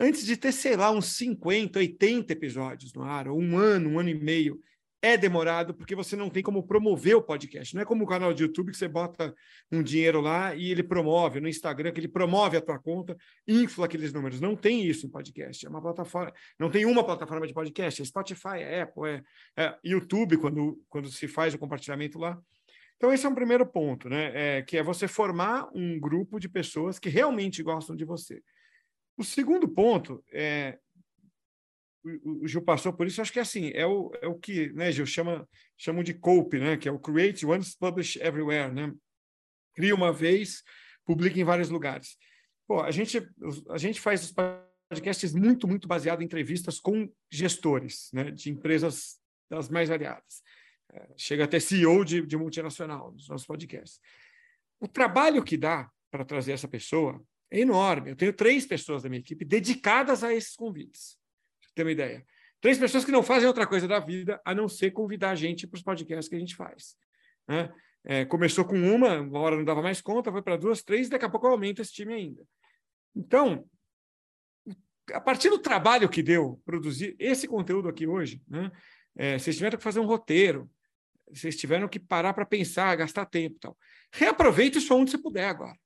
antes 0.00 0.24
de 0.24 0.36
ter, 0.36 0.52
sei 0.52 0.76
lá, 0.76 0.90
uns 0.90 1.06
50, 1.16 1.78
80 1.78 2.32
episódios 2.32 2.92
no 2.94 3.02
ar, 3.02 3.28
ou 3.28 3.38
um 3.38 3.58
ano, 3.58 3.90
um 3.90 3.98
ano 3.98 4.08
e 4.08 4.14
meio 4.14 4.60
é 5.02 5.16
demorado 5.16 5.74
porque 5.74 5.94
você 5.94 6.14
não 6.14 6.28
tem 6.28 6.42
como 6.42 6.62
promover 6.62 7.16
o 7.16 7.22
podcast. 7.22 7.74
Não 7.74 7.82
é 7.82 7.84
como 7.84 8.04
o 8.04 8.06
canal 8.06 8.34
de 8.34 8.42
YouTube 8.42 8.70
que 8.70 8.76
você 8.76 8.86
bota 8.88 9.34
um 9.72 9.82
dinheiro 9.82 10.20
lá 10.20 10.54
e 10.54 10.70
ele 10.70 10.82
promove, 10.82 11.40
no 11.40 11.48
Instagram 11.48 11.92
que 11.92 12.00
ele 12.00 12.08
promove 12.08 12.56
a 12.56 12.60
tua 12.60 12.78
conta, 12.78 13.16
infla 13.48 13.86
aqueles 13.86 14.12
números. 14.12 14.40
Não 14.40 14.54
tem 14.54 14.84
isso 14.84 15.06
em 15.06 15.10
podcast. 15.10 15.64
É 15.64 15.68
uma 15.70 15.80
plataforma, 15.80 16.32
não 16.58 16.70
tem 16.70 16.84
uma 16.84 17.02
plataforma 17.02 17.46
de 17.46 17.54
podcast, 17.54 18.02
é 18.02 18.04
Spotify, 18.04 18.58
é 18.58 18.82
Apple, 18.82 19.08
é, 19.08 19.22
é 19.56 19.78
YouTube 19.84 20.36
quando, 20.36 20.78
quando 20.88 21.08
se 21.08 21.26
faz 21.26 21.54
o 21.54 21.58
compartilhamento 21.58 22.18
lá. 22.18 22.38
Então 22.96 23.10
esse 23.10 23.24
é 23.24 23.28
um 23.28 23.34
primeiro 23.34 23.64
ponto, 23.64 24.10
né? 24.10 24.58
É, 24.58 24.62
que 24.62 24.76
é 24.76 24.82
você 24.82 25.08
formar 25.08 25.70
um 25.74 25.98
grupo 25.98 26.38
de 26.38 26.50
pessoas 26.50 26.98
que 26.98 27.08
realmente 27.08 27.62
gostam 27.62 27.96
de 27.96 28.04
você. 28.04 28.42
O 29.20 29.22
segundo 29.22 29.68
ponto 29.68 30.24
é 30.32 30.78
o, 32.24 32.48
Gil 32.48 32.62
passou 32.62 32.90
por 32.90 33.06
isso, 33.06 33.20
acho 33.20 33.30
que 33.30 33.38
é 33.38 33.42
assim, 33.42 33.70
é 33.74 33.86
o, 33.86 34.10
é 34.22 34.26
o 34.26 34.34
que, 34.34 34.72
né, 34.72 34.90
Gil, 34.90 35.04
chama, 35.04 35.46
chamam 35.76 36.02
de 36.02 36.14
COPE, 36.14 36.58
né, 36.58 36.76
que 36.78 36.88
é 36.88 36.90
o 36.90 36.98
Create 36.98 37.44
Once, 37.44 37.76
Publish 37.78 38.18
Everywhere, 38.18 38.72
né? 38.72 38.90
Cria 39.74 39.94
uma 39.94 40.10
vez, 40.10 40.62
publica 41.04 41.38
em 41.38 41.44
vários 41.44 41.68
lugares. 41.68 42.16
Pô, 42.66 42.80
a 42.80 42.90
gente, 42.90 43.22
a 43.68 43.76
gente 43.76 44.00
faz 44.00 44.24
os 44.24 44.32
podcasts 44.88 45.34
muito, 45.34 45.68
muito 45.68 45.86
baseado 45.86 46.22
em 46.22 46.24
entrevistas 46.24 46.80
com 46.80 47.06
gestores, 47.30 48.08
né, 48.14 48.30
de 48.30 48.48
empresas 48.48 49.18
das 49.50 49.68
mais 49.68 49.90
variadas. 49.90 50.42
É, 50.94 51.08
chega 51.14 51.44
até 51.44 51.60
CEO 51.60 52.06
de, 52.06 52.24
de 52.24 52.38
multinacional 52.38 53.12
nos 53.12 53.28
nossos 53.28 53.46
podcasts. 53.46 54.00
O 54.80 54.88
trabalho 54.88 55.44
que 55.44 55.58
dá 55.58 55.90
para 56.10 56.24
trazer 56.24 56.52
essa 56.52 56.66
pessoa 56.66 57.22
é 57.50 57.60
enorme. 57.60 58.10
Eu 58.10 58.16
tenho 58.16 58.32
três 58.32 58.66
pessoas 58.66 59.02
da 59.02 59.08
minha 59.08 59.20
equipe 59.20 59.44
dedicadas 59.44 60.22
a 60.22 60.32
esses 60.32 60.54
convites 60.54 61.18
ter 61.74 61.82
uma 61.82 61.92
ideia. 61.92 62.24
Três 62.60 62.78
pessoas 62.78 63.04
que 63.04 63.10
não 63.10 63.22
fazem 63.22 63.48
outra 63.48 63.66
coisa 63.66 63.88
da 63.88 63.98
vida 63.98 64.40
a 64.44 64.54
não 64.54 64.68
ser 64.68 64.90
convidar 64.90 65.30
a 65.30 65.34
gente 65.34 65.66
para 65.66 65.78
os 65.78 65.82
podcasts 65.82 66.28
que 66.28 66.36
a 66.36 66.38
gente 66.38 66.54
faz. 66.54 66.96
Né? 67.48 67.72
É, 68.04 68.24
começou 68.24 68.64
com 68.64 68.76
uma, 68.76 69.20
uma 69.20 69.40
hora 69.40 69.56
não 69.56 69.64
dava 69.64 69.82
mais 69.82 70.00
conta, 70.00 70.30
foi 70.30 70.42
para 70.42 70.56
duas, 70.56 70.82
três, 70.82 71.08
daqui 71.08 71.24
a 71.24 71.30
pouco 71.30 71.46
aumenta 71.46 71.82
esse 71.82 71.92
time 71.92 72.12
ainda. 72.12 72.42
Então, 73.14 73.64
a 75.12 75.20
partir 75.20 75.48
do 75.48 75.58
trabalho 75.58 76.08
que 76.08 76.22
deu 76.22 76.60
produzir 76.64 77.16
esse 77.18 77.48
conteúdo 77.48 77.88
aqui 77.88 78.06
hoje, 78.06 78.42
né? 78.46 78.70
É, 79.16 79.38
vocês 79.38 79.56
tiveram 79.56 79.76
que 79.76 79.82
fazer 79.82 79.98
um 79.98 80.06
roteiro, 80.06 80.70
vocês 81.32 81.56
tiveram 81.56 81.88
que 81.88 81.98
parar 81.98 82.32
para 82.32 82.46
pensar, 82.46 82.94
gastar 82.96 83.26
tempo 83.26 83.56
e 83.56 83.58
tal. 83.58 83.76
Reaproveite 84.12 84.78
isso 84.78 84.94
onde 84.94 85.10
você 85.10 85.18
puder 85.18 85.46
agora. 85.46 85.76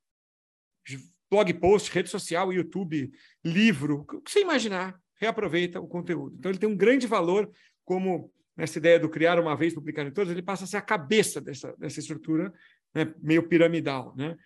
Blog 1.35 1.53
post, 1.55 1.91
rede 1.91 2.09
social, 2.09 2.53
YouTube, 2.53 3.11
livro, 3.45 4.07
o 4.09 4.21
que 4.21 4.31
você 4.31 4.41
imaginar 4.41 4.97
reaproveita 5.17 5.81
o 5.81 5.89
conteúdo. 5.89 6.37
Então, 6.39 6.49
ele 6.49 6.61
tem 6.61 6.69
um 6.69 6.77
grande 6.77 7.09
valor 7.09 7.51
como 7.85 8.33
nessa 8.57 8.79
ideia 8.79 9.01
do 9.01 9.09
criar 9.09 9.41
uma 9.41 9.57
vez, 9.57 9.75
publicar 9.75 10.07
em 10.07 10.13
todos, 10.13 10.31
ele 10.31 10.43
passa 10.43 10.63
a 10.63 10.67
ser 10.69 10.77
a 10.77 10.83
cabeça 10.83 11.41
dessa, 11.41 11.75
dessa 11.77 11.99
estrutura 11.99 12.53
né, 12.95 13.13
meio 13.21 13.49
piramidal. 13.49 14.15
Né? 14.17 14.37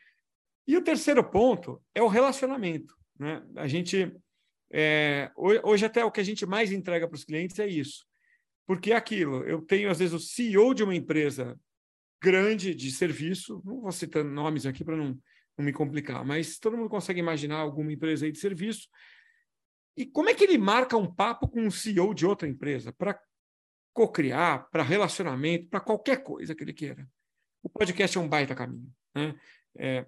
E 0.66 0.78
o 0.78 0.82
terceiro 0.82 1.22
ponto 1.22 1.82
é 1.94 2.02
o 2.02 2.08
relacionamento. 2.08 2.96
Né? 3.18 3.42
A 3.56 3.66
gente, 3.66 4.10
é, 4.72 5.30
hoje 5.36 5.84
até 5.84 6.02
o 6.02 6.10
que 6.10 6.20
a 6.20 6.24
gente 6.24 6.46
mais 6.46 6.72
entrega 6.72 7.06
para 7.06 7.16
os 7.16 7.24
clientes 7.24 7.58
é 7.58 7.68
isso. 7.68 8.06
Porque 8.66 8.92
é 8.92 8.96
aquilo, 8.96 9.44
eu 9.44 9.60
tenho 9.60 9.90
às 9.90 9.98
vezes 9.98 10.14
o 10.14 10.18
CEO 10.18 10.72
de 10.72 10.82
uma 10.82 10.94
empresa 10.94 11.54
grande 12.22 12.74
de 12.74 12.90
serviço, 12.90 13.60
não 13.62 13.82
vou 13.82 13.92
citar 13.92 14.24
nomes 14.24 14.64
aqui 14.64 14.82
para 14.82 14.96
não, 14.96 15.18
não 15.58 15.64
me 15.64 15.72
complicar, 15.72 16.24
mas 16.24 16.58
todo 16.58 16.76
mundo 16.76 16.88
consegue 16.88 17.18
imaginar 17.18 17.56
alguma 17.56 17.92
empresa 17.92 18.24
aí 18.24 18.32
de 18.32 18.38
serviço. 18.38 18.88
E 19.96 20.06
como 20.06 20.28
é 20.28 20.34
que 20.34 20.44
ele 20.44 20.56
marca 20.56 20.96
um 20.96 21.12
papo 21.12 21.48
com 21.48 21.60
um 21.60 21.70
CEO 21.70 22.14
de 22.14 22.24
outra 22.24 22.46
empresa 22.46 22.92
para 22.92 23.20
cocriar, 23.92 24.70
para 24.70 24.84
relacionamento, 24.84 25.68
para 25.68 25.80
qualquer 25.80 26.22
coisa 26.22 26.54
que 26.54 26.62
ele 26.62 26.72
queira? 26.72 27.06
O 27.60 27.68
podcast 27.68 28.16
é 28.16 28.20
um 28.20 28.28
baita 28.28 28.54
caminho. 28.54 28.88
Né? 29.12 29.34
É, 29.76 30.06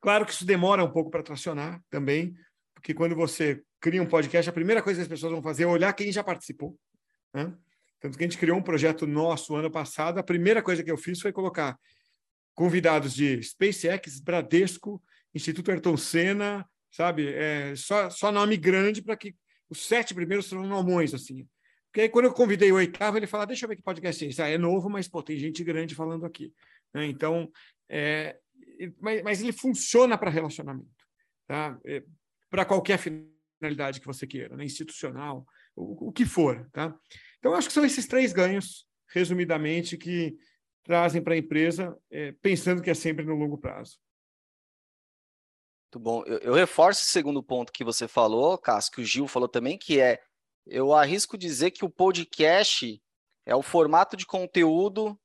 claro 0.00 0.24
que 0.24 0.32
isso 0.32 0.46
demora 0.46 0.84
um 0.84 0.90
pouco 0.90 1.10
para 1.10 1.24
tracionar 1.24 1.82
também, 1.90 2.32
porque 2.72 2.94
quando 2.94 3.16
você 3.16 3.62
cria 3.80 4.00
um 4.00 4.06
podcast, 4.06 4.48
a 4.48 4.52
primeira 4.52 4.80
coisa 4.80 5.00
que 5.00 5.02
as 5.02 5.08
pessoas 5.08 5.32
vão 5.32 5.42
fazer 5.42 5.64
é 5.64 5.66
olhar 5.66 5.92
quem 5.92 6.12
já 6.12 6.22
participou. 6.22 6.78
Né? 7.34 7.52
Tanto 7.98 8.16
que 8.16 8.22
a 8.22 8.26
gente 8.28 8.38
criou 8.38 8.56
um 8.56 8.62
projeto 8.62 9.06
nosso 9.06 9.56
ano 9.56 9.70
passado. 9.70 10.18
A 10.18 10.22
primeira 10.22 10.62
coisa 10.62 10.84
que 10.84 10.90
eu 10.90 10.96
fiz 10.96 11.20
foi 11.20 11.32
colocar 11.32 11.76
convidados 12.60 13.14
de 13.14 13.42
SpaceX, 13.42 14.20
Bradesco, 14.20 15.02
Instituto 15.34 15.70
Ayrton 15.70 15.96
Senna, 15.96 16.68
sabe? 16.90 17.26
É, 17.32 17.74
só, 17.74 18.10
só 18.10 18.30
nome 18.30 18.58
grande 18.58 19.00
para 19.00 19.16
que 19.16 19.34
os 19.70 19.86
sete 19.86 20.12
primeiros 20.12 20.44
sejam 20.44 20.66
nomões, 20.66 21.14
assim. 21.14 21.48
Porque 21.86 22.02
aí, 22.02 22.08
quando 22.10 22.26
eu 22.26 22.34
convidei 22.34 22.70
o 22.70 22.74
oitavo, 22.74 23.16
ele 23.16 23.26
falou: 23.26 23.46
deixa 23.46 23.64
eu 23.64 23.68
ver 23.70 23.76
que 23.76 23.82
podcast 23.82 24.22
é 24.22 24.28
esse. 24.28 24.42
Ah, 24.42 24.48
é 24.50 24.58
novo, 24.58 24.90
mas 24.90 25.08
pô, 25.08 25.22
tem 25.22 25.38
gente 25.38 25.64
grande 25.64 25.94
falando 25.94 26.26
aqui. 26.26 26.52
Né? 26.92 27.06
Então, 27.06 27.50
é, 27.88 28.38
mas, 29.00 29.22
mas, 29.22 29.40
ele 29.40 29.52
funciona 29.52 30.18
para 30.18 30.30
relacionamento, 30.30 31.06
tá? 31.46 31.80
É, 31.86 32.04
para 32.50 32.66
qualquer 32.66 32.98
finalidade 32.98 34.00
que 34.00 34.06
você 34.06 34.26
queira, 34.26 34.54
né? 34.54 34.66
institucional, 34.66 35.46
o, 35.74 36.08
o 36.08 36.12
que 36.12 36.26
for, 36.26 36.68
tá? 36.72 36.94
Então, 37.38 37.54
acho 37.54 37.68
que 37.68 37.74
são 37.74 37.86
esses 37.86 38.06
três 38.06 38.34
ganhos, 38.34 38.86
resumidamente, 39.08 39.96
que 39.96 40.36
trazem 40.90 41.22
para 41.22 41.34
a 41.34 41.38
empresa, 41.38 41.96
é, 42.10 42.32
pensando 42.32 42.82
que 42.82 42.90
é 42.90 42.94
sempre 42.94 43.24
no 43.24 43.36
longo 43.36 43.56
prazo. 43.56 43.96
Muito 45.84 46.00
bom. 46.00 46.24
Eu, 46.26 46.38
eu, 46.38 46.52
reforço 46.52 47.02
o 47.02 47.06
segundo 47.06 47.40
ponto 47.44 47.72
que 47.72 47.84
você 47.84 48.08
falou, 48.08 48.58
Cássio, 48.58 48.90
que 48.90 49.00
o 49.00 49.04
Gil 49.04 49.28
falou 49.28 49.48
também, 49.48 49.78
que 49.78 50.00
é, 50.00 50.20
eu 50.66 50.92
arrisco 50.92 51.38
dizer 51.38 51.70
que 51.70 51.84
o 51.84 51.88
podcast 51.88 53.00
é 53.46 53.54
o 53.54 53.62
formato 53.62 54.16
de 54.16 54.26
conteúdo 54.26 55.16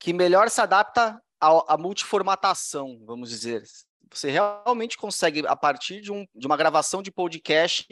que 0.00 0.14
melhor 0.14 0.48
se 0.48 0.62
adapta 0.62 1.22
à, 1.38 1.74
à 1.74 1.76
multiformatação, 1.76 2.98
vamos 3.04 3.28
dizer. 3.28 3.62
Você 4.10 4.30
realmente 4.30 4.96
consegue, 4.96 5.46
a 5.46 5.54
partir 5.54 6.00
de, 6.00 6.10
um, 6.10 6.26
de 6.34 6.46
uma 6.46 6.56
gravação 6.56 7.02
de 7.02 7.12
podcast, 7.12 7.86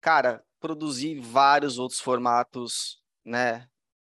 cara, 0.00 0.42
produzir 0.58 1.20
vários 1.20 1.78
outros 1.78 2.00
formatos, 2.00 2.98
né? 3.26 3.68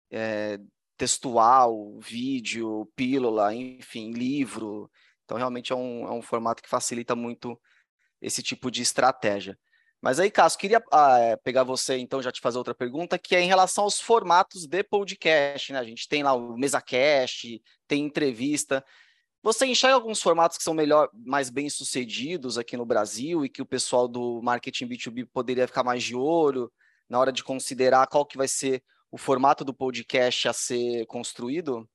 É, 0.09 0.57
textual, 1.03 1.99
vídeo, 1.99 2.89
pílula, 2.95 3.53
enfim, 3.53 4.11
livro. 4.11 4.89
Então, 5.25 5.35
realmente 5.35 5.73
é 5.73 5.75
um, 5.75 6.07
é 6.07 6.11
um 6.11 6.21
formato 6.21 6.63
que 6.63 6.69
facilita 6.69 7.13
muito 7.13 7.59
esse 8.21 8.41
tipo 8.41 8.71
de 8.71 8.81
estratégia. 8.81 9.59
Mas 10.01 10.17
aí, 10.17 10.31
Cássio, 10.31 10.57
queria 10.57 10.81
ah, 10.93 11.37
pegar 11.43 11.65
você, 11.65 11.97
então, 11.97 12.21
já 12.21 12.31
te 12.31 12.39
fazer 12.39 12.57
outra 12.57 12.73
pergunta, 12.73 13.19
que 13.19 13.35
é 13.35 13.41
em 13.41 13.47
relação 13.47 13.83
aos 13.83 13.99
formatos 13.99 14.65
de 14.65 14.81
podcast, 14.81 15.73
né? 15.73 15.79
A 15.79 15.83
gente 15.83 16.07
tem 16.07 16.23
lá 16.23 16.31
o 16.31 16.57
MesaCast, 16.57 17.61
tem 17.85 18.05
entrevista. 18.05 18.81
Você 19.41 19.65
enxerga 19.65 19.95
alguns 19.95 20.21
formatos 20.21 20.57
que 20.57 20.63
são 20.63 20.73
melhor, 20.73 21.09
mais 21.13 21.49
bem 21.49 21.69
sucedidos 21.69 22.57
aqui 22.57 22.77
no 22.77 22.85
Brasil 22.85 23.43
e 23.43 23.49
que 23.49 23.61
o 23.61 23.65
pessoal 23.65 24.07
do 24.07 24.41
marketing 24.41 24.87
B2B 24.87 25.27
poderia 25.33 25.67
ficar 25.67 25.83
mais 25.83 26.01
de 26.01 26.15
olho 26.15 26.71
na 27.09 27.19
hora 27.19 27.31
de 27.31 27.43
considerar 27.43 28.07
qual 28.07 28.25
que 28.25 28.37
vai 28.37 28.47
ser 28.47 28.81
o 29.13 29.17
formato 29.17 29.63
do 29.63 29.75
podcast 29.75 30.47
a 30.47 30.53
ser 30.53 31.05
construído? 31.05 31.87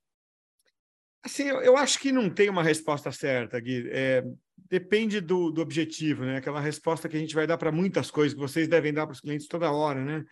Assim, 1.21 1.43
eu, 1.43 1.61
eu 1.61 1.75
acho 1.75 1.99
que 1.99 2.13
não 2.13 2.29
tem 2.29 2.49
uma 2.49 2.63
resposta 2.63 3.11
certa, 3.11 3.59
Gui. 3.59 3.89
É, 3.91 4.23
depende 4.69 5.19
do, 5.19 5.51
do 5.51 5.61
objetivo, 5.61 6.23
né? 6.23 6.37
Aquela 6.37 6.61
resposta 6.61 7.09
que 7.09 7.17
a 7.17 7.19
gente 7.19 7.35
vai 7.35 7.45
dar 7.45 7.57
para 7.57 7.73
muitas 7.73 8.09
coisas, 8.09 8.33
que 8.33 8.39
vocês 8.39 8.69
devem 8.69 8.93
dar 8.93 9.05
para 9.05 9.11
os 9.11 9.19
clientes 9.19 9.49
toda 9.49 9.69
hora, 9.69 10.01
né? 10.01 10.25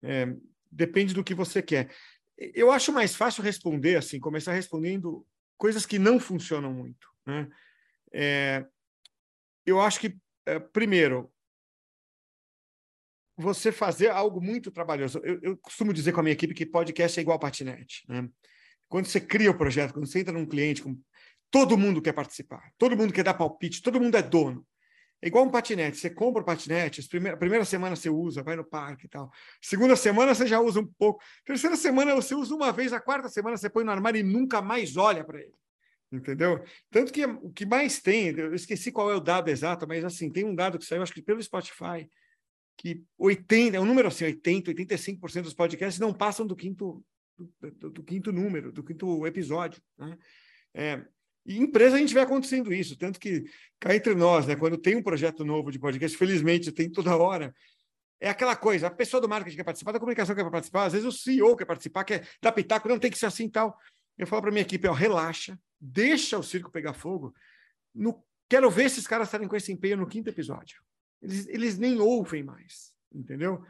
É, 0.00 0.32
depende 0.70 1.12
do 1.12 1.24
que 1.24 1.34
você 1.34 1.60
quer. 1.60 1.90
Eu 2.38 2.70
acho 2.70 2.92
mais 2.92 3.16
fácil 3.16 3.42
responder 3.42 3.96
assim, 3.96 4.20
começar 4.20 4.52
respondendo 4.52 5.26
coisas 5.56 5.84
que 5.84 5.98
não 5.98 6.20
funcionam 6.20 6.72
muito. 6.72 7.08
Né? 7.26 7.48
É, 8.12 8.64
eu 9.66 9.80
acho 9.80 9.98
que, 9.98 10.16
é, 10.46 10.60
primeiro, 10.60 11.32
você 13.38 13.70
fazer 13.70 14.08
algo 14.08 14.40
muito 14.40 14.70
trabalhoso. 14.70 15.20
Eu, 15.22 15.38
eu, 15.42 15.56
costumo 15.56 15.92
dizer 15.92 16.12
com 16.12 16.20
a 16.20 16.22
minha 16.22 16.32
equipe 16.32 16.52
que 16.52 16.66
podcast 16.66 17.18
é 17.18 17.22
igual 17.22 17.38
patinete. 17.38 18.04
Né? 18.08 18.28
Quando 18.88 19.06
você 19.06 19.20
cria 19.20 19.50
o 19.50 19.56
projeto, 19.56 19.92
quando 19.92 20.06
você 20.06 20.18
entra 20.18 20.32
num 20.32 20.44
cliente, 20.44 20.82
todo 21.50 21.78
mundo 21.78 22.02
quer 22.02 22.12
participar, 22.12 22.72
todo 22.76 22.96
mundo 22.96 23.12
quer 23.12 23.22
dar 23.22 23.34
palpite, 23.34 23.80
todo 23.80 24.00
mundo 24.00 24.16
é 24.16 24.22
dono. 24.22 24.66
É 25.22 25.28
igual 25.28 25.44
um 25.44 25.50
patinete. 25.50 25.98
Você 25.98 26.10
compra 26.10 26.42
o 26.42 26.44
patinete, 26.44 27.00
a 27.00 27.36
primeira 27.36 27.64
semana 27.64 27.94
você 27.94 28.10
usa, 28.10 28.42
vai 28.42 28.56
no 28.56 28.64
parque 28.64 29.06
e 29.06 29.08
tal. 29.08 29.30
Segunda 29.60 29.94
semana 29.94 30.34
você 30.34 30.46
já 30.46 30.60
usa 30.60 30.80
um 30.80 30.86
pouco. 30.86 31.22
Terceira 31.44 31.76
semana 31.76 32.14
você 32.14 32.34
usa 32.34 32.54
uma 32.54 32.72
vez, 32.72 32.92
a 32.92 33.00
quarta 33.00 33.28
semana 33.28 33.56
você 33.56 33.70
põe 33.70 33.84
no 33.84 33.90
armário 33.90 34.18
e 34.18 34.22
nunca 34.22 34.60
mais 34.60 34.96
olha 34.96 35.24
para 35.24 35.40
ele. 35.40 35.54
Entendeu? 36.10 36.64
Tanto 36.90 37.12
que 37.12 37.24
o 37.24 37.50
que 37.52 37.66
mais 37.66 38.00
tem, 38.00 38.28
eu 38.28 38.54
esqueci 38.54 38.90
qual 38.90 39.10
é 39.10 39.14
o 39.14 39.20
dado 39.20 39.48
exato, 39.48 39.86
mas 39.86 40.04
assim, 40.04 40.30
tem 40.30 40.44
um 40.44 40.54
dado 40.54 40.78
que 40.78 40.84
saiu, 40.84 41.02
acho 41.02 41.12
que 41.12 41.20
pelo 41.20 41.42
Spotify, 41.42 42.08
que 42.78 43.04
80, 43.18 43.76
é 43.76 43.80
um 43.80 43.84
número 43.84 44.08
assim, 44.08 44.24
80, 44.24 44.72
85% 44.72 45.42
dos 45.42 45.52
podcasts 45.52 46.00
não 46.00 46.14
passam 46.14 46.46
do 46.46 46.56
quinto 46.56 47.04
do, 47.60 47.90
do 47.90 48.02
quinto 48.02 48.32
número, 48.32 48.72
do 48.72 48.82
quinto 48.82 49.26
episódio. 49.26 49.82
Né? 49.98 50.18
É, 50.74 51.04
e 51.44 51.58
em 51.58 51.62
empresa 51.62 51.96
a 51.96 51.98
gente 51.98 52.14
vê 52.14 52.20
acontecendo 52.20 52.72
isso, 52.72 52.96
tanto 52.96 53.18
que 53.18 53.44
cá 53.80 53.94
entre 53.94 54.14
nós, 54.14 54.46
né, 54.46 54.56
quando 54.56 54.76
tem 54.76 54.96
um 54.96 55.02
projeto 55.02 55.44
novo 55.44 55.70
de 55.70 55.78
podcast, 55.78 56.16
felizmente 56.16 56.72
tem 56.72 56.90
toda 56.90 57.16
hora, 57.16 57.54
é 58.20 58.28
aquela 58.28 58.56
coisa, 58.56 58.88
a 58.88 58.90
pessoa 58.90 59.20
do 59.20 59.28
marketing 59.28 59.56
quer 59.56 59.64
participar, 59.64 59.92
da 59.92 60.00
comunicação 60.00 60.34
quer 60.34 60.50
participar, 60.50 60.86
às 60.86 60.92
vezes 60.92 61.06
o 61.06 61.12
CEO 61.12 61.56
quer 61.56 61.64
participar, 61.64 62.04
quer 62.04 62.28
dar 62.42 62.52
pitaco, 62.52 62.88
não 62.88 62.98
tem 62.98 63.10
que 63.10 63.18
ser 63.18 63.26
assim 63.26 63.44
e 63.44 63.50
tal. 63.50 63.78
Eu 64.16 64.26
falo 64.26 64.42
para 64.42 64.50
minha 64.50 64.62
equipe, 64.62 64.88
ó, 64.88 64.92
relaxa, 64.92 65.58
deixa 65.80 66.36
o 66.36 66.42
circo 66.42 66.72
pegar 66.72 66.92
fogo. 66.92 67.32
No, 67.94 68.24
quero 68.48 68.68
ver 68.68 68.86
esses 68.86 69.06
caras 69.06 69.28
estarem 69.28 69.46
com 69.46 69.54
esse 69.54 69.70
empenho 69.70 69.96
no 69.96 70.08
quinto 70.08 70.28
episódio. 70.28 70.82
Eles, 71.22 71.48
eles 71.48 71.78
nem 71.78 72.00
ouvem 72.00 72.42
mais, 72.42 72.92
entendeu? 73.12 73.62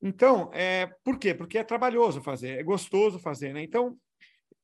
Então, 0.00 0.50
é, 0.52 0.86
por 1.04 1.18
quê? 1.18 1.32
Porque 1.32 1.58
é 1.58 1.64
trabalhoso 1.64 2.20
fazer, 2.20 2.58
é 2.58 2.62
gostoso 2.62 3.18
fazer, 3.18 3.52
né? 3.52 3.62
Então, 3.62 3.96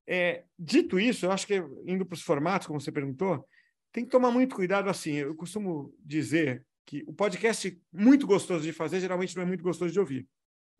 é, 0.06 0.44
dito 0.58 0.98
isso, 0.98 1.26
eu 1.26 1.32
acho 1.32 1.46
que 1.46 1.62
indo 1.86 2.04
para 2.04 2.14
os 2.14 2.22
formatos, 2.22 2.66
como 2.66 2.80
você 2.80 2.90
perguntou, 2.90 3.46
tem 3.92 4.04
que 4.04 4.10
tomar 4.10 4.30
muito 4.30 4.54
cuidado 4.54 4.88
assim. 4.88 5.14
Eu 5.14 5.34
costumo 5.34 5.94
dizer 6.00 6.64
que 6.86 7.04
o 7.06 7.12
podcast 7.12 7.80
muito 7.92 8.26
gostoso 8.26 8.64
de 8.64 8.72
fazer 8.72 9.00
geralmente 9.00 9.36
não 9.36 9.42
é 9.42 9.46
muito 9.46 9.62
gostoso 9.62 9.92
de 9.92 10.00
ouvir, 10.00 10.26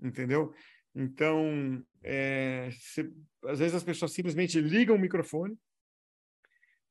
entendeu? 0.00 0.52
Então, 0.94 1.84
é, 2.02 2.70
se, 2.72 3.12
às 3.44 3.58
vezes 3.58 3.74
as 3.74 3.84
pessoas 3.84 4.12
simplesmente 4.12 4.60
ligam 4.60 4.96
o 4.96 4.98
microfone, 4.98 5.56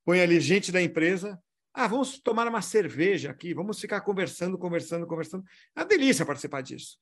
põe 0.06 0.22
ali 0.22 0.39
gente 0.39 0.72
da 0.72 0.82
empresa, 0.82 1.38
ah, 1.80 1.88
vamos 1.88 2.18
tomar 2.18 2.48
uma 2.48 2.60
cerveja 2.60 3.30
aqui, 3.30 3.54
vamos 3.54 3.80
ficar 3.80 4.02
conversando, 4.02 4.58
conversando, 4.58 5.06
conversando. 5.06 5.46
É 5.76 5.82
uma 5.82 5.86
delícia 5.86 6.26
participar 6.26 6.62
disso. 6.62 6.98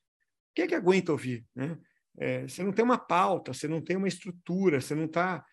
Quem 0.53 0.65
é 0.65 0.67
que 0.67 0.75
aguenta 0.75 1.13
ouvir, 1.13 1.45
né? 1.55 1.79
É, 2.17 2.45
você 2.45 2.61
não 2.61 2.73
tem 2.73 2.83
uma 2.83 2.97
pauta, 2.97 3.53
você 3.53 3.69
não 3.69 3.81
tem 3.81 3.95
uma 3.95 4.09
estrutura, 4.09 4.81
você 4.81 4.93
não 4.93 5.05
está 5.05 5.45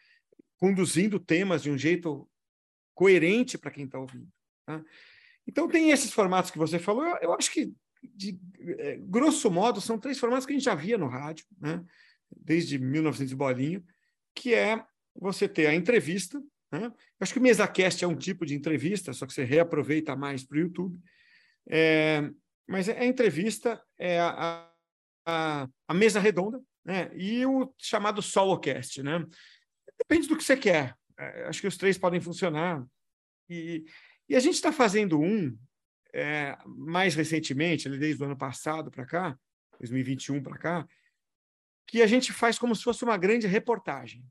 conduzindo 0.56 1.20
temas 1.20 1.62
de 1.62 1.70
um 1.70 1.78
jeito 1.78 2.28
coerente 2.94 3.56
para 3.56 3.70
quem 3.70 3.84
está 3.84 3.96
ouvindo. 3.96 4.28
Tá? 4.66 4.82
Então, 5.46 5.68
tem 5.68 5.92
esses 5.92 6.12
formatos 6.12 6.50
que 6.50 6.58
você 6.58 6.80
falou, 6.80 7.06
eu, 7.06 7.16
eu 7.22 7.32
acho 7.32 7.52
que, 7.52 7.72
de, 8.02 8.40
é, 8.78 8.96
grosso 8.96 9.48
modo, 9.48 9.80
são 9.80 10.00
três 10.00 10.18
formatos 10.18 10.46
que 10.46 10.52
a 10.52 10.56
gente 10.56 10.64
já 10.64 10.74
via 10.74 10.98
no 10.98 11.06
rádio, 11.06 11.46
né? 11.60 11.84
desde 12.36 12.76
1900 12.76 13.34
bolinho, 13.34 13.84
que 14.34 14.52
é 14.52 14.84
você 15.14 15.48
ter 15.48 15.66
a 15.68 15.74
entrevista, 15.74 16.42
né? 16.72 16.90
acho 17.20 17.34
que 17.34 17.38
o 17.38 17.42
MesaCast 17.42 18.02
é 18.02 18.08
um 18.08 18.16
tipo 18.16 18.46
de 18.46 18.54
entrevista, 18.54 19.12
só 19.12 19.26
que 19.26 19.32
você 19.32 19.44
reaproveita 19.44 20.16
mais 20.16 20.42
para 20.42 20.56
o 20.56 20.60
YouTube, 20.60 20.98
é, 21.68 22.30
mas 22.66 22.88
a 22.88 23.04
entrevista 23.04 23.80
é 23.98 24.18
a, 24.18 24.68
a, 25.26 25.68
a 25.86 25.94
mesa 25.94 26.18
redonda 26.18 26.60
né? 26.84 27.10
e 27.14 27.44
o 27.44 27.72
chamado 27.78 28.22
solocast. 28.22 29.02
Né? 29.02 29.24
Depende 29.98 30.26
do 30.28 30.36
que 30.36 30.42
você 30.42 30.56
quer. 30.56 30.96
É, 31.18 31.44
acho 31.44 31.60
que 31.60 31.66
os 31.66 31.76
três 31.76 31.98
podem 31.98 32.20
funcionar. 32.20 32.84
E, 33.48 33.84
e 34.28 34.34
a 34.34 34.40
gente 34.40 34.54
está 34.54 34.72
fazendo 34.72 35.20
um 35.20 35.56
é, 36.14 36.56
mais 36.66 37.14
recentemente, 37.14 37.88
desde 37.88 38.22
o 38.22 38.26
ano 38.26 38.36
passado 38.36 38.90
para 38.90 39.06
cá, 39.06 39.38
2021 39.78 40.42
para 40.42 40.58
cá, 40.58 40.88
que 41.86 42.02
a 42.02 42.06
gente 42.06 42.32
faz 42.32 42.58
como 42.58 42.74
se 42.74 42.82
fosse 42.82 43.04
uma 43.04 43.16
grande 43.16 43.46
reportagem, 43.46 44.24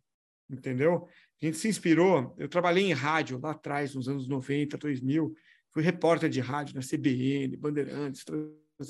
entendeu? 0.49 1.07
A 1.41 1.45
gente 1.45 1.57
se 1.57 1.67
inspirou, 1.67 2.35
eu 2.37 2.47
trabalhei 2.47 2.83
em 2.83 2.93
rádio 2.93 3.39
lá 3.41 3.51
atrás, 3.51 3.95
nos 3.95 4.07
anos 4.07 4.27
90, 4.27 4.77
2000, 4.77 5.33
fui 5.71 5.81
repórter 5.81 6.29
de 6.29 6.39
rádio 6.39 6.75
na 6.75 6.81
CBN, 6.81 7.57
Bandeirantes, 7.57 8.23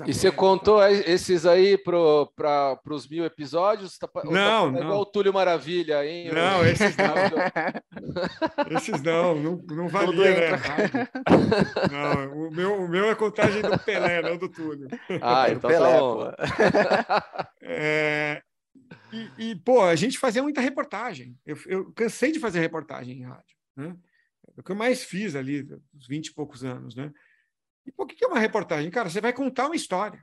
E 0.06 0.14
você 0.14 0.30
contou 0.30 0.86
esses 0.86 1.46
aí 1.46 1.78
para 1.78 2.78
os 2.90 3.08
mil 3.08 3.24
episódios? 3.24 3.98
Tá, 3.98 4.10
não, 4.26 4.32
tá, 4.34 4.72
não. 4.72 4.82
igual 4.82 5.00
o 5.00 5.06
Túlio 5.06 5.34
Maravilha, 5.34 6.06
hein? 6.06 6.30
Não, 6.34 6.66
esses 6.66 6.94
não. 6.98 7.16
esses 8.78 9.02
não, 9.02 9.36
não, 9.36 9.64
não 9.70 9.88
valia, 9.88 10.52
né? 10.52 10.58
Não, 11.90 12.48
o 12.48 12.52
meu, 12.52 12.84
o 12.84 12.88
meu 12.88 13.10
é 13.10 13.16
contagem 13.16 13.62
do 13.62 13.80
Pelé, 13.80 14.22
não 14.22 14.38
do 14.38 14.50
Túlio. 14.50 14.88
Ah, 15.22 15.50
então 15.50 15.62
tá 15.62 15.68
Pelé, 15.70 15.92
tá 15.92 16.00
bom. 16.00 16.32
É, 17.64 18.42
e, 19.12 19.52
e, 19.52 19.56
pô, 19.56 19.82
a 19.84 19.96
gente 19.96 20.18
fazia 20.18 20.44
muita 20.44 20.62
reportagem. 20.62 21.38
Eu, 21.46 21.58
eu 21.66 21.92
cansei 21.94 22.32
de 22.32 22.40
fazer 22.40 22.60
reportagem 22.60 23.20
em 23.20 23.24
rádio. 23.24 23.56
Né? 23.76 23.96
É 24.58 24.62
o 24.62 24.64
que 24.64 24.72
eu 24.72 24.76
mais 24.76 25.04
fiz 25.04 25.36
ali, 25.36 25.68
uns 25.94 26.08
20 26.08 26.28
e 26.28 26.34
poucos 26.34 26.64
anos, 26.64 26.96
né? 26.96 27.12
E 27.86 27.92
por 27.92 28.08
que 28.08 28.24
é 28.24 28.28
uma 28.28 28.40
reportagem? 28.40 28.92
Cara, 28.92 29.10
você 29.10 29.22
vai 29.22 29.34
contar 29.34 29.66
uma 29.66 29.76
história, 29.76 30.22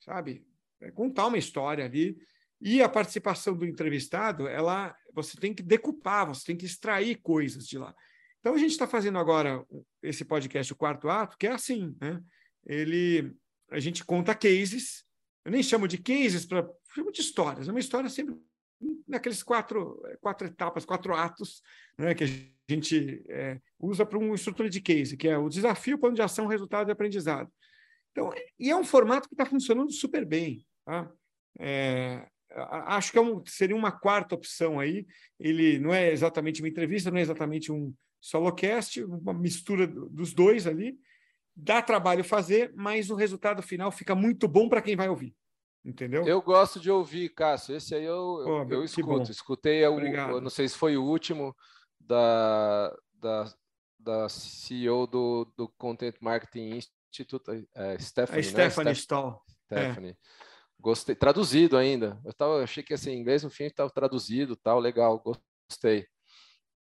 sabe? 0.00 0.44
Vai 0.80 0.90
contar 0.90 1.26
uma 1.26 1.38
história 1.38 1.84
ali. 1.84 2.16
E 2.60 2.82
a 2.82 2.88
participação 2.88 3.56
do 3.56 3.64
entrevistado, 3.64 4.48
ela, 4.48 4.94
você 5.14 5.36
tem 5.36 5.54
que 5.54 5.62
decupar, 5.62 6.26
você 6.26 6.44
tem 6.46 6.56
que 6.56 6.66
extrair 6.66 7.16
coisas 7.22 7.66
de 7.66 7.78
lá. 7.78 7.94
Então 8.40 8.54
a 8.54 8.58
gente 8.58 8.72
está 8.72 8.86
fazendo 8.86 9.18
agora 9.18 9.64
esse 10.02 10.24
podcast, 10.24 10.72
o 10.72 10.76
quarto 10.76 11.08
ato, 11.08 11.36
que 11.38 11.46
é 11.46 11.52
assim, 11.52 11.96
né? 12.00 12.20
Ele, 12.66 13.32
a 13.70 13.78
gente 13.78 14.04
conta 14.04 14.34
cases. 14.34 15.04
Eu 15.44 15.52
nem 15.52 15.62
chamo 15.62 15.86
de 15.86 15.98
cases 15.98 16.44
para 16.44 16.68
chamo 16.98 17.12
de 17.12 17.20
histórias. 17.20 17.68
É 17.68 17.70
uma 17.70 17.80
história 17.80 18.08
sempre 18.10 18.36
naqueles 19.06 19.42
quatro, 19.42 20.00
quatro 20.20 20.46
etapas, 20.46 20.84
quatro 20.84 21.14
atos, 21.14 21.62
né, 21.96 22.14
que 22.14 22.24
a 22.24 22.26
gente 22.68 23.24
é, 23.28 23.60
usa 23.78 24.06
para 24.06 24.18
uma 24.18 24.34
estrutura 24.34 24.68
de 24.68 24.80
case, 24.80 25.16
que 25.16 25.26
é 25.26 25.36
o 25.36 25.48
desafio, 25.48 25.98
plano 25.98 26.14
de 26.14 26.22
ação, 26.22 26.46
resultado 26.46 26.88
e 26.88 26.92
aprendizado. 26.92 27.50
Então, 28.12 28.30
e 28.58 28.70
é 28.70 28.76
um 28.76 28.84
formato 28.84 29.28
que 29.28 29.34
está 29.34 29.44
funcionando 29.44 29.92
super 29.92 30.24
bem. 30.24 30.64
Tá? 30.84 31.10
É, 31.58 32.28
acho 32.50 33.10
que 33.10 33.18
é 33.18 33.20
um, 33.20 33.44
seria 33.46 33.76
uma 33.76 33.92
quarta 33.92 34.34
opção 34.34 34.78
aí. 34.78 35.06
Ele 35.38 35.78
não 35.78 35.92
é 35.92 36.12
exatamente 36.12 36.62
uma 36.62 36.68
entrevista, 36.68 37.10
não 37.10 37.18
é 37.18 37.22
exatamente 37.22 37.72
um 37.72 37.92
solocast, 38.20 39.02
uma 39.02 39.34
mistura 39.34 39.86
dos 39.86 40.32
dois 40.32 40.66
ali. 40.66 40.98
Dá 41.54 41.82
trabalho 41.82 42.22
fazer, 42.22 42.72
mas 42.76 43.10
o 43.10 43.16
resultado 43.16 43.62
final 43.62 43.90
fica 43.90 44.14
muito 44.14 44.46
bom 44.46 44.68
para 44.68 44.82
quem 44.82 44.94
vai 44.94 45.08
ouvir. 45.08 45.34
Entendeu? 45.88 46.26
Eu 46.26 46.42
gosto 46.42 46.78
de 46.78 46.90
ouvir, 46.90 47.30
Cássio. 47.30 47.74
Esse 47.74 47.94
aí 47.94 48.04
eu, 48.04 48.42
Pô, 48.44 48.66
eu 48.68 48.84
escuto. 48.84 49.30
Escutei, 49.30 49.82
eu, 49.82 49.98
eu, 49.98 50.40
não 50.40 50.50
sei 50.50 50.68
se 50.68 50.76
foi 50.76 50.98
o 50.98 51.02
último 51.02 51.56
da, 51.98 52.94
da, 53.14 53.54
da 53.98 54.28
CEO 54.28 55.06
do, 55.06 55.50
do 55.56 55.66
Content 55.78 56.14
Marketing 56.20 56.78
Institute, 57.10 57.66
é, 57.74 57.98
Stephanie. 57.98 58.40
A 58.40 58.44
né? 58.44 58.50
Stephanie 58.50 58.92
Stahl. 58.92 59.42
Stephanie. 59.64 60.10
É. 60.10 60.16
Gostei. 60.78 61.14
Traduzido 61.14 61.78
ainda. 61.78 62.20
Eu, 62.22 62.34
tava, 62.34 62.62
achei 62.62 62.82
que 62.82 62.92
assim, 62.92 63.12
em 63.12 63.20
inglês 63.20 63.42
no 63.42 63.48
fim 63.48 63.64
estava 63.64 63.88
traduzido, 63.88 64.56
tal, 64.56 64.78
legal, 64.78 65.18
gostei. 65.18 66.06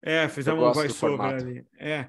É, 0.03 0.29
fizemos 0.29 0.63
um 0.63 0.73
voiceover 0.73 1.25
ali. 1.25 1.65
É. 1.79 2.07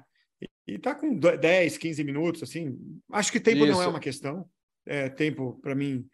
E 0.67 0.75
está 0.75 0.93
com 0.93 1.17
10, 1.17 1.75
15 1.75 2.03
minutos, 2.03 2.43
assim. 2.43 2.77
Acho 3.11 3.31
que 3.31 3.39
tempo 3.39 3.65
Isso. 3.65 3.71
não 3.71 3.81
é 3.81 3.87
uma 3.87 3.99
questão. 3.99 4.47
É, 4.85 5.09
tempo, 5.09 5.59
para 5.59 5.73
mim, 5.73 6.07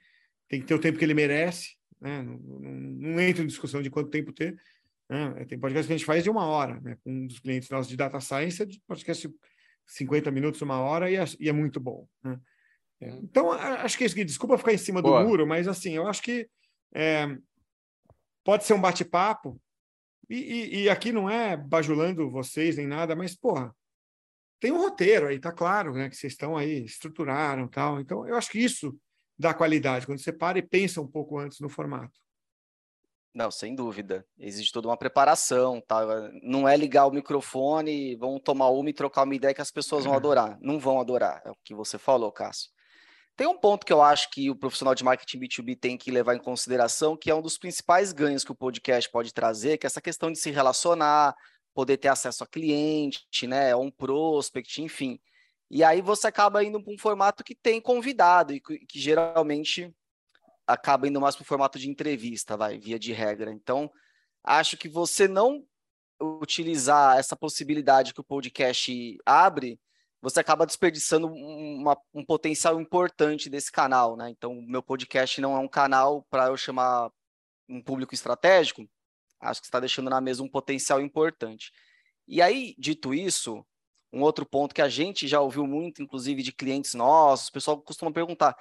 tem 0.49 0.59
que 0.59 0.65
ter 0.65 0.73
o 0.73 0.79
tempo 0.79 0.97
que 0.97 1.05
ele 1.05 1.13
merece, 1.13 1.75
né? 2.01 2.21
não, 2.21 2.37
não, 2.37 2.71
não 2.71 3.19
entra 3.21 3.43
em 3.43 3.47
discussão 3.47 3.81
de 3.81 3.89
quanto 3.89 4.09
tempo 4.09 4.33
ter. 4.33 4.59
Né? 5.07 5.45
Tem 5.45 5.59
podcast 5.59 5.87
que 5.87 5.93
a 5.93 5.97
gente 5.97 6.05
faz 6.05 6.23
de 6.23 6.29
uma 6.29 6.45
hora, 6.45 6.81
né? 6.81 6.97
com 7.03 7.11
um 7.11 7.27
dos 7.27 7.39
clientes 7.39 7.69
nossos 7.69 7.87
de 7.87 7.95
data 7.95 8.19
science, 8.19 8.61
é 8.61 8.65
de 8.65 8.81
podcast 8.81 9.27
de 9.27 9.33
50 9.85 10.29
minutos, 10.31 10.61
uma 10.61 10.79
hora, 10.79 11.09
e 11.09 11.15
é, 11.15 11.23
e 11.39 11.47
é 11.47 11.53
muito 11.53 11.79
bom. 11.79 12.07
Né? 12.23 12.39
É, 13.01 13.09
então, 13.09 13.51
acho 13.51 13.97
que 13.97 14.03
é 14.03 14.07
isso. 14.07 14.15
Desculpa 14.25 14.57
ficar 14.57 14.73
em 14.73 14.77
cima 14.77 15.01
Boa. 15.01 15.21
do 15.21 15.27
muro, 15.27 15.47
mas 15.47 15.67
assim, 15.67 15.93
eu 15.93 16.07
acho 16.07 16.21
que 16.21 16.49
é, 16.93 17.37
pode 18.43 18.65
ser 18.65 18.73
um 18.73 18.81
bate-papo, 18.81 19.61
e, 20.29 20.35
e, 20.35 20.83
e, 20.83 20.89
aqui 20.89 21.11
não 21.11 21.27
é 21.27 21.57
bajulando 21.57 22.29
vocês 22.29 22.77
nem 22.77 22.85
nada, 22.85 23.15
mas, 23.15 23.35
porra, 23.35 23.75
tem 24.59 24.71
um 24.71 24.77
roteiro 24.77 25.27
aí, 25.27 25.39
tá 25.39 25.51
claro, 25.51 25.93
né? 25.93 26.07
Que 26.07 26.15
vocês 26.15 26.33
estão 26.33 26.55
aí, 26.55 26.85
estruturaram 26.85 27.67
tal. 27.67 27.99
Então, 27.99 28.27
eu 28.27 28.35
acho 28.35 28.51
que 28.51 28.59
isso 28.59 28.95
da 29.39 29.53
qualidade, 29.53 30.05
quando 30.05 30.19
você 30.19 30.33
para 30.33 30.59
e 30.59 30.61
pensa 30.61 30.99
um 30.99 31.07
pouco 31.07 31.39
antes 31.39 31.61
no 31.61 31.69
formato. 31.69 32.19
Não, 33.33 33.49
sem 33.49 33.73
dúvida. 33.73 34.25
Existe 34.37 34.73
toda 34.73 34.89
uma 34.89 34.97
preparação, 34.97 35.79
tá? 35.79 36.01
Não 36.43 36.67
é 36.67 36.75
ligar 36.75 37.05
o 37.05 37.11
microfone, 37.11 38.15
vão 38.17 38.37
tomar 38.39 38.69
uma 38.69 38.89
e 38.89 38.93
trocar 38.93 39.23
uma 39.23 39.35
ideia 39.35 39.53
que 39.53 39.61
as 39.61 39.71
pessoas 39.71 40.03
vão 40.03 40.13
adorar. 40.13 40.57
Não 40.59 40.77
vão 40.77 40.99
adorar, 40.99 41.41
é 41.45 41.51
o 41.51 41.55
que 41.63 41.73
você 41.73 41.97
falou, 41.97 42.31
Cássio. 42.31 42.69
Tem 43.37 43.47
um 43.47 43.57
ponto 43.57 43.85
que 43.85 43.93
eu 43.93 44.01
acho 44.01 44.29
que 44.31 44.49
o 44.49 44.55
profissional 44.55 44.93
de 44.93 45.03
marketing 45.03 45.39
B2B 45.39 45.79
tem 45.79 45.97
que 45.97 46.11
levar 46.11 46.35
em 46.35 46.39
consideração, 46.39 47.15
que 47.15 47.31
é 47.31 47.35
um 47.35 47.41
dos 47.41 47.57
principais 47.57 48.11
ganhos 48.11 48.43
que 48.43 48.51
o 48.51 48.55
podcast 48.55 49.09
pode 49.09 49.33
trazer, 49.33 49.77
que 49.77 49.85
é 49.85 49.87
essa 49.87 50.01
questão 50.01 50.29
de 50.29 50.37
se 50.37 50.51
relacionar, 50.51 51.33
poder 51.73 51.95
ter 51.95 52.09
acesso 52.09 52.43
a 52.43 52.47
cliente, 52.47 53.47
né, 53.47 53.71
a 53.71 53.77
um 53.77 53.89
prospect, 53.89 54.81
enfim. 54.81 55.17
E 55.69 55.83
aí 55.83 56.01
você 56.01 56.27
acaba 56.27 56.63
indo 56.63 56.81
para 56.81 56.93
um 56.93 56.97
formato 56.97 57.43
que 57.43 57.53
tem 57.53 57.79
convidado 57.79 58.53
e 58.53 58.59
que, 58.59 58.79
que 58.85 58.99
geralmente 58.99 59.93
acaba 60.65 61.07
indo 61.07 61.21
mais 61.21 61.35
para 61.35 61.43
o 61.43 61.45
formato 61.45 61.77
de 61.77 61.89
entrevista, 61.89 62.57
vai, 62.57 62.77
via 62.77 62.97
de 62.97 63.11
regra. 63.11 63.51
Então, 63.51 63.91
acho 64.43 64.77
que 64.77 64.89
você 64.89 65.27
não 65.27 65.65
utilizar 66.21 67.17
essa 67.17 67.35
possibilidade 67.35 68.13
que 68.13 68.19
o 68.21 68.23
podcast 68.23 69.17
abre, 69.25 69.79
você 70.21 70.39
acaba 70.39 70.65
desperdiçando 70.65 71.27
uma, 71.27 71.97
um 72.13 72.25
potencial 72.25 72.79
importante 72.79 73.49
desse 73.49 73.71
canal, 73.71 74.17
né? 74.17 74.29
Então, 74.29 74.53
meu 74.61 74.83
podcast 74.83 75.39
não 75.39 75.55
é 75.55 75.59
um 75.59 75.67
canal 75.67 76.25
para 76.29 76.47
eu 76.47 76.57
chamar 76.57 77.09
um 77.67 77.81
público 77.81 78.13
estratégico, 78.13 78.87
acho 79.39 79.61
que 79.61 79.67
está 79.67 79.79
deixando 79.79 80.09
na 80.09 80.19
mesa 80.19 80.43
um 80.43 80.49
potencial 80.49 80.99
importante. 80.99 81.71
E 82.27 82.41
aí, 82.41 82.75
dito 82.77 83.13
isso, 83.13 83.65
um 84.11 84.21
outro 84.21 84.45
ponto 84.45 84.73
que 84.73 84.81
a 84.81 84.89
gente 84.89 85.27
já 85.27 85.39
ouviu 85.39 85.67
muito, 85.67 86.01
inclusive 86.01 86.41
de 86.41 86.51
clientes 86.51 86.93
nossos, 86.93 87.47
o 87.47 87.51
pessoal 87.51 87.81
costuma 87.81 88.11
perguntar: 88.11 88.57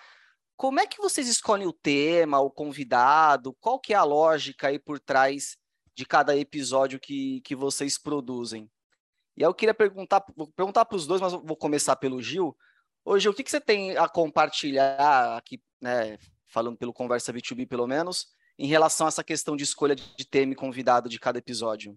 como 0.57 0.81
é 0.81 0.87
que 0.87 0.99
vocês 0.99 1.29
escolhem 1.29 1.67
o 1.67 1.73
tema, 1.73 2.41
o 2.41 2.51
convidado? 2.51 3.55
Qual 3.61 3.79
que 3.79 3.95
é 3.95 3.97
a 3.97 4.05
lógica 4.05 4.69
aí 4.69 4.79
por 4.79 4.99
trás 4.99 5.57
de 5.95 6.05
cada 6.05 6.37
episódio 6.37 7.01
que, 7.01 7.41
que 7.43 7.55
vocês 7.55 7.99
produzem? 7.99 8.71
E 9.37 9.45
aí 9.45 9.49
eu 9.49 9.55
queria 9.55 9.73
perguntar, 9.73 10.25
vou 10.37 10.51
perguntar 10.53 10.85
para 10.85 10.97
os 10.97 11.07
dois, 11.07 11.21
mas 11.21 11.33
vou 11.33 11.57
começar 11.57 11.95
pelo 11.97 12.21
Gil. 12.21 12.57
Ô 13.05 13.19
Gil, 13.19 13.31
o 13.31 13.35
que, 13.35 13.45
que 13.45 13.51
você 13.51 13.61
tem 13.61 13.97
a 13.97 14.09
compartilhar 14.09 15.37
aqui, 15.37 15.63
né, 15.81 16.19
falando 16.47 16.77
pelo 16.77 16.93
Conversa 16.93 17.33
B2B 17.33 17.69
pelo 17.69 17.87
menos, 17.87 18.27
em 18.59 18.67
relação 18.67 19.07
a 19.07 19.09
essa 19.09 19.23
questão 19.23 19.57
de 19.57 19.63
escolha 19.63 19.95
de 19.95 20.27
tema 20.27 20.53
e 20.53 20.57
convidado 20.57 21.09
de 21.09 21.21
cada 21.21 21.39
episódio? 21.39 21.97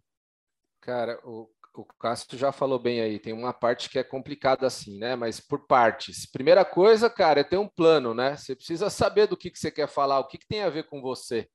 Cara, 0.79 1.19
o, 1.23 1.49
o 1.73 1.85
Cássio 1.85 2.37
já 2.37 2.51
falou 2.51 2.77
bem 2.77 2.99
aí, 2.99 3.17
tem 3.17 3.31
uma 3.31 3.53
parte 3.53 3.89
que 3.89 3.97
é 3.97 4.03
complicada 4.03 4.67
assim, 4.67 4.99
né? 4.99 5.15
Mas 5.15 5.39
por 5.39 5.65
partes. 5.65 6.29
Primeira 6.29 6.65
coisa, 6.65 7.09
cara, 7.09 7.39
é 7.39 7.43
ter 7.43 7.57
um 7.57 7.67
plano, 7.67 8.13
né? 8.13 8.35
Você 8.35 8.55
precisa 8.55 8.89
saber 8.89 9.27
do 9.27 9.37
que, 9.37 9.49
que 9.49 9.57
você 9.57 9.71
quer 9.71 9.87
falar, 9.87 10.19
o 10.19 10.27
que, 10.27 10.37
que 10.37 10.47
tem 10.47 10.63
a 10.63 10.69
ver 10.69 10.87
com 10.87 11.01
você. 11.01 11.47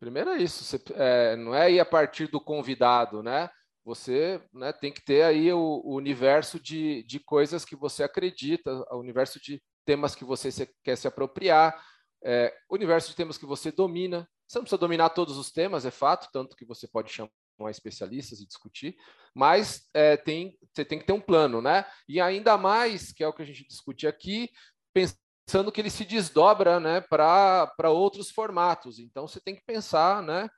Primeiro 0.00 0.30
é 0.30 0.38
isso, 0.38 0.64
você, 0.64 0.80
é, 0.94 1.36
não 1.36 1.54
é 1.54 1.70
ir 1.70 1.80
a 1.80 1.84
partir 1.84 2.28
do 2.28 2.40
convidado, 2.40 3.22
né? 3.22 3.50
Você 3.84 4.40
né, 4.52 4.72
tem 4.72 4.92
que 4.92 5.04
ter 5.04 5.22
aí 5.22 5.52
o, 5.52 5.82
o 5.84 5.94
universo 5.96 6.60
de, 6.60 7.02
de 7.04 7.18
coisas 7.18 7.64
que 7.64 7.74
você 7.76 8.02
acredita, 8.02 8.70
o 8.90 8.98
universo 8.98 9.40
de 9.40 9.62
temas 9.84 10.14
que 10.14 10.24
você 10.24 10.50
se, 10.52 10.70
quer 10.84 10.96
se 10.96 11.08
apropriar, 11.08 11.82
é, 12.24 12.54
universo 12.70 13.10
de 13.10 13.16
temas 13.16 13.38
que 13.38 13.46
você 13.46 13.72
domina. 13.72 14.28
Você 14.46 14.58
não 14.58 14.64
precisa 14.64 14.78
dominar 14.78 15.10
todos 15.10 15.36
os 15.36 15.50
temas, 15.50 15.84
é 15.84 15.90
fato, 15.90 16.28
tanto 16.32 16.56
que 16.56 16.64
você 16.64 16.86
pode 16.86 17.10
chamar 17.10 17.30
a 17.66 17.70
especialistas 17.70 18.40
e 18.40 18.46
discutir, 18.46 18.96
mas 19.34 19.88
é, 19.94 20.16
tem, 20.16 20.58
você 20.72 20.84
tem 20.84 20.98
que 20.98 21.06
ter 21.06 21.12
um 21.12 21.20
plano, 21.20 21.60
né? 21.60 21.84
E 22.08 22.20
ainda 22.20 22.56
mais, 22.56 23.12
que 23.12 23.22
é 23.22 23.28
o 23.28 23.32
que 23.32 23.42
a 23.42 23.46
gente 23.46 23.66
discute 23.66 24.06
aqui, 24.06 24.50
pensando 24.92 25.72
que 25.72 25.80
ele 25.80 25.90
se 25.90 26.04
desdobra 26.04 26.78
né, 26.78 27.00
para 27.00 27.90
outros 27.90 28.30
formatos. 28.30 28.98
Então 28.98 29.26
você 29.26 29.40
tem 29.40 29.54
que 29.54 29.64
pensar, 29.64 30.22
né? 30.22 30.48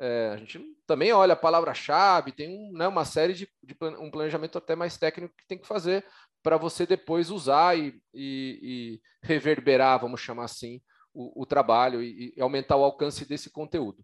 É, 0.00 0.30
a 0.32 0.36
gente 0.38 0.58
também 0.86 1.12
olha 1.12 1.34
a 1.34 1.36
palavra-chave, 1.36 2.32
tem 2.32 2.48
um, 2.48 2.72
né, 2.72 2.88
uma 2.88 3.04
série 3.04 3.34
de, 3.34 3.46
de, 3.62 3.76
um 3.98 4.10
planejamento 4.10 4.56
até 4.56 4.74
mais 4.74 4.96
técnico 4.96 5.34
que 5.36 5.46
tem 5.46 5.58
que 5.58 5.66
fazer 5.66 6.06
para 6.42 6.56
você 6.56 6.86
depois 6.86 7.30
usar 7.30 7.76
e, 7.76 8.00
e, 8.14 8.60
e, 8.62 9.00
reverberar, 9.22 10.00
vamos 10.00 10.20
chamar 10.20 10.44
assim, 10.44 10.80
o, 11.12 11.42
o 11.42 11.44
trabalho 11.44 12.02
e, 12.02 12.32
e 12.34 12.40
aumentar 12.40 12.76
o 12.76 12.84
alcance 12.84 13.26
desse 13.26 13.50
conteúdo. 13.50 14.02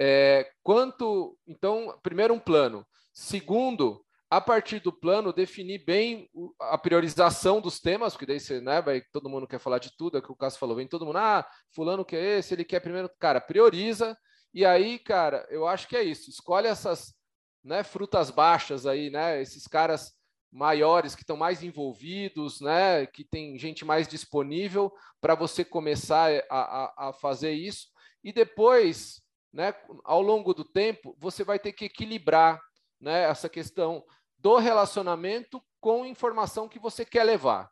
É, 0.00 0.50
quanto, 0.62 1.38
então, 1.46 1.98
primeiro 2.02 2.34
um 2.34 2.38
plano. 2.38 2.86
Segundo, 3.12 4.04
a 4.30 4.40
partir 4.40 4.80
do 4.80 4.92
plano, 4.92 5.32
definir 5.32 5.84
bem 5.84 6.28
a 6.58 6.78
priorização 6.78 7.60
dos 7.60 7.80
temas, 7.80 8.14
porque 8.14 8.26
daí 8.26 8.40
você, 8.40 8.60
né, 8.60 8.80
vai, 8.80 9.02
todo 9.12 9.28
mundo 9.28 9.46
quer 9.46 9.58
falar 9.58 9.78
de 9.78 9.94
tudo, 9.96 10.16
é 10.16 10.20
o 10.20 10.22
que 10.22 10.32
o 10.32 10.36
Cássio 10.36 10.58
falou, 10.58 10.76
vem 10.76 10.88
todo 10.88 11.04
mundo, 11.04 11.18
ah, 11.18 11.46
fulano 11.74 12.04
quer 12.04 12.38
esse, 12.38 12.54
ele 12.54 12.64
quer 12.64 12.80
primeiro, 12.80 13.10
cara, 13.18 13.40
prioriza, 13.40 14.16
e 14.54 14.64
aí, 14.64 14.98
cara, 14.98 15.46
eu 15.50 15.66
acho 15.66 15.86
que 15.86 15.96
é 15.96 16.02
isso, 16.02 16.30
escolhe 16.30 16.66
essas, 16.66 17.14
né, 17.62 17.84
frutas 17.84 18.30
baixas 18.30 18.86
aí, 18.86 19.10
né, 19.10 19.40
esses 19.40 19.66
caras 19.66 20.14
maiores 20.52 21.14
que 21.14 21.22
estão 21.22 21.36
mais 21.36 21.62
envolvidos, 21.62 22.60
né, 22.60 23.06
que 23.06 23.24
tem 23.24 23.58
gente 23.58 23.84
mais 23.84 24.06
disponível 24.06 24.92
para 25.20 25.34
você 25.34 25.64
começar 25.64 26.30
a, 26.50 26.56
a, 26.58 27.08
a, 27.08 27.12
fazer 27.14 27.52
isso. 27.52 27.88
E 28.22 28.32
depois, 28.32 29.21
né, 29.52 29.74
ao 30.04 30.22
longo 30.22 30.54
do 30.54 30.64
tempo, 30.64 31.14
você 31.18 31.44
vai 31.44 31.58
ter 31.58 31.72
que 31.72 31.84
equilibrar 31.84 32.60
né, 33.00 33.24
essa 33.24 33.48
questão 33.48 34.04
do 34.38 34.56
relacionamento 34.56 35.62
com 35.80 36.06
informação 36.06 36.68
que 36.68 36.78
você 36.78 37.04
quer 37.04 37.24
levar. 37.24 37.70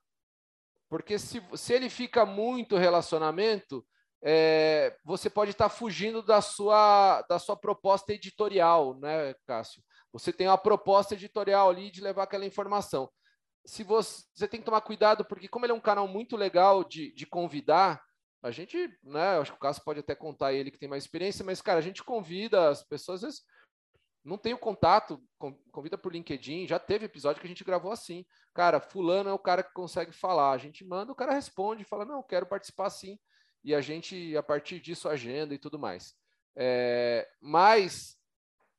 Porque 0.89 1.19
se, 1.19 1.43
se 1.55 1.73
ele 1.73 1.89
fica 1.89 2.27
muito 2.27 2.77
relacionamento, 2.77 3.87
é, 4.23 4.97
você 5.05 5.31
pode 5.31 5.53
estar 5.53 5.69
fugindo 5.69 6.23
da 6.23 6.43
sua, 6.43 7.23
da 7.23 7.39
sua 7.39 7.57
proposta 7.57 8.13
editorial, 8.13 8.99
né, 8.99 9.35
Cássio? 9.47 9.83
Você 10.13 10.33
tem 10.33 10.49
uma 10.49 10.59
proposta 10.59 11.15
editorial 11.15 11.71
ali 11.71 11.91
de 11.91 12.01
levar 12.01 12.25
aquela 12.25 12.45
informação. 12.45 13.09
Se 13.65 13.85
você, 13.85 14.25
você 14.35 14.49
tem 14.49 14.61
que 14.61 14.67
tomar 14.67 14.81
cuidado, 14.81 15.25
porque 15.25 15.49
como 15.49 15.65
ele 15.65 15.73
é 15.73 15.77
um 15.77 15.81
canal 15.81 16.09
muito 16.09 16.37
legal 16.37 16.83
de, 16.83 17.15
de 17.15 17.25
convidar, 17.25 18.03
a 18.43 18.51
gente, 18.51 18.77
né, 19.03 19.39
acho 19.39 19.53
que 19.53 19.59
o 19.59 19.61
Cássio 19.61 19.85
pode 19.85 20.01
até 20.01 20.15
contar 20.15 20.53
ele 20.53 20.71
que 20.71 20.79
tem 20.79 20.89
mais 20.89 21.05
experiência, 21.05 21.45
mas, 21.45 21.61
cara, 21.61 21.79
a 21.79 21.83
gente 21.83 22.03
convida 22.03 22.69
as 22.69 22.83
pessoas, 22.83 23.23
às 23.23 23.23
vezes, 23.23 23.43
não 24.25 24.37
tem 24.37 24.53
o 24.53 24.59
contato, 24.59 25.23
convida 25.71 25.97
por 25.97 26.13
LinkedIn, 26.13 26.67
já 26.67 26.79
teve 26.79 27.07
episódio 27.07 27.41
que 27.41 27.47
a 27.47 27.49
gente 27.49 27.65
gravou 27.65 27.91
assim. 27.91 28.25
Cara, 28.55 28.81
fulano 28.81 29.31
é 29.31 29.33
o 29.33 29.39
cara 29.39 29.63
que 29.63 29.73
consegue 29.73 30.13
falar. 30.13 30.53
A 30.53 30.59
gente 30.59 30.85
manda, 30.85 31.11
o 31.11 31.15
cara 31.15 31.33
responde, 31.33 31.85
fala, 31.85 32.05
não, 32.05 32.23
quero 32.23 32.47
participar 32.47 32.91
sim. 32.91 33.19
E 33.65 33.75
a 33.75 33.81
gente, 33.81 34.37
a 34.37 34.43
partir 34.43 34.79
disso, 34.79 35.09
agenda 35.09 35.55
e 35.55 35.59
tudo 35.59 35.79
mais. 35.79 36.15
É, 36.55 37.27
mas 37.41 38.17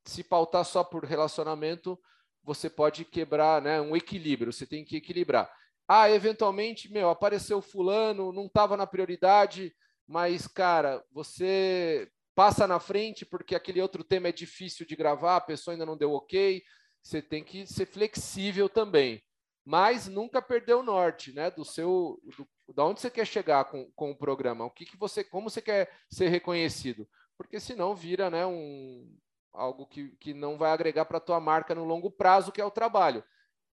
se 0.05 0.23
pautar 0.23 0.63
só 0.63 0.83
por 0.83 1.05
relacionamento, 1.05 1.99
você 2.43 2.69
pode 2.69 3.05
quebrar 3.05 3.61
né, 3.61 3.81
um 3.81 3.95
equilíbrio, 3.95 4.51
você 4.51 4.65
tem 4.65 4.83
que 4.83 4.97
equilibrar. 4.97 5.51
Ah, 5.93 6.09
eventualmente, 6.09 6.89
meu, 6.89 7.09
apareceu 7.09 7.61
fulano, 7.61 8.31
não 8.31 8.45
estava 8.45 8.77
na 8.77 8.87
prioridade, 8.87 9.75
mas, 10.07 10.47
cara, 10.47 11.03
você 11.11 12.09
passa 12.33 12.65
na 12.65 12.79
frente 12.79 13.25
porque 13.25 13.53
aquele 13.53 13.81
outro 13.81 14.01
tema 14.01 14.29
é 14.29 14.31
difícil 14.31 14.85
de 14.85 14.95
gravar, 14.95 15.35
a 15.35 15.41
pessoa 15.41 15.73
ainda 15.73 15.85
não 15.85 15.97
deu 15.97 16.13
ok, 16.13 16.63
você 17.03 17.21
tem 17.21 17.43
que 17.43 17.67
ser 17.67 17.85
flexível 17.85 18.69
também. 18.69 19.21
Mas 19.65 20.07
nunca 20.07 20.41
perder 20.41 20.75
o 20.75 20.81
norte, 20.81 21.33
né? 21.33 21.51
Do 21.51 21.65
seu, 21.65 22.21
do, 22.37 22.73
da 22.73 22.85
onde 22.85 23.01
você 23.01 23.09
quer 23.09 23.27
chegar 23.27 23.65
com, 23.65 23.91
com 23.93 24.11
o 24.11 24.17
programa, 24.17 24.63
o 24.63 24.71
que, 24.71 24.85
que 24.85 24.95
você, 24.95 25.25
como 25.25 25.49
você 25.49 25.61
quer 25.61 25.91
ser 26.09 26.29
reconhecido, 26.29 27.05
porque 27.37 27.59
senão 27.59 27.93
vira, 27.93 28.29
né, 28.29 28.45
um, 28.45 29.13
algo 29.51 29.85
que, 29.87 30.15
que 30.21 30.33
não 30.33 30.57
vai 30.57 30.71
agregar 30.71 31.03
para 31.03 31.17
a 31.17 31.21
tua 31.21 31.41
marca 31.41 31.75
no 31.75 31.83
longo 31.83 32.09
prazo, 32.09 32.49
que 32.49 32.61
é 32.61 32.65
o 32.65 32.71
trabalho. 32.71 33.21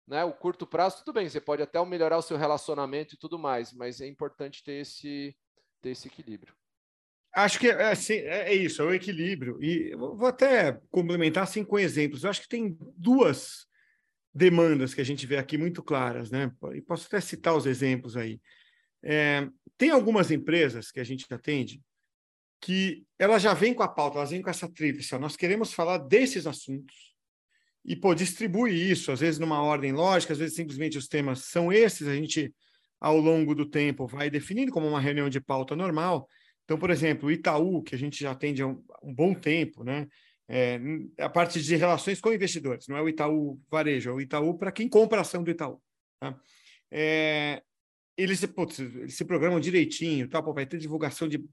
Né? 0.07 0.23
O 0.23 0.33
curto 0.33 0.67
prazo, 0.67 0.97
tudo 0.99 1.13
bem, 1.13 1.27
você 1.27 1.41
pode 1.41 1.61
até 1.61 1.83
melhorar 1.83 2.17
o 2.17 2.21
seu 2.21 2.37
relacionamento 2.37 3.15
e 3.15 3.17
tudo 3.17 3.39
mais, 3.39 3.73
mas 3.73 4.01
é 4.01 4.07
importante 4.07 4.63
ter 4.63 4.81
esse, 4.81 5.35
ter 5.81 5.89
esse 5.91 6.07
equilíbrio. 6.07 6.53
Acho 7.33 7.59
que 7.59 7.67
é, 7.67 7.91
assim, 7.91 8.13
é, 8.13 8.53
isso, 8.53 8.81
é 8.81 8.85
o 8.85 8.93
equilíbrio. 8.93 9.61
E 9.61 9.93
vou 9.95 10.25
até 10.25 10.79
complementar 10.89 11.43
assim, 11.43 11.65
com 11.65 11.77
exemplos. 11.77 12.23
Eu 12.23 12.29
acho 12.29 12.41
que 12.41 12.47
tem 12.47 12.77
duas 12.95 13.67
demandas 14.33 14.93
que 14.93 15.01
a 15.01 15.05
gente 15.05 15.25
vê 15.25 15.37
aqui 15.37 15.57
muito 15.57 15.83
claras, 15.83 16.31
né? 16.31 16.49
E 16.73 16.81
posso 16.81 17.07
até 17.07 17.19
citar 17.19 17.55
os 17.55 17.65
exemplos 17.65 18.15
aí. 18.15 18.39
É, 19.03 19.49
tem 19.77 19.89
algumas 19.89 20.31
empresas 20.31 20.91
que 20.91 20.99
a 20.99 21.03
gente 21.03 21.25
atende 21.33 21.81
que 22.61 23.05
elas 23.19 23.41
já 23.41 23.53
vêm 23.53 23.73
com 23.73 23.83
a 23.83 23.87
pauta, 23.87 24.17
elas 24.17 24.31
vêm 24.31 24.41
com 24.41 24.49
essa 24.49 24.71
tríplice. 24.71 25.17
Nós 25.17 25.35
queremos 25.35 25.73
falar 25.73 25.97
desses 25.97 26.47
assuntos 26.47 27.14
e 27.85 27.95
pô, 27.95 28.15
distribui 28.15 28.73
isso, 28.73 29.11
às 29.11 29.19
vezes 29.19 29.39
numa 29.39 29.61
ordem 29.61 29.91
lógica, 29.91 30.33
às 30.33 30.39
vezes 30.39 30.55
simplesmente 30.55 30.97
os 30.97 31.07
temas 31.07 31.45
são 31.45 31.71
esses, 31.71 32.07
a 32.07 32.15
gente, 32.15 32.53
ao 32.99 33.17
longo 33.17 33.53
do 33.53 33.65
tempo, 33.65 34.07
vai 34.07 34.29
definindo 34.29 34.71
como 34.71 34.87
uma 34.87 34.99
reunião 34.99 35.29
de 35.29 35.39
pauta 35.39 35.75
normal. 35.75 36.27
Então, 36.63 36.79
por 36.79 36.89
exemplo, 36.89 37.31
Itaú, 37.31 37.83
que 37.83 37.93
a 37.93 37.97
gente 37.97 38.21
já 38.21 38.31
atende 38.31 38.63
há 38.63 38.67
um, 38.67 38.83
um 39.03 39.13
bom 39.13 39.35
tempo, 39.35 39.83
né? 39.83 40.07
É, 40.47 40.79
a 41.19 41.29
parte 41.29 41.61
de 41.61 41.75
relações 41.75 42.19
com 42.19 42.33
investidores, 42.33 42.87
não 42.87 42.97
é 42.97 43.01
o 43.01 43.09
Itaú 43.09 43.59
varejo, 43.69 44.09
é 44.09 44.13
o 44.13 44.21
Itaú 44.21 44.57
para 44.57 44.71
quem 44.71 44.87
compra 44.87 45.19
a 45.19 45.21
ação 45.21 45.43
do 45.43 45.51
Itaú. 45.51 45.81
Tá? 46.19 46.39
É, 46.91 47.61
eles, 48.17 48.43
putz, 48.45 48.79
eles 48.79 49.15
se 49.15 49.25
programam 49.25 49.59
direitinho, 49.59 50.27
tá? 50.27 50.41
Pô, 50.41 50.53
vai 50.53 50.65
ter 50.65 50.77
divulgação 50.77 51.27
de 51.27 51.43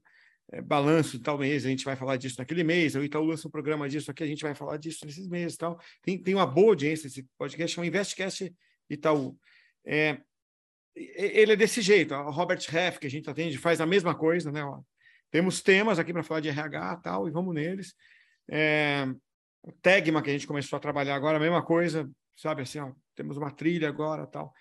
é, 0.51 0.61
balanço 0.61 1.19
tal 1.19 1.37
mês, 1.37 1.65
a 1.65 1.69
gente 1.69 1.85
vai 1.85 1.95
falar 1.95 2.17
disso 2.17 2.35
naquele 2.39 2.63
mês, 2.63 2.95
o 2.95 3.03
Itaú 3.03 3.23
lança 3.25 3.47
um 3.47 3.51
programa 3.51 3.87
disso 3.87 4.11
aqui, 4.11 4.23
a 4.23 4.27
gente 4.27 4.43
vai 4.43 4.53
falar 4.53 4.77
disso 4.77 5.05
nesses 5.05 5.27
meses 5.27 5.57
tal. 5.57 5.79
Tem, 6.01 6.17
tem 6.17 6.35
uma 6.35 6.45
boa 6.45 6.69
audiência 6.69 7.07
esse 7.07 7.27
podcast, 7.37 7.75
chama 7.75 7.87
Investcast 7.87 8.53
Itaú. 8.89 9.37
É, 9.85 10.19
ele 10.95 11.53
é 11.53 11.55
desse 11.55 11.81
jeito, 11.81 12.13
o 12.13 12.29
Robert 12.29 12.61
Heff, 12.71 12.99
que 12.99 13.07
a 13.07 13.09
gente 13.09 13.29
atende, 13.29 13.57
faz 13.57 13.81
a 13.81 13.85
mesma 13.85 14.13
coisa, 14.13 14.51
né? 14.51 14.63
Ó, 14.63 14.81
temos 15.31 15.61
temas 15.61 15.97
aqui 15.97 16.13
para 16.13 16.23
falar 16.23 16.39
de 16.39 16.49
RH 16.49 16.97
tal, 16.97 17.27
e 17.27 17.31
vamos 17.31 17.53
neles. 17.55 17.95
É, 18.49 19.07
o 19.63 19.71
Tegma, 19.71 20.21
que 20.21 20.29
a 20.29 20.33
gente 20.33 20.45
começou 20.45 20.77
a 20.77 20.79
trabalhar 20.79 21.15
agora, 21.15 21.37
a 21.37 21.39
mesma 21.39 21.63
coisa, 21.63 22.09
sabe 22.35 22.61
assim, 22.61 22.79
ó, 22.79 22.91
temos 23.15 23.37
uma 23.37 23.49
trilha 23.49 23.87
agora 23.89 24.27
tal. 24.27 24.53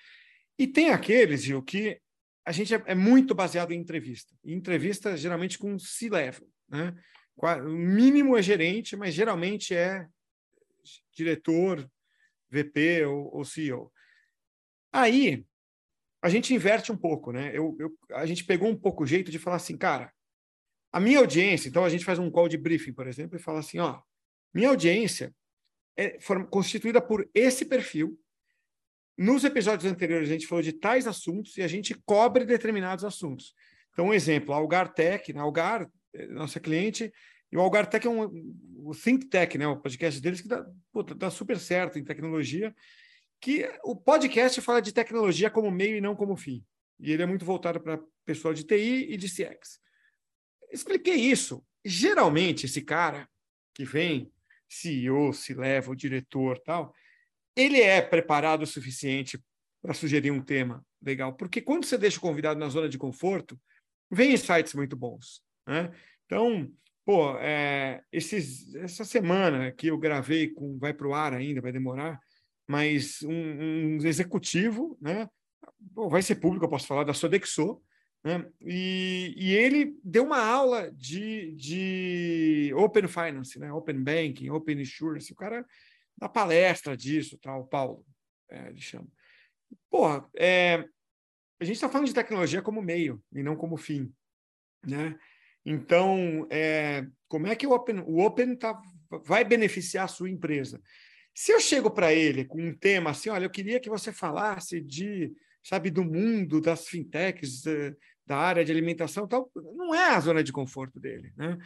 E 0.59 0.66
tem 0.66 0.91
aqueles, 0.91 1.43
Gil, 1.43 1.62
que 1.62 2.01
a 2.45 2.53
gente 2.53 2.74
é, 2.74 2.82
é 2.86 2.95
muito 2.95 3.34
baseado 3.34 3.72
em 3.72 3.78
entrevista. 3.78 4.34
E 4.45 4.53
entrevista 4.53 5.16
geralmente 5.16 5.59
com 5.59 5.78
C-level, 5.78 6.49
né? 6.68 6.95
O 7.36 7.68
mínimo 7.68 8.36
é 8.36 8.43
gerente, 8.43 8.95
mas 8.97 9.14
geralmente 9.14 9.74
é 9.74 10.07
diretor, 11.12 11.88
VP 12.51 13.07
ou, 13.07 13.36
ou 13.36 13.45
CEO. 13.45 13.93
Aí 14.93 15.47
a 16.20 16.28
gente 16.28 16.55
inverte 16.55 16.93
um 16.93 16.97
pouco, 16.97 17.32
né? 17.32 17.51
Eu, 17.57 17.76
eu, 17.80 17.97
a 18.12 18.26
gente 18.26 18.45
pegou 18.45 18.68
um 18.68 18.76
pouco 18.76 19.03
o 19.03 19.07
jeito 19.07 19.30
de 19.30 19.38
falar 19.38 19.57
assim, 19.57 19.76
cara, 19.76 20.12
a 20.93 21.01
minha 21.01 21.18
audiência, 21.18 21.68
então 21.68 21.84
a 21.84 21.88
gente 21.88 22.05
faz 22.05 22.18
um 22.18 22.30
call 22.30 22.49
de 22.49 22.59
briefing, 22.59 22.93
por 22.93 23.09
exemplo, 23.09 23.36
e 23.36 23.43
fala 23.43 23.61
assim, 23.61 23.78
ó, 23.78 24.01
minha 24.53 24.68
audiência 24.68 25.34
é 25.97 26.18
constituída 26.51 27.01
por 27.01 27.28
esse 27.34 27.64
perfil, 27.64 28.18
nos 29.23 29.45
episódios 29.45 29.91
anteriores, 29.91 30.29
a 30.29 30.33
gente 30.33 30.49
falou 30.49 30.62
de 30.62 30.73
tais 30.73 31.07
assuntos 31.07 31.57
e 31.57 31.62
a 31.62 31.68
gente 31.68 31.95
cobre 32.05 32.45
determinados 32.45 33.05
assuntos. 33.05 33.55
Então, 33.93 34.07
um 34.07 34.14
exemplo, 34.14 34.53
a 34.53 34.57
Algar 34.57 34.93
Tech, 34.93 35.33
né? 35.33 35.41
Algar, 35.41 35.89
é 36.12 36.27
nossa 36.27 36.59
cliente, 36.59 37.12
e 37.53 37.57
o 37.57 37.61
Algar 37.61 37.87
Tech 37.89 38.05
é 38.05 38.11
um, 38.11 38.25
o 38.79 38.93
Think 38.93 39.27
Tech, 39.27 39.57
né? 39.57 39.66
o 39.68 39.77
podcast 39.77 40.20
deles 40.20 40.41
que 40.41 40.49
dá, 40.49 40.66
puta, 40.91 41.14
dá 41.14 41.31
super 41.31 41.57
certo 41.57 42.01
em 42.01 42.05
tecnologia, 42.05 42.75
que 43.41 43.70
o 43.85 43.95
podcast 43.95 44.61
fala 44.61 44.83
de 44.83 44.93
tecnologia 44.93 45.51
como 45.51 45.70
meio 45.70 45.97
e 45.97 46.01
não 46.01 46.16
como 46.16 46.37
fim. 46.37 46.64
E 46.99 47.12
ele 47.12 47.23
é 47.23 47.27
muito 47.27 47.45
voltado 47.45 47.81
para 47.81 48.01
pessoal 48.25 48.53
de 48.53 48.64
TI 48.64 49.12
e 49.12 49.16
de 49.16 49.29
CX. 49.29 49.81
Expliquei 50.73 51.14
isso. 51.14 51.64
Geralmente, 51.85 52.66
esse 52.66 52.83
cara 52.83 53.29
que 53.73 53.85
vem, 53.85 54.33
CEO, 54.68 55.33
se 55.33 55.55
leva, 55.55 55.93
o 55.93 55.97
diretor 55.97 56.59
tal, 56.59 56.93
ele 57.57 57.81
é 57.81 58.01
preparado 58.01 58.63
o 58.63 58.67
suficiente 58.67 59.43
para 59.83 59.95
sugerir 59.95 60.31
um 60.31 60.43
tema 60.43 60.85
legal, 61.03 61.35
porque 61.35 61.61
quando 61.61 61.85
você 61.85 61.99
deixa 61.99 62.19
o 62.19 62.21
convidado 62.23 62.59
na 62.59 62.69
zona 62.69 62.89
de 62.89 62.99
conforto, 62.99 63.61
vem 64.11 64.33
insights 64.33 64.75
muito 64.75 64.97
bons. 64.97 65.43
Né? 65.67 65.91
Então, 66.27 66.71
pô, 67.05 67.37
é, 67.39 68.03
esses, 68.13 68.75
essa 68.77 69.05
semana 69.05 69.73
que 69.73 69.89
eu 69.89 69.99
gravei 69.99 70.49
com, 70.49 70.79
vai 70.79 70.95
para 70.95 71.09
o 71.09 71.15
ar 71.15 71.35
ainda, 71.35 71.61
vai 71.61 71.73
demorar, 71.73 72.21
mas 72.69 73.23
um, 73.23 73.33
um 73.33 74.07
executivo, 74.07 74.97
né? 75.01 75.29
Vai 76.09 76.23
ser 76.23 76.37
público, 76.37 76.65
eu 76.65 76.71
posso 76.71 76.87
falar, 76.87 77.05
da 77.05 77.13
Sodexo, 77.13 77.83
né? 78.25 78.47
E, 78.61 79.35
e, 79.37 79.53
ele 79.53 79.97
deu 80.05 80.25
uma 80.25 80.41
aula 80.41 80.93
de, 80.93 81.53
de 81.57 82.73
Open 82.77 83.09
Finance, 83.09 83.59
né? 83.59 83.73
Open 83.73 84.01
Banking, 84.01 84.49
Open 84.51 84.81
Insurance. 84.81 85.33
O 85.33 85.37
cara 85.37 85.67
da 86.17 86.29
palestra 86.29 86.97
disso, 86.97 87.39
tal, 87.39 87.67
Paulo, 87.67 88.05
é, 88.51 88.69
ele 88.69 88.81
chama. 88.81 89.09
Porra, 89.91 90.29
é, 90.37 90.85
a 91.61 91.65
gente 91.65 91.77
está 91.77 91.89
falando 91.89 92.09
de 92.09 92.15
tecnologia 92.15 92.63
como 92.63 92.83
meio 92.83 93.23
e 93.33 93.43
não 93.43 93.57
como 93.57 93.77
fim, 93.77 94.13
né? 94.87 95.19
Então, 95.65 96.47
é, 96.51 97.07
como 97.29 97.47
é 97.47 97.55
que 97.55 97.67
o 97.67 97.73
Open, 97.73 98.01
o 98.01 98.21
Open 98.21 98.57
tá, 98.57 98.81
vai 99.25 99.45
beneficiar 99.45 100.05
a 100.05 100.09
sua 100.09 100.29
empresa? 100.29 100.83
Se 101.35 101.53
eu 101.53 101.61
chego 101.61 101.91
para 101.91 102.13
ele 102.13 102.45
com 102.45 102.61
um 102.61 102.77
tema 102.77 103.11
assim, 103.11 103.31
olha, 103.31 103.45
eu 103.45 103.51
queria 103.51 103.81
que 103.81 103.89
você 103.89 104.13
falasse 104.13 104.81
de, 104.81 105.33
sabe, 105.63 105.91
do 105.91 106.05
mundo 106.05 106.61
das 106.61 106.89
fintechs, 106.89 107.63
da, 107.63 107.73
da 108.27 108.37
área 108.37 108.65
de 108.65 108.73
alimentação, 108.73 109.27
tal, 109.27 109.51
não 109.55 109.95
é 109.95 110.11
a 110.11 110.21
zona 110.21 110.43
de 110.43 110.53
conforto 110.53 111.01
dele, 111.01 111.33
né? 111.37 111.57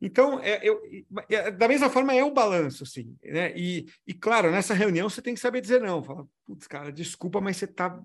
Então, 0.00 0.38
é, 0.40 0.60
eu, 0.62 0.80
é, 1.28 1.50
da 1.50 1.66
mesma 1.66 1.88
forma, 1.88 2.14
é 2.14 2.22
um 2.22 2.34
balanço, 2.34 2.84
assim, 2.84 3.16
né? 3.24 3.56
E, 3.56 3.86
e, 4.06 4.12
claro, 4.12 4.50
nessa 4.50 4.74
reunião 4.74 5.08
você 5.08 5.22
tem 5.22 5.34
que 5.34 5.40
saber 5.40 5.60
dizer 5.60 5.80
não. 5.80 6.02
Fala, 6.02 6.28
putz, 6.44 6.66
cara, 6.66 6.92
desculpa, 6.92 7.40
mas 7.40 7.56
você 7.56 7.64
está 7.64 7.98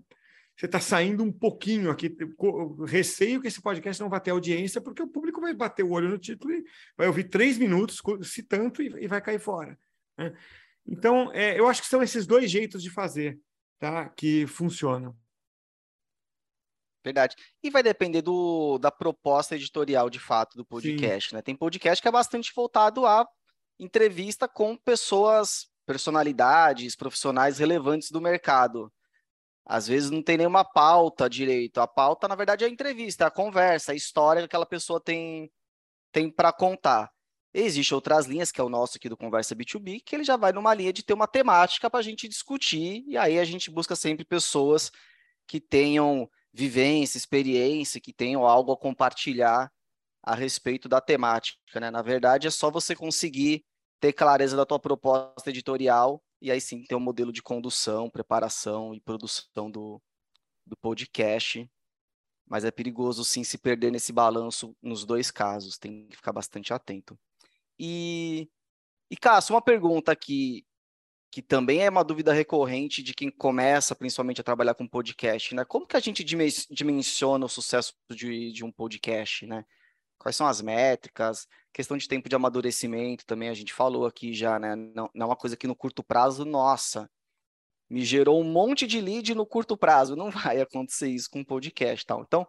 você 0.56 0.68
tá 0.68 0.80
saindo 0.80 1.24
um 1.24 1.32
pouquinho 1.32 1.90
aqui. 1.90 2.16
Receio 2.86 3.42
que 3.42 3.48
esse 3.48 3.62
podcast 3.62 4.02
não 4.02 4.10
vai 4.10 4.22
ter 4.22 4.32
audiência, 4.32 4.80
porque 4.80 5.02
o 5.02 5.08
público 5.08 5.42
vai 5.42 5.54
bater 5.54 5.84
o 5.84 5.92
olho 5.92 6.10
no 6.10 6.20
título 6.20 6.54
e 6.54 6.64
vai 6.96 7.08
ouvir 7.08 7.26
três 7.26 7.58
minutos, 7.58 8.02
se 8.24 8.44
tanto, 8.44 8.82
e, 8.82 8.88
e 9.04 9.08
vai 9.08 9.22
cair 9.22 9.40
fora. 9.40 9.78
Né? 10.18 10.32
Então, 10.86 11.32
é, 11.34 11.60
eu 11.60 11.68
acho 11.68 11.82
que 11.82 11.88
são 11.88 12.04
esses 12.04 12.28
dois 12.28 12.52
jeitos 12.52 12.84
de 12.84 12.90
fazer. 12.90 13.40
tá? 13.80 14.08
que 14.10 14.46
funcionam. 14.46 15.16
Verdade. 17.04 17.36
E 17.64 17.70
vai 17.70 17.82
depender 17.82 18.22
do, 18.22 18.78
da 18.78 18.92
proposta 18.92 19.56
editorial, 19.56 20.10
de 20.10 20.20
fato, 20.20 20.56
do 20.56 20.66
podcast, 20.66 21.30
Sim. 21.30 21.36
né? 21.36 21.42
Tem 21.42 21.56
podcast 21.56 22.02
que 22.02 22.08
é 22.08 22.12
bastante 22.12 22.52
voltado 22.56 23.06
a 23.06 23.28
entrevista 23.80 24.48
com 24.48 24.78
pessoas, 24.78 25.68
personalidades, 25.86 26.96
profissionais 26.96 27.58
relevantes 27.58 28.12
do 28.12 28.22
mercado. 28.22 28.92
Às 29.66 29.88
vezes 29.88 30.12
não 30.12 30.22
tem 30.22 30.38
nenhuma 30.38 30.64
pauta 30.64 31.30
direito. 31.30 31.82
A 31.82 31.88
pauta, 31.88 32.28
na 32.28 32.36
verdade, 32.36 32.64
é 32.64 32.68
a 32.68 32.72
entrevista, 32.72 33.24
é 33.24 33.28
a 33.28 33.32
conversa, 33.32 33.92
a 33.92 33.96
história 33.96 34.42
que 34.42 34.46
aquela 34.46 34.66
pessoa 34.66 35.00
tem, 35.02 35.52
tem 36.12 36.30
para 36.30 36.54
contar. 36.54 37.12
Existem 37.54 37.96
outras 37.96 38.28
linhas, 38.28 38.52
que 38.52 38.62
é 38.62 38.64
o 38.64 38.70
nosso 38.70 38.98
aqui 38.98 39.10
do 39.10 39.18
Conversa 39.18 39.56
B2B, 39.56 40.02
que 40.06 40.16
ele 40.16 40.24
já 40.24 40.38
vai 40.38 40.54
numa 40.54 40.74
linha 40.74 40.94
de 40.94 41.04
ter 41.04 41.14
uma 41.14 41.28
temática 41.28 41.90
para 41.90 42.00
a 42.00 42.04
gente 42.04 42.28
discutir, 42.28 43.04
e 43.06 43.18
aí 43.18 43.38
a 43.38 43.44
gente 43.44 43.70
busca 43.70 43.96
sempre 43.96 44.24
pessoas 44.24 44.90
que 45.46 45.60
tenham 45.60 46.30
vivência, 46.54 47.18
experiência, 47.18 48.02
que 48.02 48.14
tenham 48.14 48.46
algo 48.46 48.72
a 48.72 48.78
compartilhar 48.78 49.72
a 50.24 50.36
respeito 50.36 50.88
da 50.88 51.02
temática, 51.02 51.80
né? 51.80 51.90
Na 51.90 52.02
verdade, 52.02 52.48
é 52.48 52.52
só 52.52 52.70
você 52.70 52.96
conseguir 52.96 53.64
ter 54.00 54.14
clareza 54.14 54.56
da 54.56 54.66
tua 54.66 54.80
proposta 54.80 55.50
editorial 55.50 56.22
e 56.42 56.52
aí 56.52 56.60
sim 56.60 56.84
ter 56.84 56.96
um 56.96 57.00
modelo 57.00 57.32
de 57.32 57.42
condução, 57.42 58.10
preparação 58.10 58.94
e 58.94 59.00
produção 59.00 59.70
do, 59.70 60.02
do 60.66 60.76
podcast. 60.78 61.70
Mas 62.48 62.66
é 62.66 62.72
perigoso 62.72 63.24
sim 63.24 63.44
se 63.44 63.58
perder 63.58 63.92
nesse 63.92 64.12
balanço 64.12 64.76
nos 64.82 65.06
dois 65.06 65.32
casos, 65.32 65.78
tem 65.78 66.08
que 66.08 66.18
ficar 66.18 66.34
bastante 66.34 66.74
atento. 66.74 67.18
E, 67.80 68.50
e 69.10 69.16
Cássio, 69.16 69.56
uma 69.56 69.62
pergunta 69.62 70.12
aqui 70.12 70.66
que 71.32 71.42
também 71.42 71.84
é 71.86 71.90
uma 71.90 72.04
dúvida 72.04 72.34
recorrente 72.34 73.02
de 73.02 73.14
quem 73.14 73.32
começa 73.32 73.96
principalmente 73.96 74.42
a 74.42 74.44
trabalhar 74.44 74.74
com 74.74 74.86
podcast, 74.86 75.56
né? 75.56 75.64
Como 75.64 75.88
que 75.88 75.96
a 75.96 76.00
gente 76.02 76.26
dimensiona 76.26 77.46
o 77.46 77.50
sucesso 77.50 77.94
de, 78.10 78.52
de 78.52 78.66
um 78.66 78.72
podcast, 78.72 79.48
né? 79.48 79.64
Quais 80.18 80.36
são 80.36 80.46
as 80.46 80.62
métricas? 80.62 81.48
Questão 81.72 81.96
de 81.96 82.06
tempo 82.08 82.28
de 82.28 82.36
amadurecimento 82.36 83.26
também 83.26 83.48
a 83.48 83.54
gente 83.54 83.74
falou 83.74 84.06
aqui 84.06 84.34
já, 84.34 84.60
né? 84.60 84.76
Não, 84.76 85.10
não 85.16 85.24
é 85.24 85.30
uma 85.30 85.36
coisa 85.38 85.56
que 85.56 85.68
no 85.68 85.76
curto 85.76 86.04
prazo, 86.04 86.44
nossa, 86.44 87.10
me 87.90 88.04
gerou 88.04 88.42
um 88.42 88.44
monte 88.44 88.86
de 88.86 89.00
lead 89.00 89.34
no 89.34 89.46
curto 89.46 89.78
prazo. 89.78 90.18
Não 90.18 90.30
vai 90.32 90.60
acontecer 90.60 91.10
isso 91.10 91.30
com 91.30 91.46
podcast, 91.46 92.06
tal. 92.06 92.24
Então, 92.24 92.42
o 92.42 92.48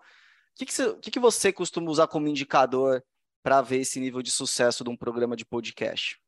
que, 0.57 0.66
que, 0.66 0.95
que, 0.97 1.11
que 1.12 1.20
você 1.20 1.53
costuma 1.53 1.89
usar 1.89 2.09
como 2.09 2.26
indicador 2.26 3.03
para 3.45 3.62
ver 3.62 3.80
esse 3.80 4.01
nível 4.01 4.22
de 4.22 4.30
sucesso 4.30 4.83
de 4.83 4.91
um 4.91 4.97
programa 4.97 5.37
de 5.37 5.45
podcast? 5.45 6.21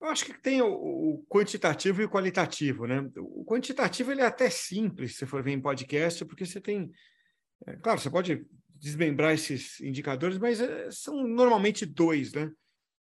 Eu 0.00 0.08
acho 0.08 0.24
que 0.26 0.34
tem 0.34 0.60
o, 0.60 1.24
quantitativo 1.28 2.02
e 2.02 2.04
o 2.04 2.10
qualitativo, 2.10 2.86
né? 2.86 3.08
O 3.16 3.44
quantitativo 3.44 4.12
ele 4.12 4.20
é 4.20 4.26
até 4.26 4.50
simples, 4.50 5.16
se 5.16 5.26
for 5.26 5.42
ver 5.42 5.52
em 5.52 5.60
podcast, 5.60 6.24
porque 6.24 6.44
você 6.44 6.60
tem. 6.60 6.90
É, 7.66 7.76
claro, 7.76 7.98
você 7.98 8.10
pode 8.10 8.46
desmembrar 8.68 9.32
esses 9.32 9.80
indicadores, 9.80 10.38
mas 10.38 10.60
é, 10.60 10.90
são 10.90 11.26
normalmente 11.26 11.86
dois, 11.86 12.32
né? 12.32 12.50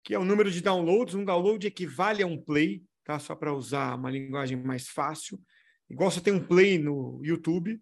Que 0.03 0.15
é 0.15 0.19
o 0.19 0.25
número 0.25 0.49
de 0.49 0.61
downloads. 0.61 1.13
Um 1.13 1.23
download 1.23 1.65
equivale 1.65 2.23
a 2.23 2.27
um 2.27 2.41
play, 2.41 2.83
tá? 3.03 3.19
Só 3.19 3.35
para 3.35 3.53
usar 3.53 3.95
uma 3.95 4.09
linguagem 4.09 4.57
mais 4.57 4.87
fácil. 4.87 5.39
Igual 5.89 6.09
você 6.09 6.21
tem 6.21 6.33
um 6.33 6.43
play 6.43 6.79
no 6.79 7.21
YouTube, 7.23 7.79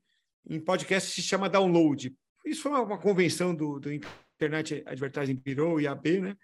em 0.50 0.60
podcast 0.60 1.12
se 1.12 1.22
chama 1.22 1.50
download. 1.50 2.14
Isso 2.46 2.62
foi 2.62 2.72
uma, 2.72 3.00
convenção 3.00 3.54
do, 3.56 3.80
do 3.80 3.90
Internet 3.92 4.84
Advertising 4.86 5.36
Bureau, 5.36 5.80
IAB, 5.80 6.22
né? 6.22 6.38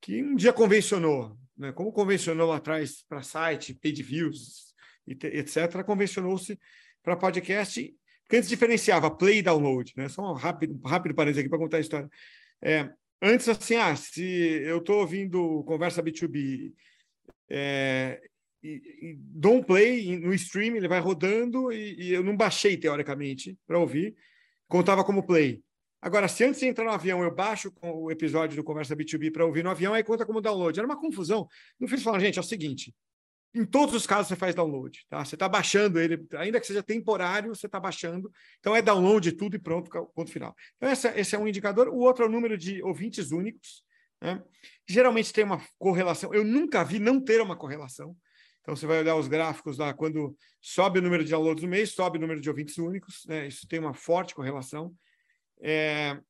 Que 0.00 0.22
um 0.22 0.34
dia 0.34 0.52
convencionou 0.52 1.36
né, 1.56 1.72
como 1.72 1.92
convencionou 1.92 2.48
lá 2.48 2.56
atrás 2.56 3.04
para 3.08 3.22
site, 3.22 3.74
page 3.74 4.02
views, 4.02 4.74
etc., 5.06 5.82
convencionou-se 5.84 6.58
para 7.02 7.16
podcast, 7.16 7.94
porque 8.22 8.36
antes 8.36 8.48
diferenciava 8.48 9.10
play 9.10 9.38
e 9.38 9.42
download. 9.42 9.92
Né? 9.96 10.08
Só 10.08 10.32
um 10.32 10.34
rápido, 10.34 10.80
rápido 10.84 11.14
parênteses 11.14 11.40
aqui 11.40 11.48
para 11.48 11.58
contar 11.58 11.76
a 11.76 11.80
história. 11.80 12.10
É, 12.60 12.90
antes, 13.22 13.48
assim, 13.48 13.76
ah, 13.76 13.94
se 13.94 14.22
eu 14.22 14.78
estou 14.78 15.00
ouvindo 15.00 15.62
conversa 15.64 16.02
B2B 16.02 16.72
é, 17.48 18.20
e, 18.62 19.10
e 19.10 19.16
dou 19.18 19.56
um 19.56 19.62
play 19.62 20.18
no 20.18 20.34
stream, 20.34 20.76
ele 20.76 20.88
vai 20.88 20.98
rodando 20.98 21.72
e, 21.72 22.08
e 22.08 22.12
eu 22.12 22.24
não 22.24 22.36
baixei, 22.36 22.76
teoricamente, 22.76 23.56
para 23.66 23.78
ouvir, 23.78 24.16
contava 24.66 25.04
como 25.04 25.26
play. 25.26 25.62
Agora, 26.06 26.28
se 26.28 26.44
antes 26.44 26.60
de 26.60 26.66
entrar 26.66 26.84
no 26.84 26.92
avião 26.92 27.20
eu 27.20 27.34
baixo 27.34 27.72
o 27.82 28.12
episódio 28.12 28.54
do 28.54 28.62
Conversa 28.62 28.94
B2B 28.94 29.32
para 29.32 29.44
ouvir 29.44 29.64
no 29.64 29.70
avião, 29.70 29.92
aí 29.92 30.04
conta 30.04 30.24
como 30.24 30.40
download. 30.40 30.78
Era 30.78 30.86
uma 30.86 30.96
confusão. 30.96 31.48
No 31.80 31.88
fim, 31.88 31.96
falaram, 31.96 32.24
gente, 32.24 32.38
é 32.38 32.40
o 32.40 32.44
seguinte: 32.44 32.94
em 33.52 33.64
todos 33.64 33.92
os 33.92 34.06
casos 34.06 34.28
você 34.28 34.36
faz 34.36 34.54
download, 34.54 35.04
tá? 35.08 35.24
Você 35.24 35.34
está 35.34 35.48
baixando 35.48 35.98
ele, 35.98 36.24
ainda 36.36 36.60
que 36.60 36.66
seja 36.68 36.80
temporário, 36.80 37.52
você 37.52 37.66
está 37.66 37.80
baixando. 37.80 38.30
Então 38.60 38.76
é 38.76 38.80
download 38.80 39.32
tudo 39.32 39.56
e 39.56 39.58
pronto, 39.58 39.90
ponto 40.14 40.30
final. 40.30 40.54
Então 40.76 40.88
esse, 40.88 41.08
esse, 41.08 41.34
é 41.34 41.38
um 41.40 41.48
indicador. 41.48 41.88
O 41.88 41.96
outro 41.96 42.24
é 42.24 42.28
o 42.28 42.30
número 42.30 42.56
de 42.56 42.80
ouvintes 42.84 43.32
únicos. 43.32 43.82
Né? 44.22 44.40
Geralmente 44.88 45.32
tem 45.32 45.42
uma 45.42 45.60
correlação. 45.76 46.32
Eu 46.32 46.44
nunca 46.44 46.84
vi 46.84 47.00
não 47.00 47.20
ter 47.20 47.40
uma 47.40 47.56
correlação. 47.56 48.16
Então 48.60 48.76
você 48.76 48.86
vai 48.86 49.00
olhar 49.00 49.16
os 49.16 49.26
gráficos 49.26 49.78
lá, 49.78 49.92
quando 49.92 50.36
sobe 50.60 51.00
o 51.00 51.02
número 51.02 51.24
de 51.24 51.30
downloads 51.30 51.64
no 51.64 51.68
mês, 51.68 51.94
sobe 51.94 52.16
o 52.18 52.20
número 52.20 52.40
de 52.40 52.48
ouvintes 52.48 52.78
únicos. 52.78 53.24
Né? 53.26 53.48
Isso 53.48 53.66
tem 53.66 53.80
uma 53.80 53.92
forte 53.92 54.36
correlação. 54.36 54.94
É, 55.60 56.20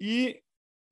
e 0.00 0.42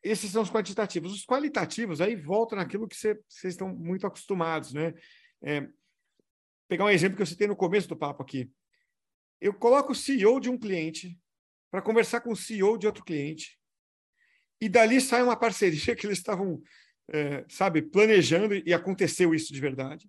esses 0.03 0.30
são 0.30 0.43
os 0.43 0.51
quantitativos. 0.51 1.12
Os 1.12 1.24
qualitativos, 1.24 2.01
aí 2.01 2.14
voltam 2.14 2.59
naquilo 2.59 2.89
que 2.89 2.97
vocês 2.97 3.18
estão 3.45 3.74
muito 3.74 4.07
acostumados. 4.07 4.72
Né? 4.72 4.95
É, 5.43 5.66
pegar 6.68 6.85
um 6.85 6.91
exemplo 6.91 7.16
que 7.16 7.22
eu 7.22 7.26
citei 7.26 7.47
no 7.47 7.57
começo 7.57 7.89
do 7.89 7.97
papo 7.97 8.22
aqui. 8.22 8.51
Eu 9.41 9.55
coloco 9.55 9.93
o 9.93 9.95
CEO 9.95 10.41
de 10.41 10.49
um 10.49 10.59
cliente 10.59 11.18
para 11.70 11.82
conversar 11.82 12.20
com 12.20 12.30
o 12.30 12.37
CEO 12.37 12.78
de 12.78 12.87
outro 12.87 13.05
cliente, 13.05 13.59
e 14.61 14.68
dali 14.68 15.01
sai 15.01 15.22
uma 15.22 15.37
parceria 15.37 15.95
que 15.97 16.07
eles 16.07 16.18
estavam, 16.18 16.62
é, 17.11 17.45
sabe, 17.49 17.82
planejando, 17.82 18.55
e 18.55 18.72
aconteceu 18.72 19.35
isso 19.35 19.53
de 19.53 19.61
verdade. 19.61 20.09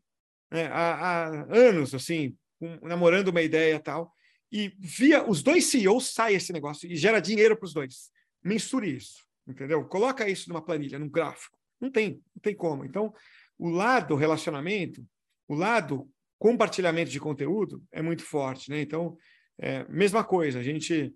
Né? 0.52 0.68
Há, 0.68 0.94
há, 0.94 1.28
anos, 1.50 1.96
assim, 1.96 2.38
um, 2.62 2.88
namorando 2.88 3.30
uma 3.30 3.42
ideia 3.42 3.80
tal 3.80 4.15
e 4.52 4.74
via 4.80 5.28
os 5.28 5.42
dois 5.42 5.66
CEOs 5.66 6.14
sai 6.14 6.36
esse 6.36 6.54
negócio 6.54 6.90
e 6.90 6.96
gera 6.96 7.20
dinheiro 7.20 7.58
para 7.58 7.66
os 7.66 7.74
dois. 7.74 8.10
Mensure 8.44 8.96
isso, 8.96 9.26
entendeu? 9.48 9.84
Coloca 9.86 10.30
isso 10.30 10.50
numa 10.50 10.62
planilha, 10.62 11.00
num 11.00 11.10
gráfico. 11.10 11.58
Não 11.80 11.92
tem, 11.92 12.22
não 12.36 12.42
tem 12.42 12.56
como. 12.56 12.86
Então, 12.86 13.14
o 13.58 13.70
lado 13.70 14.16
relacionamento, 14.16 15.06
o 15.48 15.56
lado 15.56 16.10
compartilhamento 16.38 17.12
de 17.12 17.20
conteúdo 17.20 17.84
é 17.92 18.02
muito 18.02 18.24
forte, 18.24 18.70
né? 18.70 18.82
Então, 18.82 19.18
é, 19.58 19.86
mesma 19.90 20.24
coisa, 20.24 20.60
a 20.60 20.64
gente 20.64 21.14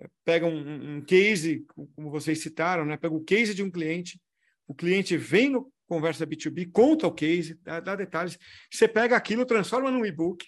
é, 0.00 0.08
pega 0.24 0.46
um, 0.46 0.96
um, 0.96 1.00
case, 1.02 1.64
como 1.94 2.10
vocês 2.10 2.40
citaram, 2.40 2.84
né? 2.84 2.96
Pega 2.96 3.14
o 3.14 3.24
case 3.24 3.54
de 3.54 3.62
um 3.62 3.70
cliente, 3.70 4.20
o 4.66 4.74
cliente 4.74 5.16
vem 5.16 5.50
no 5.50 5.72
conversa 5.88 6.26
B2B, 6.26 6.70
conta 6.70 7.06
o 7.06 7.12
case, 7.12 7.54
dá, 7.62 7.80
dá 7.80 7.96
detalhes, 7.96 8.38
você 8.70 8.86
pega 8.86 9.16
aquilo, 9.16 9.46
transforma 9.46 9.90
num 9.90 10.04
e-book, 10.04 10.46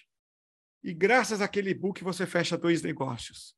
e 0.83 0.93
graças 0.93 1.41
àquele 1.41 1.71
e-book 1.71 2.03
você 2.03 2.25
fecha 2.25 2.57
dois 2.57 2.81
negócios. 2.81 3.55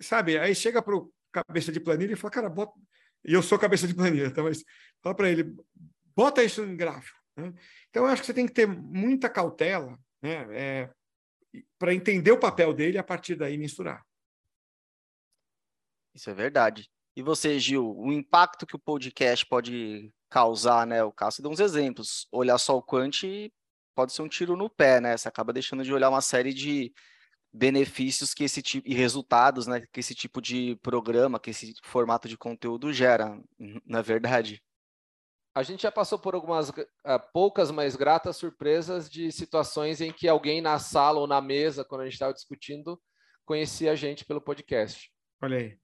Sabe? 0.00 0.38
Aí 0.38 0.54
chega 0.54 0.82
para 0.82 0.96
o 0.96 1.12
cabeça 1.32 1.72
de 1.72 1.80
planilha 1.80 2.12
e 2.12 2.16
fala, 2.16 2.30
cara, 2.30 2.48
bota. 2.48 2.72
E 3.24 3.32
eu 3.32 3.42
sou 3.42 3.58
cabeça 3.58 3.88
de 3.88 3.94
planilha, 3.94 4.30
tá? 4.30 4.42
mas 4.42 4.62
fala 5.02 5.14
para 5.14 5.30
ele, 5.30 5.54
bota 6.14 6.44
isso 6.44 6.62
em 6.62 6.76
gráfico. 6.76 7.18
Né? 7.36 7.52
Então, 7.88 8.04
eu 8.04 8.10
acho 8.10 8.22
que 8.22 8.26
você 8.26 8.34
tem 8.34 8.46
que 8.46 8.52
ter 8.52 8.66
muita 8.66 9.28
cautela 9.28 9.98
né? 10.24 10.46
É, 10.52 10.90
para 11.78 11.94
entender 11.94 12.32
o 12.32 12.40
papel 12.40 12.72
dele 12.72 12.96
e 12.96 12.98
a 12.98 13.04
partir 13.04 13.34
daí 13.34 13.58
misturar. 13.58 14.02
Isso 16.14 16.30
é 16.30 16.34
verdade. 16.34 16.88
E 17.16 17.22
você, 17.22 17.58
Gil, 17.58 17.96
o 17.96 18.12
impacto 18.12 18.66
que 18.66 18.74
o 18.74 18.78
podcast 18.78 19.44
pode 19.46 20.12
causar, 20.30 20.86
né? 20.86 21.04
O 21.04 21.12
Cássio 21.12 21.42
deu 21.42 21.52
uns 21.52 21.60
exemplos. 21.60 22.26
Olhar 22.32 22.58
só 22.58 22.76
o 22.76 22.82
Quant 22.82 23.22
pode 23.94 24.12
ser 24.12 24.22
um 24.22 24.28
tiro 24.28 24.56
no 24.56 24.68
pé, 24.68 25.00
né? 25.00 25.16
Você 25.16 25.28
acaba 25.28 25.52
deixando 25.52 25.84
de 25.84 25.92
olhar 25.92 26.10
uma 26.10 26.20
série 26.20 26.52
de 26.52 26.92
benefícios 27.54 28.34
que 28.34 28.42
esse 28.42 28.60
tipo 28.60 28.86
e 28.88 28.94
resultados, 28.94 29.68
né, 29.68 29.86
que 29.92 30.00
esse 30.00 30.12
tipo 30.12 30.42
de 30.42 30.74
programa, 30.82 31.38
que 31.38 31.50
esse 31.50 31.72
formato 31.84 32.28
de 32.28 32.36
conteúdo 32.36 32.92
gera, 32.92 33.40
na 33.86 34.00
é 34.00 34.02
verdade. 34.02 34.60
A 35.54 35.62
gente 35.62 35.84
já 35.84 35.92
passou 35.92 36.18
por 36.18 36.34
algumas 36.34 36.70
uh, 36.70 36.74
poucas, 37.32 37.70
mas 37.70 37.94
gratas 37.94 38.36
surpresas 38.36 39.08
de 39.08 39.30
situações 39.30 40.00
em 40.00 40.12
que 40.12 40.26
alguém 40.26 40.60
na 40.60 40.80
sala 40.80 41.20
ou 41.20 41.28
na 41.28 41.40
mesa, 41.40 41.84
quando 41.84 42.00
a 42.00 42.04
gente 42.04 42.14
estava 42.14 42.34
discutindo, 42.34 43.00
conhecia 43.44 43.92
a 43.92 43.94
gente 43.94 44.24
pelo 44.24 44.40
podcast. 44.40 45.08
Olha 45.40 45.58
aí. 45.58 45.78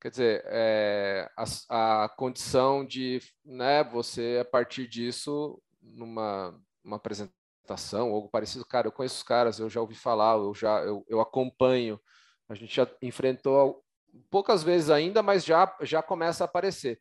Quer 0.00 0.10
dizer, 0.10 0.42
é, 0.46 1.28
a, 1.36 2.04
a 2.04 2.08
condição 2.10 2.86
de 2.86 3.20
né, 3.44 3.82
você, 3.82 4.38
a 4.40 4.44
partir 4.44 4.86
disso, 4.86 5.60
numa 5.82 6.56
uma 6.84 6.96
apresentação 6.96 8.08
ou 8.08 8.16
algo 8.16 8.28
parecido, 8.28 8.64
cara, 8.64 8.88
eu 8.88 8.92
conheço 8.92 9.16
os 9.16 9.22
caras, 9.22 9.58
eu 9.58 9.68
já 9.68 9.80
ouvi 9.80 9.94
falar, 9.94 10.36
eu 10.36 10.54
já 10.54 10.80
eu, 10.80 11.04
eu 11.08 11.20
acompanho. 11.20 12.00
A 12.48 12.54
gente 12.54 12.74
já 12.74 12.88
enfrentou 13.00 13.82
poucas 14.30 14.62
vezes 14.62 14.90
ainda, 14.90 15.22
mas 15.22 15.44
já 15.44 15.76
já 15.82 16.02
começa 16.02 16.44
a 16.44 16.46
aparecer. 16.46 16.98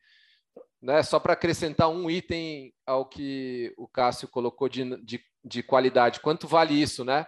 Né? 0.82 1.04
Só 1.04 1.20
para 1.20 1.34
acrescentar 1.34 1.90
um 1.90 2.10
item 2.10 2.74
ao 2.86 3.06
que 3.06 3.74
o 3.78 3.88
Cássio 3.88 4.28
colocou 4.28 4.70
de, 4.70 4.96
de, 5.04 5.24
de 5.44 5.64
qualidade, 5.64 6.20
quanto 6.20 6.48
vale 6.48 6.80
isso, 6.80 7.04
né? 7.04 7.26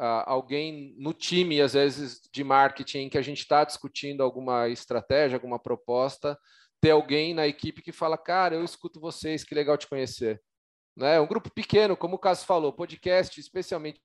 uh, 0.00 0.24
alguém 0.24 0.94
no 0.98 1.12
time, 1.12 1.60
às 1.60 1.74
vezes, 1.74 2.20
de 2.32 2.42
marketing, 2.42 3.10
que 3.10 3.18
a 3.18 3.22
gente 3.22 3.40
está 3.40 3.64
discutindo 3.64 4.22
alguma 4.22 4.68
estratégia, 4.68 5.36
alguma 5.36 5.58
proposta, 5.58 6.38
ter 6.80 6.90
alguém 6.90 7.34
na 7.34 7.46
equipe 7.46 7.82
que 7.82 7.92
fala, 7.92 8.16
cara, 8.16 8.54
eu 8.54 8.64
escuto 8.64 8.98
vocês, 8.98 9.44
que 9.44 9.54
legal 9.54 9.76
te 9.76 9.86
conhecer. 9.86 10.40
Né? 10.96 11.20
Um 11.20 11.26
grupo 11.26 11.50
pequeno, 11.50 11.96
como 11.96 12.16
o 12.16 12.18
Caso 12.18 12.44
falou, 12.44 12.72
podcast, 12.72 13.38
especialmente 13.40 14.00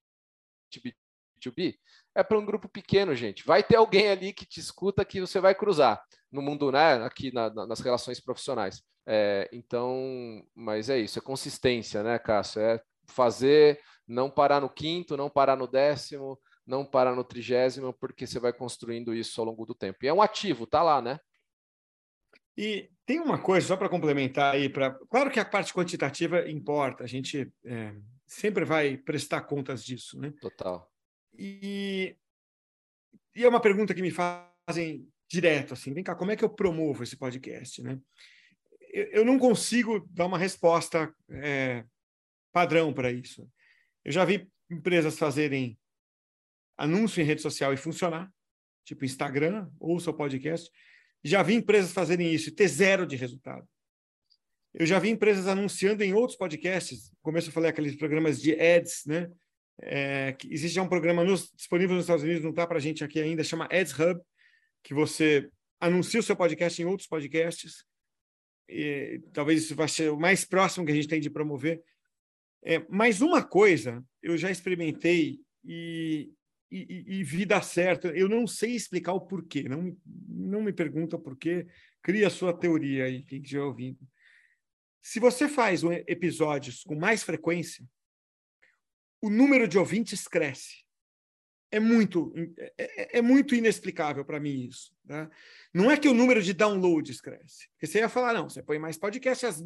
B2B, 0.74 1.76
é 2.14 2.24
para 2.24 2.38
um 2.38 2.46
grupo 2.46 2.70
pequeno, 2.70 3.16
gente. 3.16 3.46
Vai 3.46 3.64
ter 3.64 3.76
alguém 3.76 4.10
ali 4.10 4.34
que 4.34 4.46
te 4.46 4.60
escuta 4.60 5.06
que 5.06 5.20
você 5.20 5.40
vai 5.40 5.54
cruzar 5.54 6.02
no 6.32 6.42
mundo, 6.42 6.72
né? 6.72 6.96
Aqui 7.06 7.34
na, 7.34 7.50
nas 7.66 7.80
relações 7.80 8.20
profissionais. 8.20 8.82
É, 9.06 9.50
então, 9.54 10.44
mas 10.56 10.90
é 10.90 10.98
isso, 10.98 11.20
é 11.20 11.22
consistência, 11.22 12.02
né, 12.02 12.18
Cássio? 12.18 12.62
É 12.62 12.82
fazer, 13.08 13.80
não 14.08 14.30
parar 14.30 14.62
no 14.62 14.70
quinto, 14.70 15.16
não 15.16 15.30
parar 15.30 15.56
no 15.56 15.68
décimo, 15.68 16.40
não 16.66 16.84
parar 16.84 17.16
no 17.16 17.24
trigésimo, 17.24 17.94
porque 17.94 18.26
você 18.26 18.40
vai 18.40 18.52
construindo 18.52 19.14
isso 19.14 19.40
ao 19.40 19.46
longo 19.46 19.66
do 19.66 19.76
tempo. 19.76 20.00
E 20.02 20.08
é 20.08 20.14
um 20.14 20.22
ativo, 20.22 20.66
tá 20.66 20.82
lá, 20.82 21.02
né? 21.02 21.20
E 22.58 22.90
tem 23.06 23.20
uma 23.20 23.38
coisa, 23.38 23.68
só 23.68 23.78
para 23.78 23.90
complementar 23.90 24.56
aí, 24.56 24.70
pra... 24.70 24.92
claro 25.10 25.30
que 25.30 25.40
a 25.40 25.46
parte 25.46 25.74
quantitativa 25.74 26.50
importa, 26.50 27.04
a 27.04 27.08
gente 27.08 27.52
é, 27.66 27.94
sempre 28.26 28.64
vai 28.66 28.98
prestar 28.98 29.42
contas 29.42 29.84
disso, 29.84 30.20
né? 30.20 30.34
Total. 30.42 30.90
E, 31.38 32.16
e 33.36 33.44
é 33.44 33.48
uma 33.48 33.60
pergunta 33.60 33.94
que 33.94 34.02
me 34.02 34.12
fazem 34.12 35.08
direto, 35.30 35.74
assim, 35.74 35.94
vem 35.94 36.04
cá, 36.04 36.16
como 36.16 36.32
é 36.32 36.36
que 36.36 36.46
eu 36.46 36.50
promovo 36.50 37.04
esse 37.04 37.18
podcast, 37.18 37.82
né? 37.82 38.00
Eu, 38.92 39.04
eu 39.08 39.26
não 39.26 39.38
consigo 39.38 40.08
dar 40.10 40.26
uma 40.26 40.38
resposta 40.38 41.14
é, 41.30 41.84
padrão 42.54 42.94
para 42.94 43.12
isso. 43.12 43.50
Eu 44.04 44.12
já 44.12 44.24
vi 44.24 44.50
empresas 44.70 45.18
fazerem 45.18 45.78
anúncio 46.78 47.22
em 47.22 47.26
rede 47.26 47.42
social 47.42 47.74
e 47.74 47.78
funcionar, 47.78 48.32
tipo 48.84 49.04
Instagram 49.04 49.70
ou 49.80 50.00
seu 50.00 50.14
podcast. 50.14 50.72
Já 51.26 51.42
vi 51.42 51.56
empresas 51.56 51.92
fazerem 51.92 52.32
isso 52.32 52.50
e 52.50 52.52
ter 52.52 52.68
zero 52.68 53.04
de 53.08 53.16
resultado. 53.16 53.68
Eu 54.72 54.86
já 54.86 55.00
vi 55.00 55.10
empresas 55.10 55.48
anunciando 55.48 56.04
em 56.04 56.14
outros 56.14 56.38
podcasts. 56.38 57.10
No 57.10 57.18
começo 57.24 57.50
eu 57.50 57.52
falei 57.52 57.72
aqueles 57.72 57.96
programas 57.96 58.40
de 58.40 58.54
ads, 58.54 59.06
né? 59.08 59.32
É, 59.82 60.38
existe 60.48 60.76
já 60.76 60.84
um 60.84 60.88
programa 60.88 61.24
nos, 61.24 61.52
disponível 61.56 61.96
nos 61.96 62.04
Estados 62.06 62.24
Unidos, 62.24 62.44
não 62.44 62.52
está 62.52 62.68
para 62.68 62.78
a 62.78 62.80
gente 62.80 63.04
aqui 63.04 63.20
ainda, 63.20 63.44
chama 63.44 63.68
Ads 63.72 63.98
Hub, 63.98 64.22
que 64.84 64.94
você 64.94 65.50
anuncia 65.80 66.20
o 66.20 66.24
seu 66.24 66.36
podcast 66.36 66.80
em 66.80 66.86
outros 66.86 67.08
podcasts. 67.08 67.84
E, 68.70 69.20
talvez 69.34 69.64
isso 69.64 69.76
vai 69.76 69.88
ser 69.88 70.12
o 70.12 70.20
mais 70.20 70.46
próximo 70.46 70.86
que 70.86 70.92
a 70.92 70.96
gente 70.96 71.08
tem 71.08 71.20
de 71.20 71.32
promover. 71.32 71.82
É, 72.64 72.86
mas 72.88 73.22
uma 73.22 73.44
coisa 73.44 74.06
eu 74.22 74.38
já 74.38 74.52
experimentei 74.52 75.40
e, 75.64 76.30
e, 76.72 77.22
e, 77.22 77.46
dar 77.46 77.64
certo. 77.64 78.08
Eu 78.08 78.28
não 78.28 78.48
sei 78.48 78.76
explicar 78.76 79.14
o 79.14 79.22
porquê, 79.22 79.64
não, 79.64 79.96
não 80.28 80.62
me 80.62 80.74
pergunta 80.74 81.18
porquê, 81.18 81.68
cria 82.02 82.28
a 82.28 82.32
sua 82.32 82.54
teoria 82.54 83.06
aí, 83.06 83.24
quem 83.24 83.42
estiver 83.42 83.62
ouvindo. 83.62 84.00
Se 85.02 85.20
você 85.20 85.48
faz 85.48 85.84
episódios 86.08 86.84
com 86.84 86.96
mais 86.96 87.24
frequência, 87.24 87.86
o 89.22 89.30
número 89.30 89.68
de 89.68 89.78
ouvintes 89.78 90.28
cresce. 90.28 90.84
É 91.72 91.80
muito, 91.80 92.34
é, 92.58 92.74
é, 92.78 93.18
é 93.18 93.22
muito 93.22 93.54
inexplicável 93.54 94.24
para 94.24 94.40
mim 94.40 94.68
isso. 94.68 94.96
Né? 95.04 95.30
Não 95.74 95.92
é 95.92 95.98
que 95.98 96.08
o 96.08 96.14
número 96.14 96.42
de 96.42 96.54
downloads 96.54 97.20
cresce. 97.22 97.68
Porque 97.72 97.88
você 97.88 98.00
ia 98.00 98.10
falar, 98.10 98.34
não, 98.34 98.50
você 98.50 98.64
põe 98.64 98.80
mais 98.80 98.98
podcasts, 98.98 99.64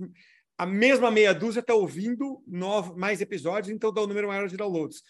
a 0.58 0.66
mesma 0.66 1.10
meia 1.10 1.34
dúzia 1.34 1.62
está 1.62 1.74
ouvindo 1.74 2.43
novo, 2.45 2.97
mais 2.97 3.22
episódios, 3.22 3.74
então 3.74 3.93
dá 3.93 4.02
o 4.02 4.04
um 4.06 4.08
número 4.08 4.28
maior 4.28 4.47
de 4.47 4.58
downloads. 4.58 5.04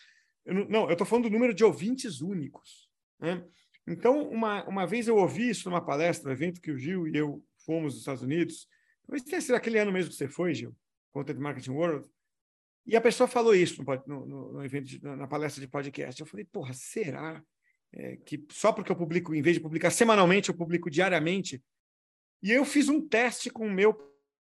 Eu 0.50 0.68
não, 0.68 0.86
eu 0.86 0.94
estou 0.94 1.06
falando 1.06 1.26
do 1.26 1.32
número 1.32 1.54
de 1.54 1.64
ouvintes 1.64 2.22
únicos. 2.22 2.90
Né? 3.20 3.46
Então, 3.88 4.28
uma, 4.30 4.68
uma 4.68 4.86
vez 4.88 5.08
eu 5.08 5.18
ouvi 5.18 5.50
isso 5.50 5.70
numa 5.70 5.84
palestra, 5.84 6.30
um 6.30 6.34
evento 6.34 6.62
que 6.62 6.72
o 6.72 6.78
Gil 6.78 7.08
e 7.08 7.16
eu 7.16 7.44
fomos 7.66 7.94
nos 7.94 8.02
Estados 8.02 8.24
Unidos, 8.24 8.68
talvez 9.06 9.24
tenha 9.24 9.42
sido 9.42 9.56
aquele 9.56 9.78
ano 9.78 9.92
mesmo 9.92 10.10
que 10.10 10.18
você 10.18 10.28
foi, 10.28 10.54
Gil, 10.54 10.76
Content 11.12 11.38
Marketing 11.38 11.72
World, 11.72 12.10
e 12.86 12.96
a 12.96 13.02
pessoa 13.02 13.28
falou 13.28 13.54
isso 13.54 13.84
no, 13.84 14.26
no, 14.26 14.54
no 14.54 14.66
evento, 14.66 14.86
de, 14.86 15.04
na 15.04 15.28
palestra 15.28 15.62
de 15.62 15.68
podcast. 15.68 16.20
Eu 16.20 16.26
falei, 16.26 16.44
porra, 16.46 16.74
será 16.74 17.44
é, 17.94 18.18
que 18.18 18.44
só 18.52 18.72
porque 18.72 18.92
eu 18.92 18.96
publico, 18.96 19.36
em 19.36 19.42
vez 19.44 19.58
de 19.58 19.62
publicar 19.62 19.92
semanalmente, 19.92 20.50
eu 20.50 20.56
publico 20.56 20.90
diariamente? 20.90 21.64
E 22.42 22.52
eu 22.52 22.66
fiz 22.66 22.90
um 22.90 23.08
teste 23.08 23.52
com 23.52 23.68
o 23.68 23.72
meu 23.72 23.96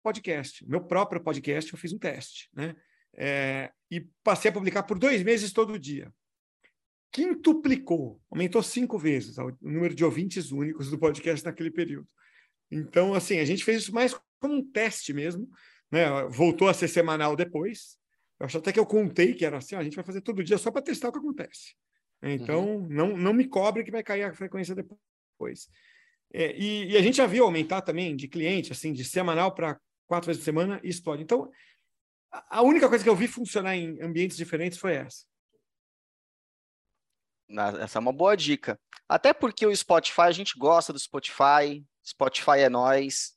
podcast, 0.01 0.65
meu 0.67 0.81
próprio 0.81 1.21
podcast, 1.21 1.71
eu 1.73 1.77
fiz 1.77 1.91
um 1.91 1.97
teste, 1.97 2.49
né? 2.53 2.75
É, 3.13 3.71
e 3.91 4.07
passei 4.23 4.49
a 4.49 4.53
publicar 4.53 4.83
por 4.83 4.97
dois 4.97 5.21
meses 5.21 5.51
todo 5.51 5.77
dia. 5.77 6.11
Quintuplicou, 7.11 8.21
aumentou 8.31 8.63
cinco 8.63 8.97
vezes 8.97 9.37
o 9.37 9.55
número 9.61 9.93
de 9.93 10.05
ouvintes 10.05 10.51
únicos 10.51 10.89
do 10.89 10.97
podcast 10.97 11.45
naquele 11.45 11.69
período. 11.69 12.07
Então, 12.71 13.13
assim, 13.13 13.39
a 13.39 13.45
gente 13.45 13.65
fez 13.65 13.83
isso 13.83 13.93
mais 13.93 14.15
como 14.39 14.55
um 14.55 14.71
teste 14.71 15.11
mesmo, 15.11 15.49
né? 15.91 16.05
Voltou 16.29 16.69
a 16.69 16.73
ser 16.73 16.87
semanal 16.87 17.35
depois. 17.35 17.97
Eu 18.39 18.45
acho 18.45 18.57
até 18.57 18.71
que 18.71 18.79
eu 18.79 18.85
contei 18.85 19.33
que 19.33 19.45
era 19.45 19.57
assim: 19.57 19.75
ó, 19.75 19.79
a 19.79 19.83
gente 19.83 19.97
vai 19.97 20.05
fazer 20.05 20.21
todo 20.21 20.41
dia 20.41 20.57
só 20.57 20.71
para 20.71 20.81
testar 20.81 21.09
o 21.09 21.11
que 21.11 21.19
acontece. 21.19 21.75
Então, 22.23 22.77
uhum. 22.77 22.87
não, 22.89 23.17
não 23.17 23.33
me 23.33 23.45
cobre 23.45 23.83
que 23.83 23.91
vai 23.91 24.03
cair 24.03 24.23
a 24.23 24.33
frequência 24.33 24.73
depois. 24.73 25.67
É, 26.33 26.55
e, 26.55 26.91
e, 26.91 26.97
a 26.97 27.01
gente 27.01 27.17
já 27.17 27.25
viu 27.25 27.43
aumentar 27.43 27.81
também 27.81 28.15
de 28.15 28.27
cliente, 28.27 28.71
assim, 28.71 28.93
de 28.93 29.03
semanal 29.03 29.53
para 29.53 29.77
quatro 30.05 30.27
vezes 30.27 30.39
por 30.39 30.45
semana 30.45 30.79
e 30.83 30.89
explode. 30.89 31.23
Então, 31.23 31.49
a 32.31 32.61
única 32.61 32.87
coisa 32.87 33.03
que 33.03 33.09
eu 33.09 33.15
vi 33.15 33.27
funcionar 33.27 33.75
em 33.75 34.01
ambientes 34.01 34.37
diferentes 34.37 34.77
foi 34.77 34.95
essa. 34.95 35.25
Essa 37.81 37.99
é 37.99 38.01
uma 38.01 38.13
boa 38.13 38.35
dica. 38.35 38.79
Até 39.07 39.33
porque 39.33 39.65
o 39.65 39.75
Spotify, 39.75 40.21
a 40.21 40.31
gente 40.31 40.57
gosta 40.57 40.93
do 40.93 40.99
Spotify, 40.99 41.85
Spotify 42.03 42.59
é 42.59 42.69
nós, 42.69 43.33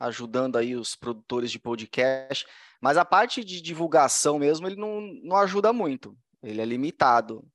ajudando 0.00 0.56
aí 0.56 0.74
os 0.74 0.96
produtores 0.96 1.50
de 1.50 1.58
podcast, 1.58 2.46
mas 2.80 2.96
a 2.96 3.04
parte 3.04 3.44
de 3.44 3.60
divulgação 3.60 4.38
mesmo, 4.38 4.66
ele 4.66 4.76
não, 4.76 5.00
não 5.22 5.36
ajuda 5.36 5.72
muito, 5.72 6.16
ele 6.42 6.62
é 6.62 6.64
limitado. 6.64 7.46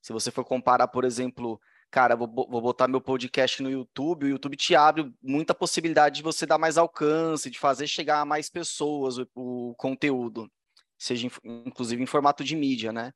Se 0.00 0.12
você 0.12 0.30
for 0.30 0.44
comparar, 0.44 0.88
por 0.88 1.04
exemplo, 1.04 1.60
cara, 1.92 2.16
vou, 2.16 2.26
vou 2.26 2.60
botar 2.62 2.88
meu 2.88 3.02
podcast 3.02 3.62
no 3.62 3.70
YouTube, 3.70 4.24
o 4.24 4.28
YouTube 4.28 4.56
te 4.56 4.74
abre 4.74 5.12
muita 5.22 5.54
possibilidade 5.54 6.16
de 6.16 6.22
você 6.22 6.46
dar 6.46 6.56
mais 6.56 6.78
alcance, 6.78 7.50
de 7.50 7.58
fazer 7.58 7.86
chegar 7.86 8.22
a 8.22 8.24
mais 8.24 8.48
pessoas 8.48 9.18
o, 9.18 9.28
o 9.34 9.74
conteúdo, 9.76 10.50
seja 10.98 11.28
inclusive 11.44 12.02
em 12.02 12.06
formato 12.06 12.42
de 12.42 12.56
mídia, 12.56 12.92
né? 12.92 13.12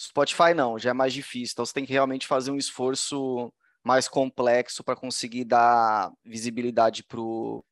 Spotify 0.00 0.54
não, 0.54 0.78
já 0.78 0.90
é 0.90 0.92
mais 0.92 1.12
difícil, 1.12 1.54
então 1.54 1.66
você 1.66 1.74
tem 1.74 1.84
que 1.84 1.92
realmente 1.92 2.28
fazer 2.28 2.52
um 2.52 2.56
esforço 2.56 3.52
mais 3.82 4.06
complexo 4.06 4.84
para 4.84 4.94
conseguir 4.94 5.44
dar 5.44 6.12
visibilidade 6.24 7.02
para 7.02 7.20
o 7.20 7.64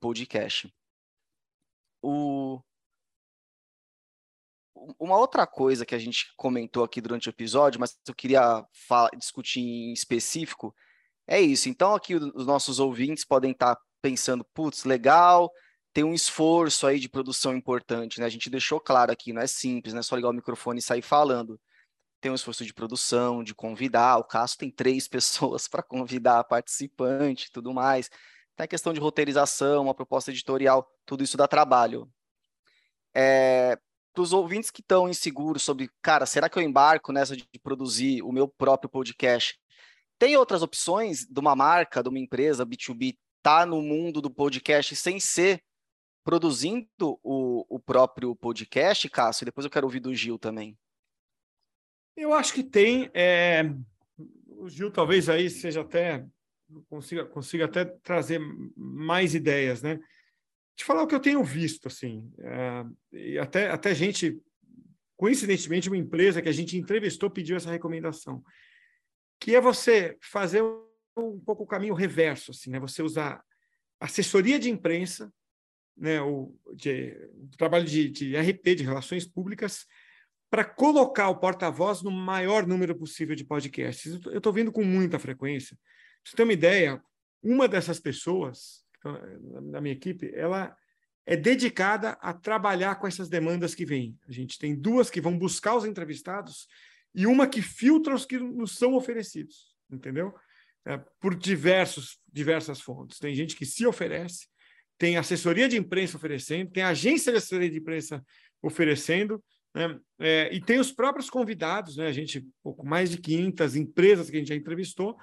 podcast. 0.00 0.68
O, 2.02 2.60
uma 4.98 5.16
outra 5.18 5.46
coisa 5.46 5.86
que 5.86 5.94
a 5.94 5.98
gente 5.98 6.32
comentou 6.36 6.84
aqui 6.84 7.00
durante 7.00 7.28
o 7.28 7.30
episódio, 7.30 7.80
mas 7.80 7.96
eu 8.06 8.14
queria 8.14 8.64
discutir 9.16 9.60
em 9.60 9.92
específico, 9.92 10.74
é 11.26 11.40
isso. 11.40 11.68
Então, 11.68 11.94
aqui 11.94 12.14
os 12.14 12.46
nossos 12.46 12.78
ouvintes 12.78 13.24
podem 13.24 13.52
estar 13.52 13.76
pensando, 14.02 14.44
putz, 14.52 14.84
legal, 14.84 15.50
tem 15.92 16.04
um 16.04 16.12
esforço 16.12 16.86
aí 16.86 16.98
de 16.98 17.08
produção 17.08 17.56
importante, 17.56 18.20
né? 18.20 18.26
A 18.26 18.28
gente 18.28 18.50
deixou 18.50 18.80
claro 18.80 19.12
aqui, 19.12 19.32
não 19.32 19.40
é 19.40 19.46
simples, 19.46 19.94
não 19.94 20.00
é 20.00 20.02
só 20.02 20.16
ligar 20.16 20.28
o 20.28 20.32
microfone 20.32 20.80
e 20.80 20.82
sair 20.82 21.02
falando. 21.02 21.58
Tem 22.20 22.30
um 22.30 22.34
esforço 22.34 22.64
de 22.64 22.74
produção, 22.74 23.44
de 23.44 23.54
convidar. 23.54 24.18
O 24.18 24.24
Cássio 24.24 24.58
tem 24.58 24.70
três 24.70 25.08
pessoas 25.08 25.68
para 25.68 25.82
convidar 25.82 26.44
participante 26.44 27.46
e 27.46 27.52
tudo 27.52 27.72
mais. 27.72 28.10
Tem 28.56 28.64
a 28.64 28.68
questão 28.68 28.92
de 28.92 29.00
roteirização, 29.00 29.84
uma 29.84 29.94
proposta 29.94 30.30
editorial, 30.30 30.88
tudo 31.06 31.24
isso 31.24 31.36
dá 31.36 31.48
trabalho. 31.48 32.08
É, 33.14 33.78
para 34.14 34.22
os 34.22 34.32
ouvintes 34.32 34.70
que 34.70 34.80
estão 34.80 35.08
inseguros 35.08 35.62
sobre, 35.62 35.90
cara, 36.00 36.24
será 36.24 36.48
que 36.48 36.56
eu 36.56 36.62
embarco 36.62 37.12
nessa 37.12 37.36
de 37.36 37.44
produzir 37.60 38.22
o 38.22 38.30
meu 38.30 38.46
próprio 38.46 38.88
podcast? 38.88 39.58
Tem 40.18 40.36
outras 40.36 40.62
opções 40.62 41.26
de 41.26 41.40
uma 41.40 41.56
marca, 41.56 42.02
de 42.02 42.08
uma 42.08 42.18
empresa 42.20 42.64
B2B, 42.64 43.16
tá 43.42 43.66
no 43.66 43.82
mundo 43.82 44.22
do 44.22 44.30
podcast 44.30 44.94
sem 44.94 45.18
ser 45.18 45.60
produzindo 46.22 47.18
o, 47.22 47.66
o 47.68 47.80
próprio 47.80 48.34
podcast, 48.36 49.10
Cássio? 49.10 49.44
E 49.44 49.46
depois 49.46 49.64
eu 49.64 49.70
quero 49.70 49.86
ouvir 49.86 50.00
do 50.00 50.14
Gil 50.14 50.38
também. 50.38 50.78
Eu 52.16 52.32
acho 52.32 52.54
que 52.54 52.62
tem. 52.62 53.10
É... 53.12 53.64
O 54.46 54.68
Gil 54.68 54.90
talvez 54.90 55.28
aí 55.28 55.50
seja 55.50 55.80
até 55.80 56.24
consiga, 56.88 57.24
consiga 57.26 57.64
até 57.64 57.84
trazer 57.84 58.40
mais 58.76 59.34
ideias, 59.34 59.82
né? 59.82 59.98
Te 60.76 60.84
falar 60.84 61.02
o 61.02 61.06
que 61.06 61.14
eu 61.14 61.20
tenho 61.20 61.42
visto, 61.44 61.86
assim, 61.86 62.32
é, 63.12 63.38
até, 63.38 63.70
até 63.70 63.94
gente, 63.94 64.40
coincidentemente, 65.16 65.88
uma 65.88 65.96
empresa 65.96 66.42
que 66.42 66.48
a 66.48 66.52
gente 66.52 66.76
entrevistou 66.76 67.30
pediu 67.30 67.56
essa 67.56 67.70
recomendação, 67.70 68.42
que 69.40 69.54
é 69.54 69.60
você 69.60 70.16
fazer 70.20 70.62
um 71.16 71.38
pouco 71.38 71.62
o 71.62 71.66
caminho 71.66 71.94
reverso, 71.94 72.50
assim, 72.50 72.70
né? 72.70 72.80
Você 72.80 73.02
usar 73.02 73.42
assessoria 74.00 74.58
de 74.58 74.68
imprensa, 74.68 75.32
né? 75.96 76.20
O, 76.20 76.52
de, 76.74 77.16
o 77.52 77.56
trabalho 77.56 77.84
de, 77.84 78.08
de 78.08 78.36
RP, 78.36 78.74
de 78.74 78.84
relações 78.84 79.26
públicas, 79.26 79.86
para 80.50 80.64
colocar 80.64 81.28
o 81.28 81.38
porta-voz 81.38 82.02
no 82.02 82.10
maior 82.10 82.66
número 82.66 82.96
possível 82.96 83.34
de 83.34 83.44
podcasts. 83.44 84.20
Eu 84.26 84.38
estou 84.38 84.52
vendo 84.52 84.72
com 84.72 84.84
muita 84.84 85.18
frequência. 85.18 85.78
Você 86.24 86.36
ter 86.36 86.42
uma 86.42 86.52
ideia, 86.52 87.02
uma 87.42 87.68
dessas 87.68 88.00
pessoas 88.00 88.83
na 89.04 89.80
minha 89.80 89.94
equipe, 89.94 90.30
ela 90.34 90.76
é 91.26 91.36
dedicada 91.36 92.10
a 92.20 92.32
trabalhar 92.32 92.96
com 92.96 93.06
essas 93.06 93.28
demandas 93.28 93.74
que 93.74 93.84
vêm. 93.84 94.18
A 94.28 94.32
gente 94.32 94.58
tem 94.58 94.74
duas 94.74 95.10
que 95.10 95.20
vão 95.20 95.38
buscar 95.38 95.74
os 95.74 95.84
entrevistados 95.84 96.66
e 97.14 97.26
uma 97.26 97.46
que 97.46 97.62
filtra 97.62 98.14
os 98.14 98.26
que 98.26 98.38
nos 98.38 98.76
são 98.76 98.94
oferecidos, 98.94 99.74
entendeu? 99.90 100.34
É, 100.86 100.98
por 101.20 101.34
diversos, 101.34 102.18
diversas 102.30 102.80
fontes. 102.80 103.18
Tem 103.18 103.34
gente 103.34 103.56
que 103.56 103.64
se 103.64 103.86
oferece, 103.86 104.46
tem 104.98 105.16
assessoria 105.16 105.68
de 105.68 105.78
imprensa 105.78 106.16
oferecendo, 106.16 106.70
tem 106.70 106.82
agência 106.82 107.32
de 107.32 107.38
assessoria 107.38 107.70
de 107.70 107.78
imprensa 107.78 108.22
oferecendo, 108.62 109.42
né? 109.74 109.98
É, 110.20 110.54
e 110.54 110.60
tem 110.60 110.78
os 110.78 110.92
próprios 110.92 111.28
convidados, 111.28 111.96
né? 111.96 112.06
A 112.06 112.12
gente, 112.12 112.46
pouco 112.62 112.86
mais 112.86 113.10
de 113.10 113.18
500 113.18 113.76
empresas 113.76 114.30
que 114.30 114.36
a 114.36 114.38
gente 114.38 114.48
já 114.48 114.54
entrevistou, 114.54 115.16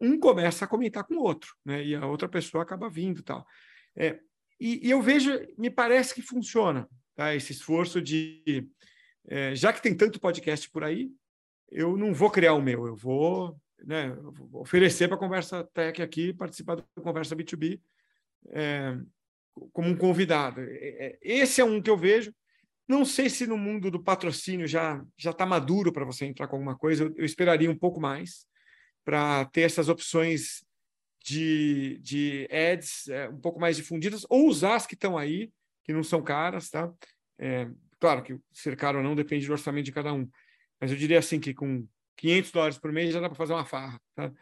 um 0.00 0.18
começa 0.18 0.64
a 0.64 0.68
comentar 0.68 1.04
com 1.04 1.14
o 1.14 1.22
outro, 1.22 1.54
né? 1.64 1.84
E 1.84 1.94
a 1.94 2.06
outra 2.06 2.28
pessoa 2.28 2.62
acaba 2.62 2.88
vindo 2.88 3.22
tal. 3.22 3.46
É, 3.96 4.18
e, 4.60 4.86
e, 4.86 4.90
eu 4.90 5.00
vejo, 5.00 5.30
me 5.58 5.70
parece 5.70 6.14
que 6.14 6.22
funciona, 6.22 6.88
tá? 7.14 7.34
Esse 7.34 7.52
esforço 7.52 8.00
de, 8.00 8.68
é, 9.28 9.54
já 9.54 9.72
que 9.72 9.82
tem 9.82 9.94
tanto 9.96 10.20
podcast 10.20 10.70
por 10.70 10.84
aí, 10.84 11.10
eu 11.70 11.96
não 11.96 12.12
vou 12.14 12.30
criar 12.30 12.54
o 12.54 12.62
meu, 12.62 12.86
eu 12.86 12.94
vou, 12.94 13.56
né, 13.84 14.10
vou 14.10 14.62
oferecer 14.62 15.08
para 15.08 15.16
a 15.16 15.20
Conversa 15.20 15.64
Tech 15.74 16.00
aqui, 16.00 16.32
participar 16.32 16.76
da 16.76 17.02
Conversa 17.02 17.34
B2B 17.34 17.80
é, 18.50 18.96
como 19.72 19.88
um 19.88 19.96
convidado. 19.96 20.60
É, 20.60 21.06
é, 21.06 21.18
esse 21.20 21.60
é 21.60 21.64
um 21.64 21.80
que 21.80 21.90
eu 21.90 21.96
vejo. 21.96 22.34
Não 22.86 23.04
sei 23.04 23.30
se 23.30 23.46
no 23.46 23.56
mundo 23.56 23.90
do 23.90 24.02
patrocínio 24.02 24.66
já 24.66 25.02
já 25.16 25.30
está 25.30 25.46
maduro 25.46 25.92
para 25.92 26.04
você 26.04 26.26
entrar 26.26 26.46
com 26.48 26.56
alguma 26.56 26.76
coisa. 26.76 27.04
Eu, 27.04 27.14
eu 27.16 27.24
esperaria 27.24 27.70
um 27.70 27.78
pouco 27.78 28.00
mais 28.00 28.46
para 29.04 29.44
ter 29.46 29.62
essas 29.62 29.88
opções 29.88 30.64
de, 31.22 31.98
de 32.02 32.48
ads 32.50 33.08
é, 33.08 33.28
um 33.28 33.40
pouco 33.40 33.60
mais 33.60 33.76
difundidas, 33.76 34.26
ou 34.28 34.48
usar 34.48 34.76
as 34.76 34.86
que 34.86 34.94
estão 34.94 35.16
aí, 35.16 35.52
que 35.82 35.92
não 35.92 36.02
são 36.02 36.22
caras, 36.22 36.70
tá? 36.70 36.92
É, 37.38 37.68
claro 37.98 38.22
que 38.22 38.38
ser 38.52 38.76
caro 38.76 38.98
ou 38.98 39.04
não 39.04 39.14
depende 39.14 39.46
do 39.46 39.52
orçamento 39.52 39.86
de 39.86 39.92
cada 39.92 40.12
um, 40.12 40.28
mas 40.80 40.90
eu 40.90 40.96
diria 40.96 41.18
assim 41.18 41.40
que 41.40 41.54
com 41.54 41.86
500 42.16 42.52
dólares 42.52 42.78
por 42.78 42.92
mês 42.92 43.12
já 43.12 43.20
dá 43.20 43.28
para 43.28 43.36
fazer 43.36 43.52
uma 43.54 43.64
farra, 43.64 44.00
tá? 44.14 44.32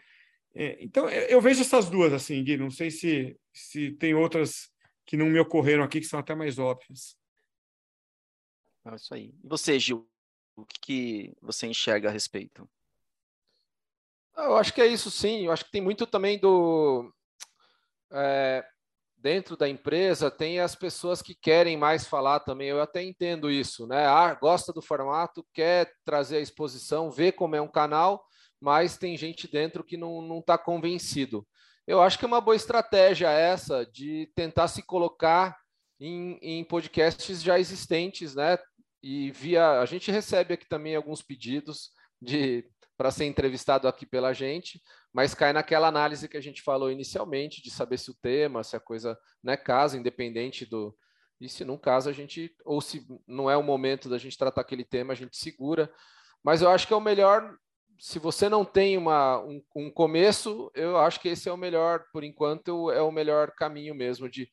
É, 0.54 0.76
então, 0.84 1.08
eu 1.08 1.40
vejo 1.40 1.62
essas 1.62 1.88
duas 1.88 2.12
assim, 2.12 2.42
Gui, 2.44 2.58
não 2.58 2.70
sei 2.70 2.90
se, 2.90 3.38
se 3.52 3.92
tem 3.92 4.14
outras 4.14 4.70
que 5.06 5.16
não 5.16 5.26
me 5.26 5.38
ocorreram 5.38 5.82
aqui, 5.82 6.00
que 6.00 6.06
são 6.06 6.20
até 6.20 6.34
mais 6.34 6.58
óbvias. 6.58 7.16
É 8.84 8.94
isso 8.94 9.14
aí. 9.14 9.34
E 9.42 9.48
você, 9.48 9.78
Gil, 9.78 10.08
o 10.56 10.66
que, 10.66 10.80
que 10.80 11.36
você 11.40 11.66
enxerga 11.66 12.08
a 12.08 12.12
respeito? 12.12 12.68
Eu 14.36 14.56
acho 14.56 14.72
que 14.72 14.80
é 14.80 14.86
isso 14.86 15.10
sim. 15.10 15.46
Eu 15.46 15.52
acho 15.52 15.64
que 15.64 15.70
tem 15.70 15.80
muito 15.80 16.06
também 16.06 16.38
do. 16.38 17.12
É, 18.12 18.64
dentro 19.16 19.56
da 19.56 19.68
empresa, 19.68 20.30
tem 20.30 20.58
as 20.58 20.74
pessoas 20.74 21.22
que 21.22 21.34
querem 21.34 21.76
mais 21.76 22.06
falar 22.06 22.40
também. 22.40 22.68
Eu 22.68 22.82
até 22.82 23.02
entendo 23.02 23.50
isso, 23.50 23.86
né? 23.86 24.04
Ah, 24.06 24.34
gosta 24.34 24.72
do 24.72 24.82
formato, 24.82 25.46
quer 25.54 25.92
trazer 26.04 26.38
a 26.38 26.40
exposição, 26.40 27.10
vê 27.10 27.30
como 27.30 27.54
é 27.54 27.60
um 27.60 27.68
canal, 27.68 28.24
mas 28.60 28.98
tem 28.98 29.16
gente 29.16 29.50
dentro 29.50 29.84
que 29.84 29.96
não 29.96 30.38
está 30.40 30.58
convencido. 30.58 31.46
Eu 31.86 32.02
acho 32.02 32.18
que 32.18 32.24
é 32.24 32.28
uma 32.28 32.40
boa 32.40 32.56
estratégia 32.56 33.30
essa 33.30 33.86
de 33.86 34.30
tentar 34.34 34.68
se 34.68 34.82
colocar 34.82 35.56
em, 36.00 36.38
em 36.42 36.64
podcasts 36.64 37.42
já 37.42 37.58
existentes, 37.58 38.34
né? 38.34 38.58
E 39.02 39.30
via. 39.30 39.80
A 39.80 39.86
gente 39.86 40.10
recebe 40.10 40.54
aqui 40.54 40.68
também 40.68 40.96
alguns 40.96 41.22
pedidos 41.22 41.90
de 42.20 42.64
para 43.02 43.10
ser 43.10 43.24
entrevistado 43.24 43.88
aqui 43.88 44.06
pela 44.06 44.32
gente, 44.32 44.80
mas 45.12 45.34
cai 45.34 45.52
naquela 45.52 45.88
análise 45.88 46.28
que 46.28 46.36
a 46.36 46.40
gente 46.40 46.62
falou 46.62 46.88
inicialmente, 46.88 47.60
de 47.60 47.68
saber 47.68 47.98
se 47.98 48.12
o 48.12 48.14
tema, 48.14 48.62
se 48.62 48.76
a 48.76 48.80
coisa 48.80 49.18
né, 49.42 49.56
casa, 49.56 49.98
independente 49.98 50.64
do. 50.64 50.96
E 51.40 51.48
se 51.48 51.64
não 51.64 51.76
casa, 51.76 52.10
a 52.10 52.12
gente, 52.12 52.54
ou 52.64 52.80
se 52.80 53.04
não 53.26 53.50
é 53.50 53.56
o 53.56 53.62
momento 53.62 54.08
da 54.08 54.18
gente 54.18 54.38
tratar 54.38 54.60
aquele 54.60 54.84
tema, 54.84 55.14
a 55.14 55.16
gente 55.16 55.36
segura. 55.36 55.92
Mas 56.44 56.62
eu 56.62 56.70
acho 56.70 56.86
que 56.86 56.92
é 56.92 56.96
o 56.96 57.00
melhor, 57.00 57.56
se 57.98 58.20
você 58.20 58.48
não 58.48 58.64
tem 58.64 58.96
uma, 58.96 59.40
um, 59.40 59.60
um 59.74 59.90
começo, 59.90 60.70
eu 60.72 60.96
acho 60.96 61.18
que 61.18 61.28
esse 61.28 61.48
é 61.48 61.52
o 61.52 61.56
melhor, 61.56 62.04
por 62.12 62.22
enquanto, 62.22 62.88
é 62.92 63.02
o 63.02 63.10
melhor 63.10 63.50
caminho 63.56 63.96
mesmo, 63.96 64.30
de, 64.30 64.48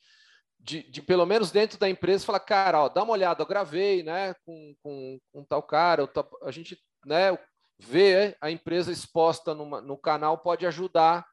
de, 0.59 0.89
de, 0.89 1.03
pelo 1.03 1.27
menos 1.27 1.51
dentro 1.51 1.77
da 1.77 1.87
empresa, 1.87 2.25
falar, 2.25 2.39
cara, 2.39 2.81
ó, 2.81 2.89
dá 2.89 3.03
uma 3.03 3.13
olhada, 3.13 3.43
eu 3.43 3.47
gravei, 3.47 4.01
né, 4.01 4.33
com, 4.43 4.73
com, 4.81 5.19
com 5.31 5.45
tal 5.45 5.61
cara, 5.61 6.11
a 6.41 6.49
gente, 6.49 6.75
né, 7.05 7.37
ver 7.79 8.37
a 8.41 8.51
empresa 8.51 8.91
exposta 8.91 9.55
numa, 9.55 9.81
no 9.81 9.97
canal 9.97 10.37
pode 10.37 10.65
ajudar 10.65 11.25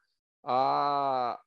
a, 0.43 1.39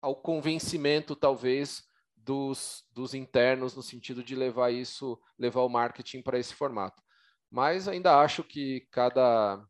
ao 0.00 0.14
convencimento, 0.16 1.16
talvez, 1.16 1.82
dos, 2.16 2.84
dos 2.92 3.12
internos, 3.12 3.74
no 3.74 3.82
sentido 3.82 4.22
de 4.22 4.34
levar 4.34 4.70
isso, 4.70 5.20
levar 5.38 5.62
o 5.62 5.68
marketing 5.68 6.22
para 6.22 6.38
esse 6.38 6.54
formato. 6.54 7.02
Mas 7.50 7.86
ainda 7.86 8.18
acho 8.18 8.42
que 8.42 8.86
cada, 8.90 9.62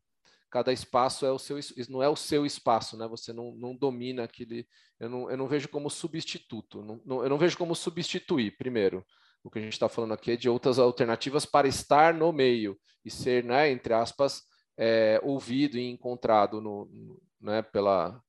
cada 0.49 0.71
espaço 0.71 1.25
é 1.25 1.31
o 1.31 1.39
seu, 1.39 1.59
não 1.89 2.01
é 2.01 2.07
o 2.07 2.15
seu 2.15 2.45
espaço, 2.45 2.97
né? 2.97 3.07
Você 3.07 3.33
não, 3.33 3.53
não 3.55 3.75
domina 3.75 4.23
aquele. 4.23 4.67
Eu 4.99 5.09
não, 5.09 5.29
eu 5.29 5.37
não 5.37 5.47
vejo 5.47 5.67
como 5.67 5.89
substituto, 5.89 6.81
não, 6.81 7.01
não, 7.05 7.23
eu 7.23 7.29
não 7.29 7.37
vejo 7.37 7.57
como 7.57 7.75
substituir, 7.75 8.55
primeiro. 8.57 9.05
O 9.43 9.51
que 9.51 9.59
a 9.59 9.61
gente 9.61 9.73
está 9.73 9.89
falando 9.89 10.13
aqui 10.13 10.31
é 10.31 10.37
de 10.37 10.49
outras 10.49 10.79
alternativas 10.79 11.45
para 11.45 11.67
estar 11.67 12.13
no 12.13 12.31
meio 12.31 12.79
e 13.03 13.11
ser, 13.11 13.43
né, 13.43 13.69
entre 13.69 13.93
aspas, 13.93 14.41
é, 14.77 15.19
ouvido 15.23 15.77
e 15.77 15.89
encontrado 15.89 16.61
no, 16.61 16.85
no, 16.85 17.21
né, 17.39 17.61
pela, 17.61 18.21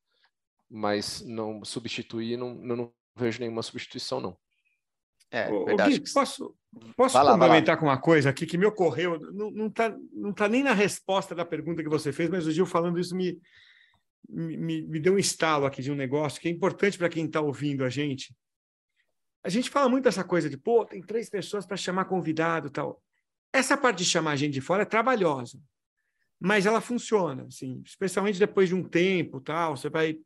mas 0.70 1.22
não 1.22 1.64
substituir, 1.64 2.36
não, 2.36 2.55
não 2.55 2.92
vejo 3.14 3.40
nenhuma 3.40 3.62
substituição, 3.62 4.20
não. 4.20 4.36
É, 5.30 5.51
Ô, 5.51 5.64
verdade. 5.64 5.99
Gui, 5.99 6.12
posso, 6.12 6.55
posso 6.97 7.18
lá, 7.18 7.32
complementar 7.32 7.78
com 7.78 7.86
uma 7.86 7.99
coisa 7.99 8.30
aqui 8.30 8.47
que 8.47 8.57
me 8.57 8.66
ocorreu? 8.66 9.18
Não 9.32 9.66
está 9.66 9.97
não 10.12 10.32
tá 10.32 10.49
nem 10.49 10.62
na 10.62 10.72
resposta 10.72 11.34
da 11.34 11.44
pergunta 11.44 11.82
que 11.82 11.88
você 11.88 12.12
fez, 12.12 12.30
mas 12.30 12.47
o 12.47 12.53
Gil 12.53 12.64
falando 12.64 12.99
isso 12.99 13.14
me, 13.16 13.40
me, 14.28 14.82
me 14.82 15.01
deu 15.01 15.14
um 15.14 15.18
estalo 15.18 15.66
aqui 15.66 15.82
de 15.82 15.90
um 15.90 15.97
negócio 15.97 16.40
que 16.40 16.49
é 16.49 16.51
importante 16.51 16.97
para 16.97 17.09
quem 17.09 17.26
está 17.26 17.40
ouvindo 17.40 17.84
a 17.84 17.88
gente. 17.88 18.34
A 19.42 19.49
gente 19.49 19.70
fala 19.70 19.88
muito 19.88 20.05
dessa 20.05 20.24
coisa 20.24 20.49
de, 20.49 20.57
pô, 20.57 20.84
tem 20.84 21.03
três 21.03 21.28
pessoas 21.28 21.66
para 21.66 21.76
chamar 21.76 22.05
convidado 22.05 22.70
tal. 22.70 23.03
Essa 23.53 23.76
parte 23.76 23.99
de 23.99 24.05
chamar 24.05 24.32
a 24.32 24.36
gente 24.36 24.55
de 24.55 24.61
fora 24.61 24.82
é 24.82 24.86
trabalhosa 24.86 25.61
mas 26.39 26.66
ela 26.66 26.80
funciona, 26.80 27.45
assim, 27.45 27.82
especialmente 27.84 28.39
depois 28.39 28.68
de 28.68 28.74
um 28.74 28.82
tempo, 28.82 29.41
tal, 29.41 29.76
você 29.76 29.89
vai 29.89 30.18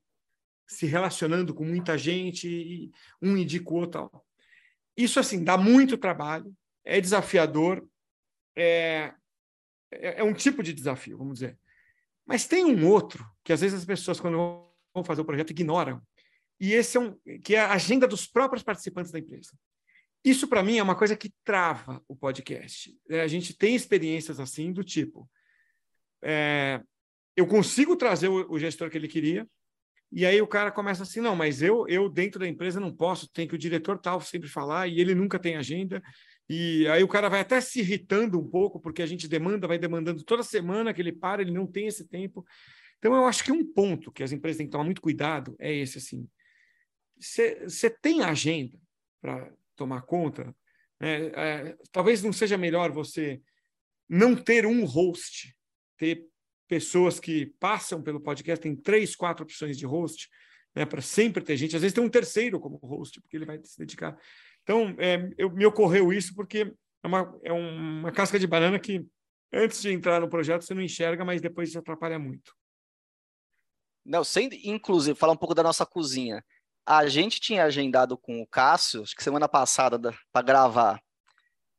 se 0.67 0.87
relacionando 0.87 1.55
com 1.55 1.65
muita 1.65 1.99
gente 1.99 2.49
e 2.49 2.93
um 3.21 3.37
indica 3.37 3.71
o 3.71 3.75
outro, 3.75 4.09
tal. 4.09 4.27
Isso 4.97 5.19
assim 5.19 5.43
dá 5.43 5.57
muito 5.57 5.97
trabalho, 5.97 6.55
é 6.85 7.01
desafiador, 7.01 7.87
é, 8.57 9.15
é, 9.91 10.21
é 10.21 10.25
um 10.25 10.35
tipo 10.35 10.63
de 10.63 10.73
desafio, 10.73 11.19
vamos 11.19 11.35
dizer. 11.35 11.59
Mas 12.27 12.47
tem 12.47 12.65
um 12.65 12.87
outro 12.87 13.29
que 13.43 13.53
às 13.53 13.61
vezes 13.61 13.79
as 13.79 13.85
pessoas 13.85 14.21
quando 14.21 14.37
vão 14.95 15.05
fazer 15.05 15.21
o 15.21 15.25
projeto 15.25 15.51
ignoram, 15.51 16.03
e 16.61 16.75
esse 16.75 16.97
é 16.97 17.01
um 17.01 17.17
que 17.43 17.55
é 17.55 17.61
a 17.61 17.73
agenda 17.73 18.07
dos 18.07 18.27
próprios 18.27 18.63
participantes 18.63 19.11
da 19.11 19.19
empresa. 19.19 19.51
Isso 20.23 20.47
para 20.47 20.63
mim 20.63 20.77
é 20.77 20.83
uma 20.83 20.95
coisa 20.95 21.17
que 21.17 21.33
trava 21.43 22.03
o 22.07 22.15
podcast. 22.15 22.95
É, 23.09 23.23
a 23.23 23.27
gente 23.27 23.57
tem 23.57 23.75
experiências 23.75 24.39
assim 24.39 24.71
do 24.71 24.85
tipo, 24.85 25.29
é, 26.23 26.81
eu 27.37 27.47
consigo 27.47 27.97
trazer 27.97 28.29
o, 28.29 28.53
o, 28.53 28.59
gestor 28.59 28.91
que 28.91 28.97
ele 28.97 29.09
queria, 29.09 29.47
e 30.13 30.27
aí 30.27 30.41
o 30.43 30.47
cara 30.47 30.73
começa 30.73 31.05
assim, 31.05 31.21
não, 31.21 31.37
mas 31.37 31.63
eu, 31.63 31.87
eu 31.89 32.09
dentro 32.09 32.41
da 32.41 32.49
empresa 32.49 32.81
não 32.81 32.95
posso, 32.95 33.29
tem 33.29 33.47
que 33.47 33.55
o 33.55 33.59
diretor 33.59 33.99
tal 33.99 34.21
sempre 34.21 34.49
falar, 34.49 34.89
e 34.89 35.01
ele 35.01 35.15
nunca 35.15 35.39
tem 35.39 35.57
agenda, 35.57 36.03
e 36.49 36.87
aí 36.89 37.03
o 37.03 37.09
cara 37.09 37.29
vai 37.29 37.41
até 37.41 37.61
se 37.61 37.81
irritando 37.81 38.39
um 38.39 38.49
pouco, 38.49 38.81
porque 38.81 39.03
a 39.03 39.07
gente 39.07 39.29
demanda, 39.29 39.69
vai 39.69 39.79
demandando 39.79 40.25
toda 40.25 40.43
semana 40.43 40.93
que 40.93 41.01
ele 41.01 41.13
para, 41.13 41.43
ele 41.43 41.53
não 41.53 41.67
tem 41.67 41.87
esse 41.87 42.09
tempo. 42.09 42.45
Então 42.99 43.15
eu 43.15 43.25
acho 43.25 43.45
que 43.45 43.53
um 43.53 43.65
ponto 43.65 44.11
que 44.11 44.23
as 44.23 44.33
empresas 44.33 44.59
têm 44.59 44.67
que 44.67 44.73
tomar 44.73 44.85
muito 44.85 45.01
cuidado 45.01 45.55
é 45.61 45.73
esse, 45.73 45.99
assim, 45.99 46.29
você 47.17 47.91
tem 48.03 48.23
agenda 48.23 48.79
para 49.21 49.53
tomar 49.77 50.03
conta, 50.03 50.55
é, 51.01 51.33
é, 51.35 51.77
talvez 51.93 52.23
não 52.23 52.33
seja 52.33 52.59
melhor 52.59 52.91
você 52.91 53.41
não 54.09 54.35
ter 54.35 54.67
um 54.67 54.85
host 54.85 55.57
ter 56.01 56.27
pessoas 56.67 57.21
que 57.21 57.47
passam 57.61 58.03
pelo 58.03 58.21
podcast, 58.21 58.63
tem 58.63 58.75
três, 58.75 59.15
quatro 59.15 59.45
opções 59.45 59.77
de 59.77 59.85
host, 59.85 60.31
né, 60.75 60.87
para 60.87 61.03
sempre 61.03 61.45
ter 61.45 61.57
gente. 61.59 61.77
Às 61.77 61.83
vezes 61.83 61.95
tem 61.95 62.03
um 62.03 62.09
terceiro 62.09 62.59
como 62.59 62.79
host, 62.79 63.21
porque 63.21 63.37
ele 63.37 63.45
vai 63.45 63.61
se 63.63 63.79
dedicar. 63.79 64.19
Então, 64.63 64.95
é, 64.99 65.29
eu, 65.37 65.51
me 65.51 65.67
ocorreu 65.67 66.11
isso 66.11 66.35
porque 66.35 66.73
é 67.03 67.07
uma, 67.07 67.41
é 67.45 67.53
uma 67.53 68.11
casca 68.11 68.39
de 68.39 68.47
banana 68.47 68.79
que, 68.79 69.07
antes 69.53 69.83
de 69.83 69.93
entrar 69.93 70.21
no 70.21 70.29
projeto, 70.29 70.63
você 70.63 70.73
não 70.73 70.81
enxerga, 70.81 71.25
mas 71.25 71.43
depois 71.43 71.77
atrapalha 71.77 72.19
muito. 72.19 72.55
Não, 74.05 74.25
sem, 74.25 74.49
inclusive, 74.65 75.19
falar 75.19 75.35
um 75.35 75.37
pouco 75.37 75.55
da 75.55 75.63
nossa 75.63 75.85
cozinha. 75.85 76.43
A 76.87 77.07
gente 77.09 77.41
tinha 77.41 77.65
agendado 77.65 78.17
com 78.17 78.41
o 78.41 78.47
Cássio, 78.47 79.03
acho 79.03 79.15
que 79.15 79.23
semana 79.23 79.49
passada, 79.49 80.17
para 80.33 80.47
gravar. 80.47 81.03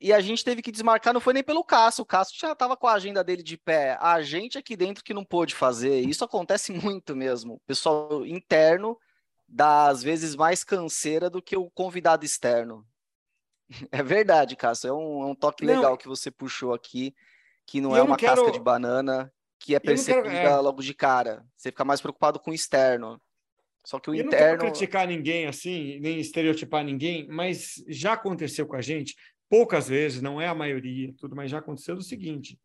E 0.02 0.12
a 0.12 0.20
gente 0.20 0.44
teve 0.44 0.64
que 0.64 0.72
desmarcar, 0.72 1.14
não 1.14 1.22
foi 1.22 1.34
nem 1.34 1.44
pelo 1.44 1.64
Cássio, 1.64 2.02
o 2.02 2.06
Cássio 2.06 2.36
já 2.40 2.54
estava 2.54 2.76
com 2.76 2.88
a 2.88 2.94
agenda 2.94 3.24
dele 3.24 3.44
de 3.44 3.56
pé, 3.56 3.98
a 4.02 4.20
gente 4.24 4.58
aqui 4.58 4.76
dentro 4.76 5.04
que 5.04 5.14
não 5.14 5.24
pôde 5.24 5.54
fazer, 5.54 6.00
isso 6.00 6.26
acontece 6.26 6.72
muito 6.74 7.16
mesmo, 7.16 7.54
o 7.54 7.60
pessoal 7.68 8.26
interno 8.26 8.98
dá 9.48 9.88
às 9.88 10.02
vezes 10.02 10.36
mais 10.36 10.64
canseira 10.64 11.30
do 11.30 11.42
que 11.42 11.56
o 11.56 11.70
convidado 11.70 12.26
externo. 12.26 12.86
É 13.90 14.04
verdade, 14.04 14.56
Cássio, 14.58 14.90
é 14.90 14.94
um, 14.94 15.22
é 15.22 15.26
um 15.28 15.36
toque 15.36 15.66
não, 15.66 15.76
legal 15.76 15.98
que 15.98 16.08
você 16.08 16.30
puxou 16.30 16.74
aqui, 16.74 17.16
que 17.66 17.80
não 17.80 17.96
é 17.96 18.02
uma 18.02 18.18
quero... 18.18 18.36
casca 18.36 18.52
de 18.52 18.60
banana, 18.60 19.32
que 19.58 19.74
é 19.74 19.80
percebida 19.80 20.30
quero... 20.30 20.50
é. 20.50 20.58
logo 20.58 20.82
de 20.82 20.94
cara, 20.94 21.46
você 21.56 21.70
fica 21.70 21.86
mais 21.86 22.02
preocupado 22.02 22.38
com 22.38 22.52
o 22.52 22.54
externo. 22.54 23.22
Só 23.84 24.00
que 24.00 24.10
o 24.10 24.14
eu 24.14 24.26
interno. 24.26 24.32
não 24.32 24.58
quero 24.60 24.72
criticar 24.72 25.08
ninguém 25.08 25.48
assim, 25.48 26.00
nem 26.00 26.20
estereotipar 26.20 26.84
ninguém, 26.84 27.28
mas 27.28 27.84
já 27.88 28.14
aconteceu 28.14 28.68
com 28.68 28.76
a 28.76 28.82
gente 28.82 29.16
poucas 29.52 29.90
vezes, 29.90 30.22
não 30.22 30.40
é 30.40 30.48
a 30.48 30.56
maioria, 30.56 31.14
tudo, 31.18 31.36
mas 31.36 31.52
já 31.52 31.60
aconteceu 31.60 31.96
o 31.96 32.02
seguinte: 32.02 32.58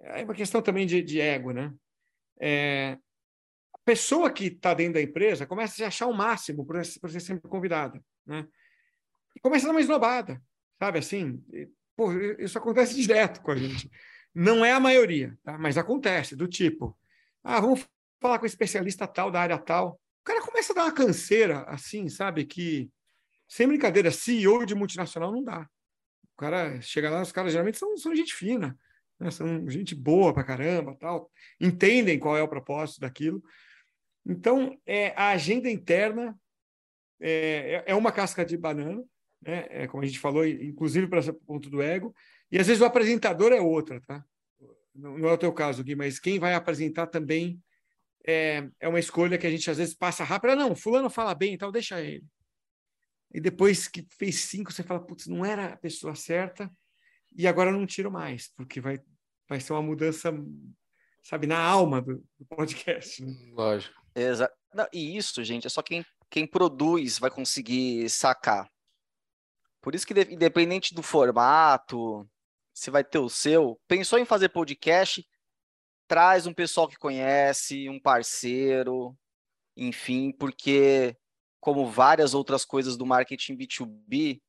é 0.00 0.24
uma 0.24 0.34
questão 0.34 0.62
também 0.62 0.86
de, 0.86 1.02
de 1.02 1.20
ego, 1.20 1.52
né? 1.52 1.74
É, 2.40 2.96
a 3.74 3.78
pessoa 3.84 4.32
que 4.32 4.46
está 4.46 4.72
dentro 4.72 4.94
da 4.94 5.02
empresa 5.02 5.46
começa 5.46 5.74
a 5.74 5.76
se 5.76 5.84
achar 5.84 6.06
o 6.06 6.14
máximo 6.14 6.64
por, 6.64 6.80
por 7.02 7.10
ser 7.10 7.20
sempre 7.20 7.50
convidada, 7.50 8.02
né? 8.26 8.48
E 9.36 9.40
começa 9.40 9.66
a 9.66 9.68
dar 9.68 9.74
uma 9.74 9.80
esnobada, 9.82 10.42
sabe 10.78 10.98
assim? 10.98 11.44
E, 11.52 11.68
pô, 11.94 12.10
isso 12.38 12.56
acontece 12.56 12.94
direto 12.98 13.42
com 13.42 13.50
a 13.50 13.56
gente. 13.56 13.90
Não 14.34 14.64
é 14.64 14.72
a 14.72 14.80
maioria, 14.80 15.36
tá? 15.44 15.58
mas 15.58 15.76
acontece, 15.76 16.34
do 16.34 16.48
tipo, 16.48 16.96
ah, 17.44 17.60
vamos 17.60 17.86
falar 18.22 18.38
com 18.38 18.44
o 18.44 18.46
especialista 18.46 19.06
tal 19.06 19.30
da 19.30 19.40
área 19.40 19.58
tal. 19.58 20.00
O 20.22 20.24
cara 20.24 20.40
começa 20.40 20.72
a 20.72 20.76
dar 20.76 20.84
uma 20.84 20.94
canseira, 20.94 21.62
assim, 21.64 22.08
sabe? 22.08 22.46
Que, 22.46 22.90
sem 23.46 23.68
brincadeira, 23.68 24.10
CEO 24.10 24.64
de 24.64 24.74
multinacional 24.74 25.30
não 25.30 25.44
dá 25.44 25.68
cara 26.40 26.80
chega 26.80 27.10
lá, 27.10 27.22
os 27.22 27.32
caras 27.32 27.52
geralmente 27.52 27.78
são, 27.78 27.96
são 27.96 28.14
gente 28.14 28.34
fina, 28.34 28.78
né? 29.18 29.30
são 29.30 29.68
gente 29.68 29.94
boa 29.94 30.32
pra 30.32 30.42
caramba, 30.42 30.96
tal, 30.98 31.30
entendem 31.60 32.18
qual 32.18 32.36
é 32.36 32.42
o 32.42 32.48
propósito 32.48 33.00
daquilo. 33.00 33.42
Então, 34.26 34.78
é, 34.86 35.12
a 35.16 35.30
agenda 35.30 35.70
interna 35.70 36.38
é, 37.20 37.84
é 37.86 37.94
uma 37.94 38.12
casca 38.12 38.44
de 38.44 38.56
banana, 38.56 39.02
né? 39.42 39.66
É, 39.70 39.86
como 39.86 40.02
a 40.02 40.06
gente 40.06 40.18
falou, 40.18 40.46
inclusive 40.46 41.06
para 41.06 41.20
esse 41.20 41.32
ponto 41.32 41.70
do 41.70 41.82
ego, 41.82 42.14
e 42.50 42.58
às 42.58 42.66
vezes 42.66 42.82
o 42.82 42.86
apresentador 42.86 43.52
é 43.52 43.60
outra, 43.60 44.00
tá? 44.00 44.24
Não, 44.94 45.16
não 45.18 45.28
é 45.28 45.32
o 45.32 45.38
teu 45.38 45.52
caso, 45.52 45.84
Gui, 45.84 45.94
mas 45.94 46.18
quem 46.18 46.38
vai 46.38 46.54
apresentar 46.54 47.06
também 47.06 47.60
é, 48.26 48.68
é 48.78 48.88
uma 48.88 48.98
escolha 48.98 49.38
que 49.38 49.46
a 49.46 49.50
gente 49.50 49.70
às 49.70 49.78
vezes 49.78 49.94
passa 49.94 50.24
rápido. 50.24 50.50
Ah, 50.52 50.56
não, 50.56 50.74
fulano 50.74 51.08
fala 51.08 51.34
bem, 51.34 51.54
então 51.54 51.72
deixa 51.72 52.00
ele. 52.00 52.24
E 53.32 53.40
depois 53.40 53.86
que 53.86 54.06
fez 54.10 54.40
cinco, 54.40 54.72
você 54.72 54.82
fala, 54.82 55.00
putz, 55.00 55.26
não 55.26 55.44
era 55.44 55.72
a 55.72 55.76
pessoa 55.76 56.14
certa, 56.14 56.70
e 57.36 57.46
agora 57.46 57.70
não 57.70 57.86
tiro 57.86 58.10
mais, 58.10 58.48
porque 58.56 58.80
vai, 58.80 58.98
vai 59.48 59.60
ser 59.60 59.72
uma 59.72 59.82
mudança, 59.82 60.32
sabe, 61.22 61.46
na 61.46 61.58
alma 61.58 62.00
do, 62.02 62.24
do 62.38 62.44
podcast. 62.46 63.24
Né? 63.24 63.32
Lógico. 63.52 63.94
Exato. 64.14 64.54
E 64.92 65.16
isso, 65.16 65.42
gente, 65.44 65.66
é 65.66 65.70
só 65.70 65.82
quem, 65.82 66.04
quem 66.28 66.46
produz 66.46 67.18
vai 67.18 67.30
conseguir 67.30 68.08
sacar. 68.10 68.68
Por 69.80 69.94
isso 69.94 70.06
que, 70.06 70.12
independente 70.12 70.94
do 70.94 71.02
formato, 71.02 72.28
se 72.74 72.90
vai 72.90 73.02
ter 73.02 73.18
o 73.18 73.28
seu, 73.28 73.80
pensou 73.88 74.18
em 74.18 74.24
fazer 74.24 74.48
podcast, 74.50 75.26
traz 76.06 76.46
um 76.46 76.52
pessoal 76.52 76.88
que 76.88 76.98
conhece, 76.98 77.88
um 77.88 78.00
parceiro, 78.00 79.16
enfim, 79.76 80.32
porque 80.32 81.16
como 81.60 81.86
várias 81.86 82.34
outras 82.34 82.64
coisas 82.64 82.96
do 82.96 83.06
marketing 83.06 83.56
B2B, 83.56 84.40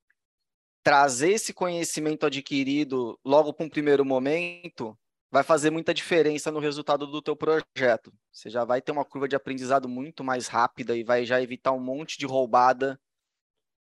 trazer 0.83 1.33
esse 1.33 1.53
conhecimento 1.53 2.25
adquirido 2.25 3.19
logo 3.23 3.53
para 3.53 3.65
um 3.65 3.69
primeiro 3.69 4.03
momento 4.03 4.97
vai 5.31 5.43
fazer 5.43 5.69
muita 5.69 5.93
diferença 5.93 6.51
no 6.51 6.59
resultado 6.59 7.07
do 7.07 7.21
teu 7.21 7.35
projeto. 7.35 8.13
Você 8.31 8.49
já 8.49 8.65
vai 8.65 8.81
ter 8.81 8.91
uma 8.91 9.05
curva 9.05 9.29
de 9.29 9.35
aprendizado 9.35 9.87
muito 9.87 10.23
mais 10.23 10.47
rápida 10.47 10.95
e 10.95 11.03
vai 11.03 11.25
já 11.25 11.41
evitar 11.41 11.71
um 11.71 11.79
monte 11.79 12.17
de 12.17 12.25
roubada 12.25 12.99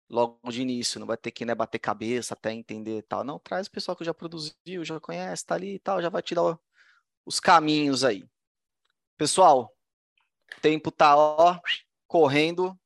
logo 0.09 0.39
de 0.49 0.61
início. 0.61 0.99
Não 1.01 1.07
vai 1.07 1.17
ter 1.17 1.31
que 1.31 1.43
né, 1.43 1.53
bater 1.53 1.79
cabeça 1.79 2.33
até 2.33 2.53
entender 2.53 3.03
tal. 3.03 3.25
Não, 3.25 3.37
traz 3.39 3.67
o 3.67 3.71
pessoal 3.71 3.97
que 3.97 4.05
já 4.05 4.13
produziu, 4.13 4.85
já 4.85 4.99
conhece, 5.01 5.45
tá 5.45 5.55
ali 5.55 5.75
e 5.75 5.79
tal, 5.79 6.01
já 6.01 6.07
vai 6.07 6.21
te 6.21 6.33
dar 6.33 6.57
os 7.25 7.41
caminhos 7.41 8.05
aí. 8.05 8.25
Pessoal, 9.17 9.75
tempo 10.61 10.91
tá 10.91 11.59
correndo. 12.07 12.77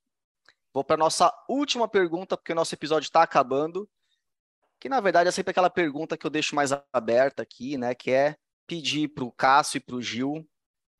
Vou 0.77 0.83
para 0.83 0.95
nossa 0.95 1.33
última 1.49 1.87
pergunta, 1.87 2.37
porque 2.37 2.51
o 2.51 2.55
nosso 2.55 2.75
episódio 2.75 3.07
está 3.07 3.23
acabando. 3.23 3.89
Que 4.79 4.87
na 4.87 5.01
verdade 5.01 5.27
é 5.27 5.31
sempre 5.31 5.49
aquela 5.49 5.71
pergunta 5.71 6.15
que 6.15 6.23
eu 6.23 6.29
deixo 6.29 6.53
mais 6.53 6.69
aberta 6.93 7.41
aqui, 7.41 7.79
né? 7.79 7.95
Que 7.95 8.11
é 8.11 8.35
pedir 8.67 9.07
para 9.07 9.23
o 9.23 9.31
Cássio 9.31 9.77
e 9.77 9.81
para 9.81 9.95
o 9.95 10.01
Gil 10.03 10.47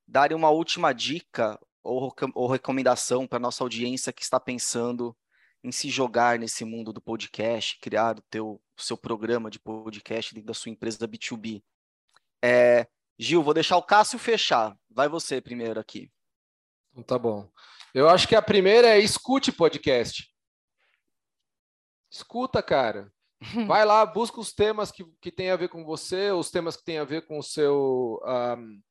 darem 0.08 0.36
uma 0.36 0.50
última 0.50 0.94
dica 0.94 1.60
ou, 1.84 2.12
ou 2.34 2.48
recomendação 2.48 3.28
para 3.28 3.38
nossa 3.38 3.64
audiência 3.64 4.12
que 4.12 4.24
está 4.24 4.40
pensando 4.40 5.16
em 5.64 5.72
se 5.72 5.92
jogar 5.92 6.40
nesse 6.40 6.66
mundo 6.66 6.92
do 6.92 7.00
podcast, 7.00 7.78
criar 7.80 8.18
o, 8.18 8.22
teu, 8.32 8.60
seu 8.76 8.98
programa 8.98 9.48
de 9.52 9.60
podcast 9.60 10.34
dentro 10.34 10.48
da 10.48 10.56
sua 10.56 10.72
empresa 10.72 11.08
B2B. 11.08 11.62
É, 12.44 12.88
Gil, 13.20 13.44
vou 13.44 13.54
deixar 13.54 13.78
o 13.78 13.84
Cássio 13.84 14.18
fechar. 14.18 14.76
Vai 14.90 15.08
você 15.08 15.40
primeiro 15.40 15.80
aqui. 15.80 16.12
Então, 16.94 17.04
tá 17.04 17.20
bom. 17.20 17.48
Eu 17.94 18.10
acho 18.10 18.28
que 18.28 18.36
a 18.36 18.42
primeira 18.42 18.88
é 18.88 19.00
escute 19.00 19.52
podcast. 19.52 20.28
Escuta, 22.12 22.62
cara. 22.62 23.12
Vai 23.68 23.86
lá, 23.86 24.06
busca 24.06 24.40
os 24.40 24.54
temas 24.54 24.92
que, 24.92 25.06
que 25.22 25.32
tem 25.32 25.52
a 25.52 25.56
ver 25.56 25.70
com 25.70 25.86
você, 25.86 26.32
os 26.32 26.50
temas 26.50 26.76
que 26.76 26.84
tem 26.84 26.98
a 26.98 27.04
ver 27.04 27.26
com 27.28 27.38
o 27.38 27.44
seu. 27.44 28.20
Um, 28.26 28.82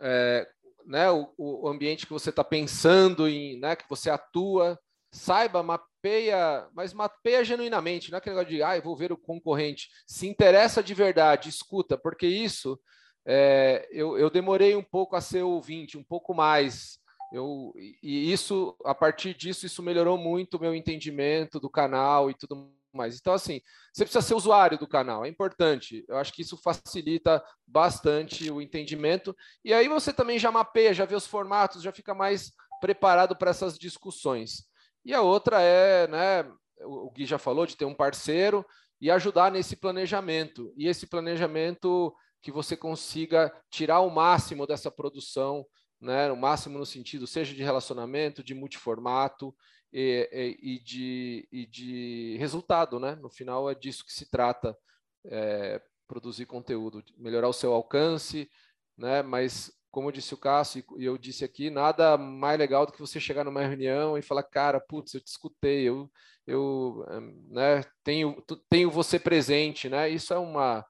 é, 0.00 0.48
né, 0.86 1.10
o, 1.10 1.32
o, 1.36 1.68
ambiente 1.68 2.06
que 2.06 2.12
você 2.12 2.30
está 2.30 2.44
pensando 2.44 3.28
em, 3.28 3.58
né, 3.58 3.76
que 3.76 3.88
você 3.88 4.10
atua. 4.10 4.78
Saiba, 5.12 5.62
mapeia, 5.62 6.68
mas 6.74 6.92
mapeia 6.92 7.42
genuinamente, 7.42 8.10
não 8.10 8.16
é 8.16 8.18
aquele 8.18 8.36
negócio 8.36 8.54
de, 8.54 8.62
ah, 8.62 8.78
vou 8.80 8.96
ver 8.96 9.12
o 9.12 9.16
concorrente. 9.16 9.88
Se 10.06 10.26
interessa 10.26 10.82
de 10.82 10.92
verdade, 10.92 11.48
escuta, 11.48 11.96
porque 11.96 12.26
isso 12.26 12.78
é, 13.26 13.88
eu, 13.90 14.18
eu 14.18 14.28
demorei 14.28 14.76
um 14.76 14.82
pouco 14.82 15.16
a 15.16 15.20
ser 15.20 15.42
ouvinte, 15.42 15.96
um 15.96 16.04
pouco 16.04 16.34
mais 16.34 16.98
eu, 17.32 17.72
e 18.02 18.32
isso, 18.32 18.76
a 18.84 18.94
partir 18.94 19.34
disso, 19.34 19.66
isso 19.66 19.82
melhorou 19.82 20.16
muito 20.16 20.56
o 20.56 20.60
meu 20.60 20.74
entendimento 20.74 21.58
do 21.58 21.68
canal 21.68 22.30
e 22.30 22.34
tudo 22.34 22.72
mais. 22.94 23.18
Então, 23.18 23.34
assim, 23.34 23.60
você 23.92 24.04
precisa 24.04 24.22
ser 24.22 24.34
usuário 24.34 24.78
do 24.78 24.86
canal, 24.86 25.24
é 25.24 25.28
importante. 25.28 26.04
Eu 26.08 26.16
acho 26.16 26.32
que 26.32 26.42
isso 26.42 26.56
facilita 26.56 27.44
bastante 27.66 28.50
o 28.50 28.60
entendimento. 28.60 29.36
E 29.64 29.74
aí 29.74 29.88
você 29.88 30.12
também 30.12 30.38
já 30.38 30.50
mapeia, 30.50 30.94
já 30.94 31.04
vê 31.04 31.14
os 31.14 31.26
formatos, 31.26 31.82
já 31.82 31.92
fica 31.92 32.14
mais 32.14 32.52
preparado 32.80 33.36
para 33.36 33.50
essas 33.50 33.78
discussões. 33.78 34.64
E 35.04 35.12
a 35.12 35.20
outra 35.20 35.60
é, 35.60 36.08
né, 36.08 36.50
o 36.80 37.10
Gui 37.10 37.26
já 37.26 37.38
falou, 37.38 37.66
de 37.66 37.76
ter 37.76 37.84
um 37.84 37.94
parceiro 37.94 38.64
e 39.00 39.10
ajudar 39.10 39.50
nesse 39.50 39.76
planejamento. 39.76 40.72
E 40.76 40.88
esse 40.88 41.06
planejamento 41.06 42.14
que 42.40 42.50
você 42.50 42.76
consiga 42.76 43.52
tirar 43.70 44.00
o 44.00 44.10
máximo 44.10 44.66
dessa 44.66 44.90
produção 44.90 45.66
né, 46.00 46.30
o 46.30 46.36
máximo 46.36 46.78
no 46.78 46.86
sentido 46.86 47.26
seja 47.26 47.54
de 47.54 47.62
relacionamento, 47.62 48.42
de 48.42 48.54
multiformato 48.54 49.54
e, 49.92 50.28
e, 50.32 50.74
e, 50.74 50.80
de, 50.80 51.48
e 51.50 51.66
de 51.66 52.36
resultado, 52.38 52.98
né? 53.00 53.14
No 53.16 53.30
final 53.30 53.70
é 53.70 53.74
disso 53.74 54.04
que 54.04 54.12
se 54.12 54.30
trata, 54.30 54.76
é, 55.26 55.80
produzir 56.06 56.46
conteúdo, 56.46 57.02
melhorar 57.16 57.48
o 57.48 57.52
seu 57.52 57.72
alcance, 57.72 58.48
né? 58.96 59.22
Mas 59.22 59.72
como 59.90 60.12
disse 60.12 60.34
o 60.34 60.38
Cássio 60.38 60.84
e 60.98 61.06
eu 61.06 61.16
disse 61.16 61.42
aqui, 61.42 61.70
nada 61.70 62.18
mais 62.18 62.58
legal 62.58 62.84
do 62.84 62.92
que 62.92 63.00
você 63.00 63.18
chegar 63.18 63.44
numa 63.44 63.62
reunião 63.62 64.18
e 64.18 64.22
falar, 64.22 64.42
cara, 64.42 64.78
putz, 64.78 65.14
eu 65.14 65.20
te 65.22 65.28
escutei, 65.28 65.88
eu, 65.88 66.10
eu 66.46 67.02
né, 67.48 67.82
tenho, 68.04 68.44
tenho 68.68 68.90
você 68.90 69.18
presente, 69.18 69.88
né? 69.88 70.10
Isso 70.10 70.34
é 70.34 70.38
uma, 70.38 70.84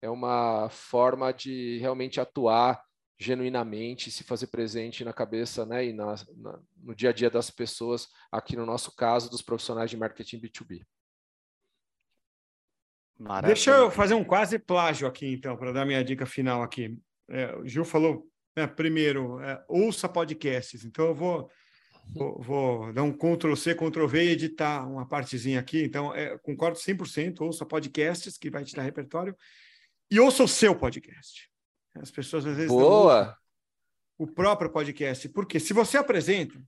é 0.00 0.08
uma 0.08 0.68
forma 0.70 1.32
de 1.32 1.78
realmente 1.78 2.20
atuar 2.20 2.80
genuinamente 3.18 4.10
se 4.10 4.24
fazer 4.24 4.48
presente 4.48 5.04
na 5.04 5.12
cabeça 5.12 5.64
né, 5.64 5.86
e 5.86 5.92
na, 5.92 6.14
na, 6.36 6.58
no 6.82 6.94
dia 6.94 7.10
a 7.10 7.12
dia 7.12 7.30
das 7.30 7.50
pessoas, 7.50 8.08
aqui 8.30 8.56
no 8.56 8.66
nosso 8.66 8.94
caso, 8.94 9.30
dos 9.30 9.42
profissionais 9.42 9.90
de 9.90 9.96
marketing 9.96 10.40
B2B. 10.40 10.84
Maravilha. 13.18 13.54
Deixa 13.54 13.70
eu 13.70 13.90
fazer 13.90 14.14
um 14.14 14.24
quase 14.24 14.58
plágio 14.58 15.06
aqui, 15.06 15.32
então, 15.34 15.56
para 15.56 15.72
dar 15.72 15.86
minha 15.86 16.02
dica 16.02 16.26
final 16.26 16.62
aqui. 16.62 16.98
É, 17.30 17.54
o 17.56 17.66
Gil 17.66 17.84
falou, 17.84 18.26
né, 18.56 18.66
primeiro, 18.66 19.40
é, 19.40 19.62
ouça 19.68 20.08
podcasts. 20.08 20.84
Então, 20.84 21.06
eu 21.06 21.14
vou, 21.14 21.50
vou, 22.12 22.42
vou, 22.42 22.92
dar 22.92 23.04
um 23.04 23.12
Ctrl-C, 23.12 23.76
Ctrl-V 23.76 24.24
e 24.24 24.30
editar 24.30 24.86
uma 24.88 25.06
partezinha 25.06 25.60
aqui. 25.60 25.84
Então, 25.84 26.12
é, 26.14 26.36
concordo 26.38 26.78
100%, 26.78 27.42
ouça 27.42 27.64
podcasts, 27.64 28.36
que 28.36 28.50
vai 28.50 28.64
te 28.64 28.74
dar 28.74 28.82
repertório, 28.82 29.36
e 30.10 30.18
ouça 30.18 30.42
o 30.42 30.48
seu 30.48 30.74
podcast. 30.74 31.51
As 31.94 32.10
pessoas 32.10 32.46
às 32.46 32.56
vezes. 32.56 32.70
Boa! 32.70 33.36
O 34.18 34.26
próprio 34.26 34.70
podcast. 34.70 35.28
Porque 35.28 35.58
se 35.58 35.72
você 35.72 35.96
apresenta, 35.96 36.62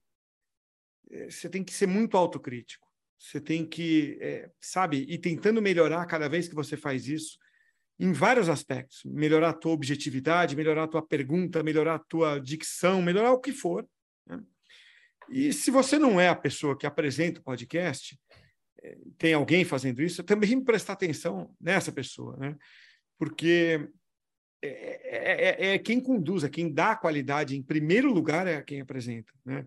eh, 1.11 1.31
você 1.31 1.49
tem 1.49 1.63
que 1.63 1.73
ser 1.73 1.87
muito 1.87 2.17
autocrítico. 2.17 2.87
Você 3.19 3.41
tem 3.41 3.65
que, 3.65 4.19
é, 4.21 4.51
sabe, 4.61 5.07
ir 5.09 5.19
tentando 5.19 5.63
melhorar 5.63 6.05
cada 6.07 6.29
vez 6.29 6.49
que 6.49 6.55
você 6.55 6.77
faz 6.77 7.09
isso, 7.09 7.39
em 7.99 8.13
vários 8.13 8.49
aspectos. 8.49 9.03
Melhorar 9.05 9.51
a 9.51 9.55
tua 9.55 9.73
objetividade, 9.73 10.57
melhorar 10.57 10.85
a 10.85 10.89
tua 10.89 11.07
pergunta, 11.07 11.63
melhorar 11.63 11.95
a 11.95 11.99
tua 11.99 12.39
dicção, 12.39 13.01
melhorar 13.01 13.33
o 13.33 13.41
que 13.41 13.53
for. 13.53 13.89
Né? 14.27 14.43
E 15.31 15.53
se 15.53 15.71
você 15.71 15.99
não 15.99 16.21
é 16.21 16.29
a 16.29 16.37
pessoa 16.37 16.77
que 16.77 16.87
apresenta 16.87 17.41
o 17.41 17.45
podcast, 17.45 18.19
é, 18.83 18.99
tem 19.17 19.33
alguém 19.33 19.65
fazendo 19.65 20.03
isso, 20.03 20.23
também 20.23 20.61
prestar 20.63 20.95
atenção 20.95 21.55
nessa 21.61 21.91
pessoa, 21.91 22.37
né? 22.37 22.57
Porque 23.17 23.89
é, 24.67 25.01
é, 25.05 25.69
é, 25.71 25.75
é, 25.75 25.79
quem 25.79 26.01
conduz, 26.01 26.45
é 26.45 26.49
quem 26.49 26.73
dá 26.73 26.93
a 26.93 26.97
qualidade 26.97 27.57
em 27.57 27.63
primeiro 27.63 28.13
lugar 28.13 28.47
é 28.47 28.63
quem 28.63 28.81
apresenta, 28.81 29.33
né? 29.45 29.67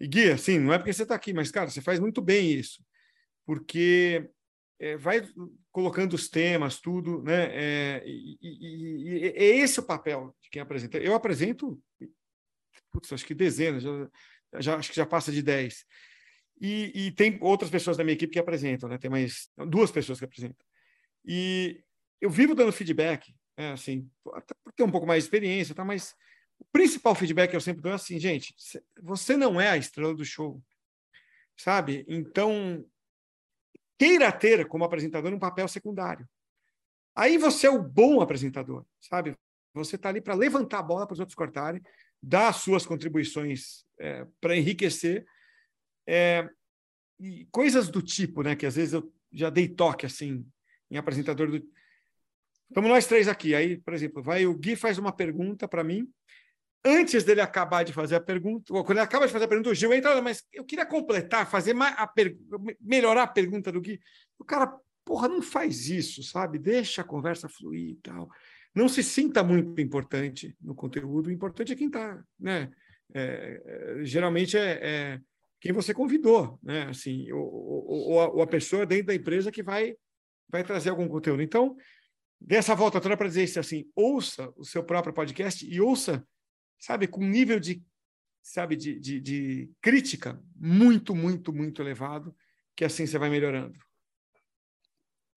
E 0.00 0.06
Gui, 0.06 0.30
assim, 0.30 0.58
não 0.58 0.72
é 0.72 0.78
porque 0.78 0.92
você 0.92 1.02
está 1.02 1.14
aqui, 1.14 1.32
mas, 1.32 1.50
cara, 1.50 1.68
você 1.68 1.82
faz 1.82 1.98
muito 1.98 2.22
bem 2.22 2.52
isso, 2.52 2.84
porque 3.44 4.30
é, 4.78 4.96
vai 4.96 5.28
colocando 5.72 6.14
os 6.14 6.28
temas, 6.28 6.80
tudo, 6.80 7.22
né? 7.22 7.48
É, 7.52 8.02
e, 8.06 8.38
e, 8.40 9.08
e, 9.08 9.24
é 9.24 9.56
esse 9.56 9.80
o 9.80 9.82
papel 9.82 10.34
de 10.40 10.48
quem 10.50 10.62
apresenta. 10.62 10.98
Eu 10.98 11.14
apresento, 11.14 11.78
putz, 12.90 13.12
acho 13.12 13.26
que 13.26 13.34
dezenas, 13.34 13.82
já, 13.82 14.10
já, 14.60 14.76
acho 14.76 14.90
que 14.90 14.96
já 14.96 15.06
passa 15.06 15.32
de 15.32 15.42
10. 15.42 15.84
E, 16.60 17.06
e, 17.06 17.12
tem 17.12 17.38
outras 17.40 17.70
pessoas 17.70 17.96
da 17.96 18.04
minha 18.04 18.14
equipe 18.14 18.32
que 18.32 18.38
apresentam, 18.38 18.88
né? 18.88 18.98
Tem 18.98 19.10
mais 19.10 19.50
duas 19.68 19.90
pessoas 19.90 20.18
que 20.18 20.24
apresentam. 20.24 20.64
E 21.24 21.82
eu 22.20 22.30
vivo 22.30 22.54
dando 22.54 22.72
feedback, 22.72 23.34
né? 23.58 23.72
assim, 23.72 24.08
até 24.32 24.54
por 24.64 24.72
ter 24.72 24.84
um 24.84 24.90
pouco 24.90 25.06
mais 25.06 25.24
de 25.24 25.26
experiência, 25.26 25.74
tá? 25.74 25.84
Mas 25.84 26.14
o 26.58 26.64
principal 26.72 27.14
feedback 27.14 27.50
que 27.50 27.56
eu 27.56 27.60
sempre 27.60 27.82
dou 27.82 27.92
é 27.92 27.96
assim, 27.96 28.18
gente, 28.18 28.54
você 29.02 29.36
não 29.36 29.60
é 29.60 29.68
a 29.70 29.76
estrela 29.76 30.14
do 30.14 30.24
show, 30.24 30.62
sabe? 31.56 32.04
Então, 32.08 32.84
queira 33.98 34.30
ter 34.30 34.66
como 34.66 34.84
apresentador 34.84 35.32
um 35.32 35.38
papel 35.38 35.66
secundário. 35.66 36.26
Aí 37.14 37.36
você 37.36 37.66
é 37.66 37.70
o 37.70 37.82
bom 37.82 38.20
apresentador, 38.20 38.86
sabe? 39.00 39.36
Você 39.74 39.96
está 39.96 40.08
ali 40.08 40.20
para 40.20 40.34
levantar 40.34 40.78
a 40.78 40.82
bola 40.82 41.06
para 41.06 41.14
os 41.14 41.20
outros 41.20 41.34
cortarem, 41.34 41.82
dar 42.22 42.52
suas 42.52 42.86
contribuições 42.86 43.84
é, 43.98 44.24
para 44.40 44.56
enriquecer. 44.56 45.26
É, 46.06 46.48
e 47.18 47.46
coisas 47.50 47.88
do 47.88 48.00
tipo, 48.00 48.42
né? 48.42 48.54
Que 48.54 48.66
às 48.66 48.76
vezes 48.76 48.94
eu 48.94 49.12
já 49.32 49.50
dei 49.50 49.68
toque 49.68 50.06
assim 50.06 50.46
em 50.90 50.96
apresentador 50.96 51.50
do. 51.50 51.68
Estamos 52.68 52.90
nós 52.90 53.06
três 53.06 53.28
aqui. 53.28 53.54
Aí, 53.54 53.78
por 53.78 53.94
exemplo, 53.94 54.22
vai 54.22 54.46
o 54.46 54.54
Gui 54.54 54.76
faz 54.76 54.98
uma 54.98 55.12
pergunta 55.12 55.66
para 55.66 55.82
mim 55.82 56.08
antes 56.84 57.24
dele 57.24 57.40
acabar 57.40 57.82
de 57.82 57.92
fazer 57.92 58.16
a 58.16 58.20
pergunta, 58.20 58.72
ou 58.72 58.84
quando 58.84 58.98
ele 58.98 59.04
acaba 59.04 59.26
de 59.26 59.32
fazer 59.32 59.44
a 59.44 59.48
pergunta, 59.48 59.70
o 59.70 59.74
Gil 59.74 59.92
entra, 59.92 60.20
mas 60.22 60.44
eu 60.52 60.64
queria 60.64 60.86
completar, 60.86 61.48
fazer 61.48 61.74
a 61.80 62.06
per... 62.06 62.36
melhorar 62.80 63.24
a 63.24 63.26
pergunta 63.26 63.72
do 63.72 63.80
Gui. 63.80 64.00
O 64.38 64.44
cara, 64.44 64.72
porra, 65.04 65.28
não 65.28 65.42
faz 65.42 65.88
isso, 65.88 66.22
sabe? 66.22 66.58
Deixa 66.58 67.02
a 67.02 67.04
conversa 67.04 67.48
fluir 67.48 67.90
e 67.90 67.96
tal. 67.96 68.28
Não 68.74 68.88
se 68.88 69.02
sinta 69.02 69.42
muito 69.42 69.80
importante 69.80 70.56
no 70.60 70.74
conteúdo, 70.74 71.28
o 71.28 71.32
importante 71.32 71.72
é 71.72 71.76
quem 71.76 71.88
está, 71.88 72.22
né? 72.38 72.70
É, 73.14 73.62
é, 73.64 74.04
geralmente 74.04 74.56
é, 74.56 74.80
é, 74.82 75.20
quem 75.60 75.72
você 75.72 75.94
convidou, 75.94 76.58
né? 76.62 76.84
Assim, 76.84 77.30
ou, 77.32 77.42
ou, 77.42 78.08
ou, 78.10 78.20
a, 78.20 78.28
ou, 78.28 78.42
a, 78.42 78.46
pessoa 78.46 78.84
dentro 78.84 79.06
da 79.06 79.14
empresa 79.14 79.50
que 79.50 79.62
vai, 79.62 79.96
vai 80.48 80.62
trazer 80.62 80.90
algum 80.90 81.08
conteúdo. 81.08 81.42
Então, 81.42 81.76
dessa 82.40 82.74
volta 82.74 83.00
toda 83.00 83.16
para 83.16 83.28
dizer 83.28 83.44
isso 83.44 83.60
assim, 83.60 83.90
ouça 83.94 84.52
o 84.56 84.64
seu 84.64 84.84
próprio 84.84 85.12
podcast 85.12 85.66
e 85.66 85.80
ouça 85.80 86.26
sabe, 86.78 87.08
com 87.08 87.20
um 87.20 87.28
nível 87.28 87.58
de, 87.58 87.82
sabe, 88.42 88.76
de, 88.76 88.98
de, 88.98 89.20
de 89.20 89.70
crítica 89.80 90.40
muito, 90.54 91.14
muito, 91.14 91.52
muito 91.52 91.82
elevado, 91.82 92.34
que 92.76 92.84
assim 92.84 93.06
você 93.06 93.18
vai 93.18 93.28
melhorando. 93.28 93.78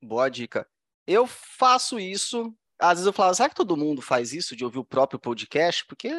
Boa 0.01 0.29
dica. 0.29 0.67
Eu 1.07 1.25
faço 1.27 1.99
isso. 1.99 2.55
Às 2.79 2.93
vezes 2.93 3.05
eu 3.05 3.13
falo, 3.13 3.33
será 3.33 3.49
que 3.49 3.55
todo 3.55 3.77
mundo 3.77 4.01
faz 4.01 4.33
isso 4.33 4.55
de 4.55 4.63
ouvir 4.63 4.79
o 4.79 4.85
próprio 4.85 5.19
podcast? 5.19 5.85
Porque 5.85 6.09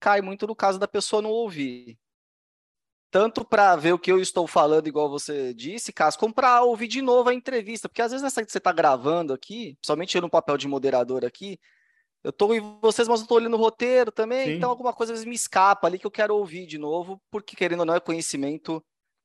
cai 0.00 0.20
muito 0.20 0.46
no 0.46 0.56
caso 0.56 0.78
da 0.78 0.88
pessoa 0.88 1.22
não 1.22 1.30
ouvir. 1.30 1.98
Tanto 3.10 3.44
para 3.44 3.74
ver 3.74 3.92
o 3.92 3.98
que 3.98 4.10
eu 4.10 4.20
estou 4.20 4.46
falando, 4.46 4.86
igual 4.86 5.10
você 5.10 5.52
disse, 5.52 5.92
Cássio, 5.92 6.20
como 6.20 6.32
para 6.32 6.62
ouvir 6.62 6.86
de 6.86 7.02
novo 7.02 7.28
a 7.28 7.34
entrevista. 7.34 7.88
Porque 7.88 8.02
às 8.02 8.12
vezes 8.12 8.22
nessa 8.22 8.44
que 8.44 8.52
você 8.52 8.58
está 8.58 8.72
gravando 8.72 9.32
aqui, 9.32 9.74
principalmente 9.80 10.14
eu 10.14 10.22
no 10.22 10.30
papel 10.30 10.56
de 10.56 10.68
moderador 10.68 11.24
aqui, 11.24 11.58
eu 12.22 12.32
tô 12.32 12.54
em 12.54 12.60
vocês, 12.80 13.08
mas 13.08 13.20
eu 13.20 13.26
tô 13.26 13.34
olhando 13.34 13.54
o 13.54 13.60
roteiro 13.60 14.12
também, 14.12 14.46
Sim. 14.46 14.52
então 14.52 14.70
alguma 14.70 14.92
coisa 14.92 15.12
às 15.12 15.18
vezes 15.18 15.28
me 15.28 15.34
escapa 15.34 15.86
ali 15.86 15.98
que 15.98 16.06
eu 16.06 16.10
quero 16.10 16.36
ouvir 16.36 16.66
de 16.66 16.78
novo, 16.78 17.20
porque 17.30 17.56
querendo 17.56 17.80
ou 17.80 17.86
não 17.86 17.94
é 17.94 18.00
conhecimento 18.00 18.84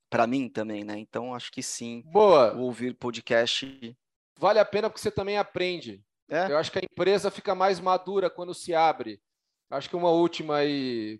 para 0.09 0.25
mim 0.25 0.47
também, 0.49 0.83
né? 0.83 0.97
Então 0.97 1.35
acho 1.35 1.51
que 1.51 1.61
sim. 1.61 2.01
Boa. 2.05 2.53
Ouvir 2.53 2.93
podcast 2.93 3.95
vale 4.39 4.59
a 4.59 4.65
pena 4.65 4.89
porque 4.89 5.01
você 5.01 5.11
também 5.11 5.37
aprende. 5.37 6.01
É? 6.29 6.51
Eu 6.51 6.57
acho 6.57 6.71
que 6.71 6.79
a 6.79 6.83
empresa 6.83 7.29
fica 7.29 7.53
mais 7.53 7.79
madura 7.79 8.29
quando 8.29 8.53
se 8.53 8.73
abre. 8.73 9.21
Acho 9.69 9.89
que 9.89 9.95
uma 9.95 10.09
última 10.09 10.57
aí 10.57 11.19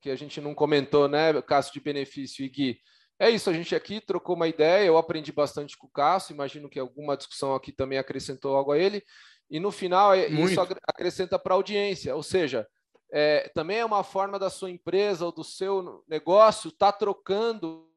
que 0.00 0.10
a 0.10 0.16
gente 0.16 0.40
não 0.40 0.54
comentou, 0.54 1.08
né, 1.08 1.40
caso 1.42 1.72
de 1.72 1.80
benefício 1.80 2.44
e 2.44 2.48
Gui. 2.48 2.80
É 3.18 3.30
isso, 3.30 3.48
a 3.48 3.52
gente 3.52 3.74
aqui 3.74 4.00
trocou 4.00 4.36
uma 4.36 4.46
ideia, 4.46 4.86
eu 4.86 4.98
aprendi 4.98 5.32
bastante 5.32 5.76
com 5.76 5.86
o 5.86 5.90
Cássio, 5.90 6.34
imagino 6.34 6.68
que 6.68 6.78
alguma 6.78 7.16
discussão 7.16 7.54
aqui 7.54 7.72
também 7.72 7.98
acrescentou 7.98 8.54
algo 8.54 8.72
a 8.72 8.78
ele. 8.78 9.02
E 9.48 9.58
no 9.58 9.70
final, 9.70 10.12
é, 10.12 10.28
Muito. 10.28 10.52
isso 10.52 10.60
acrescenta 10.86 11.38
para 11.38 11.54
a 11.54 11.56
audiência, 11.56 12.14
ou 12.14 12.22
seja, 12.22 12.66
é, 13.12 13.50
também 13.54 13.78
é 13.78 13.84
uma 13.84 14.02
forma 14.02 14.38
da 14.38 14.50
sua 14.50 14.70
empresa 14.70 15.24
ou 15.24 15.32
do 15.32 15.44
seu 15.44 16.04
negócio 16.08 16.68
estar 16.68 16.92
tá 16.92 16.98
trocando 16.98 17.88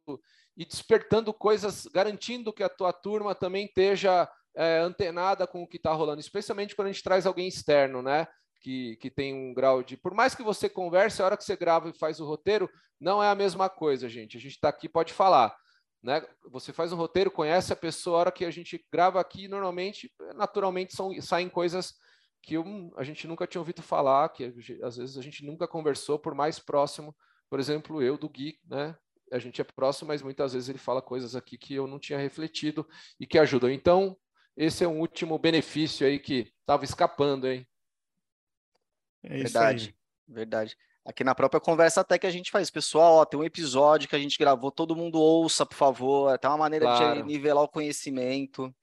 e 0.56 0.66
despertando 0.66 1.34
coisas, 1.34 1.86
garantindo 1.88 2.54
que 2.54 2.64
a 2.64 2.70
tua 2.70 2.94
turma 2.94 3.34
também 3.34 3.66
esteja 3.66 4.30
é, 4.56 4.80
antenada 4.80 5.48
com 5.48 5.64
o 5.64 5.68
que 5.68 5.78
está 5.78 5.94
rolando, 5.94 6.20
especialmente 6.20 6.76
quando 6.76 6.90
a 6.90 6.92
gente 6.92 7.04
traz 7.04 7.26
alguém 7.26 7.48
externo, 7.48 8.02
né? 8.02 8.28
Que, 8.62 8.98
que 8.98 9.10
tem 9.10 9.34
um 9.34 9.54
grau 9.54 9.82
de. 9.82 9.96
Por 9.96 10.14
mais 10.14 10.36
que 10.36 10.44
você 10.44 10.68
converse, 10.68 11.22
a 11.22 11.26
hora 11.26 11.38
que 11.38 11.44
você 11.44 11.56
grava 11.56 11.90
e 11.90 11.94
faz 11.94 12.20
o 12.20 12.26
roteiro, 12.26 12.70
não 13.00 13.24
é 13.24 13.30
a 13.30 13.36
mesma 13.36 13.70
coisa, 13.70 14.10
gente. 14.10 14.36
A 14.36 14.40
gente 14.40 14.56
está 14.56 14.68
aqui, 14.70 14.90
pode 14.90 15.14
falar. 15.14 15.56
Né? 16.04 16.22
Você 16.52 16.74
faz 16.74 16.92
um 16.92 16.98
roteiro, 16.98 17.32
conhece 17.32 17.72
a 17.72 17.76
pessoa, 17.76 18.18
a 18.18 18.20
hora 18.20 18.32
que 18.32 18.46
a 18.46 18.52
gente 18.52 18.86
grava 18.92 19.20
aqui, 19.20 19.48
normalmente, 19.48 20.12
naturalmente, 20.36 20.96
são, 20.96 21.14
saem 21.22 21.50
coisas 21.50 21.94
que 22.42 22.56
a 22.96 23.04
gente 23.04 23.28
nunca 23.28 23.46
tinha 23.46 23.62
ouvido 23.62 23.82
falar, 23.82 24.30
que 24.30 24.46
às 24.82 24.98
vezes 24.98 25.18
a 25.18 25.22
gente 25.22 25.46
nunca 25.46 25.68
conversou, 25.68 26.18
por 26.18 26.34
mais 26.34 26.58
próximo, 26.58 27.16
por 27.50 27.60
exemplo, 27.60 28.02
eu 28.02 28.18
do 28.18 28.30
Gui, 28.30 28.60
né? 28.66 28.96
A 29.32 29.40
gente 29.40 29.62
é 29.62 29.64
próximo, 29.64 30.08
mas 30.08 30.22
muitas 30.22 30.54
vezes 30.54 30.70
ele 30.70 30.80
fala 30.80 31.02
coisas 31.02 31.36
aqui 31.36 31.58
que 31.58 31.76
eu 31.76 31.86
não 31.86 32.00
tinha 32.00 32.18
refletido 32.18 32.88
e 33.20 33.28
que 33.28 33.38
ajudam. 33.38 33.70
Então, 33.70 34.18
esse 34.58 34.84
é 34.84 34.88
um 34.88 35.00
último 35.00 35.38
benefício 35.38 36.08
aí 36.08 36.18
que 36.18 36.52
estava 36.62 36.84
escapando, 36.84 37.48
hein? 37.48 37.68
É 39.24 39.38
verdade, 39.38 39.96
verdade. 40.28 40.78
Aqui 41.06 41.24
na 41.24 41.34
própria 41.34 41.60
conversa 41.60 42.02
até 42.02 42.20
que 42.20 42.28
a 42.28 42.32
gente 42.32 42.52
faz, 42.52 42.70
pessoal, 42.70 43.16
ó, 43.16 43.26
tem 43.26 43.40
um 43.40 43.44
episódio 43.44 44.08
que 44.08 44.16
a 44.16 44.20
gente 44.20 44.38
gravou, 44.38 44.72
todo 44.72 44.96
mundo 44.96 45.20
ouça, 45.20 45.66
por 45.66 45.76
favor. 45.76 46.38
Tem 46.38 46.50
uma 46.50 46.58
maneira 46.58 46.86
claro. 46.86 47.22
de 47.22 47.28
nivelar 47.28 47.64
o 47.64 47.70
conhecimento. 47.70 48.74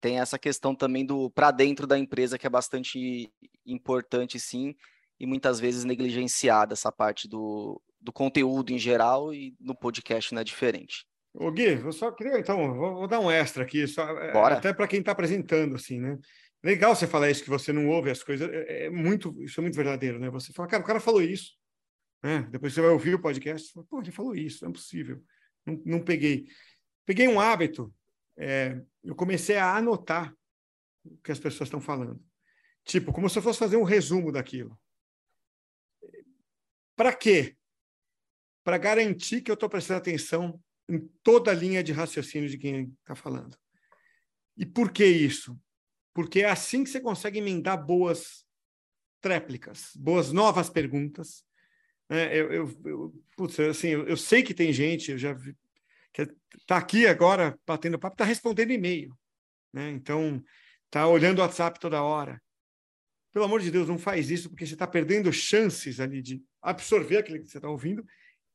Tem 0.00 0.20
essa 0.20 0.38
questão 0.38 0.74
também 0.74 1.06
do 1.06 1.30
para 1.30 1.50
dentro 1.50 1.86
da 1.86 1.98
empresa 1.98 2.38
que 2.38 2.46
é 2.46 2.50
bastante 2.50 3.32
importante, 3.64 4.38
sim, 4.38 4.74
e 5.18 5.26
muitas 5.26 5.58
vezes 5.58 5.84
negligenciada 5.84 6.74
essa 6.74 6.92
parte 6.92 7.26
do, 7.28 7.80
do 8.00 8.12
conteúdo 8.12 8.72
em 8.72 8.78
geral 8.78 9.32
e 9.32 9.56
no 9.60 9.74
podcast 9.74 10.32
não 10.32 10.40
é 10.40 10.44
diferente. 10.44 11.06
Ô 11.34 11.50
Gui, 11.50 11.80
eu 11.80 11.92
só 11.92 12.10
queria, 12.10 12.38
então, 12.38 12.74
vou, 12.74 12.94
vou 12.94 13.08
dar 13.08 13.20
um 13.20 13.30
extra 13.30 13.62
aqui, 13.62 13.86
só, 13.86 14.08
é, 14.18 14.32
Bora. 14.32 14.56
até 14.56 14.72
para 14.72 14.88
quem 14.88 15.00
está 15.00 15.12
apresentando, 15.12 15.76
assim, 15.76 16.00
né? 16.00 16.18
Legal 16.62 16.94
você 16.94 17.06
falar 17.06 17.30
isso, 17.30 17.44
que 17.44 17.50
você 17.50 17.72
não 17.72 17.88
ouve 17.88 18.10
as 18.10 18.22
coisas. 18.22 18.48
É, 18.50 18.86
é 18.86 18.90
muito, 18.90 19.40
isso 19.42 19.60
é 19.60 19.62
muito 19.62 19.76
verdadeiro, 19.76 20.18
né? 20.18 20.28
Você 20.30 20.52
fala, 20.52 20.68
cara, 20.68 20.82
o 20.82 20.86
cara 20.86 21.00
falou 21.00 21.22
isso. 21.22 21.56
Né? 22.22 22.42
Depois 22.50 22.74
você 22.74 22.80
vai 22.80 22.90
ouvir 22.90 23.14
o 23.14 23.20
podcast, 23.20 23.72
fala, 23.72 23.86
pô, 23.88 24.00
ele 24.00 24.10
falou 24.10 24.34
isso, 24.34 24.64
não 24.64 24.70
é 24.70 24.74
possível. 24.74 25.22
Não, 25.64 25.82
não 25.84 26.04
peguei. 26.04 26.48
Peguei 27.06 27.28
um 27.28 27.40
hábito, 27.40 27.94
é, 28.36 28.80
eu 29.04 29.14
comecei 29.14 29.56
a 29.56 29.76
anotar 29.76 30.34
o 31.04 31.16
que 31.18 31.32
as 31.32 31.38
pessoas 31.38 31.68
estão 31.68 31.80
falando. 31.80 32.22
Tipo, 32.84 33.12
como 33.12 33.28
se 33.28 33.38
eu 33.38 33.42
fosse 33.42 33.58
fazer 33.58 33.76
um 33.76 33.84
resumo 33.84 34.32
daquilo. 34.32 34.78
Para 36.96 37.14
quê? 37.14 37.56
Para 38.64 38.78
garantir 38.78 39.40
que 39.40 39.50
eu 39.50 39.54
estou 39.54 39.68
prestando 39.68 39.98
atenção 39.98 40.60
em 40.88 41.06
toda 41.22 41.50
a 41.50 41.54
linha 41.54 41.82
de 41.82 41.92
raciocínio 41.92 42.48
de 42.48 42.58
quem 42.58 42.94
está 43.00 43.14
falando. 43.14 43.56
E 44.56 44.66
por 44.66 44.90
que 44.90 45.04
isso? 45.04 45.58
Porque 46.18 46.40
é 46.40 46.50
assim 46.50 46.82
que 46.82 46.90
você 46.90 47.00
consegue 47.00 47.38
emendar 47.38 47.80
boas 47.80 48.44
tréplicas, 49.20 49.92
boas 49.94 50.32
novas 50.32 50.68
perguntas. 50.68 51.44
É, 52.08 52.36
eu, 52.36 52.52
eu, 52.52 52.80
eu, 52.84 53.24
putz, 53.36 53.60
assim, 53.60 53.90
eu, 53.90 54.04
eu, 54.04 54.16
sei 54.16 54.42
que 54.42 54.52
tem 54.52 54.72
gente, 54.72 55.12
eu 55.12 55.16
já 55.16 55.32
vi, 55.32 55.56
que 56.12 56.22
está 56.60 56.76
aqui 56.76 57.06
agora 57.06 57.56
batendo 57.64 58.00
papo, 58.00 58.14
está 58.14 58.24
respondendo 58.24 58.72
e-mail. 58.72 59.16
Né? 59.72 59.90
Então, 59.90 60.42
está 60.86 61.06
olhando 61.06 61.38
o 61.38 61.42
WhatsApp 61.42 61.78
toda 61.78 62.02
hora. 62.02 62.42
Pelo 63.32 63.44
amor 63.44 63.60
de 63.60 63.70
Deus, 63.70 63.86
não 63.86 63.96
faz 63.96 64.28
isso, 64.28 64.48
porque 64.48 64.66
você 64.66 64.72
está 64.72 64.88
perdendo 64.88 65.32
chances 65.32 66.00
ali 66.00 66.20
de 66.20 66.42
absorver 66.60 67.18
aquilo 67.18 67.38
que 67.38 67.46
você 67.46 67.58
está 67.58 67.70
ouvindo 67.70 68.04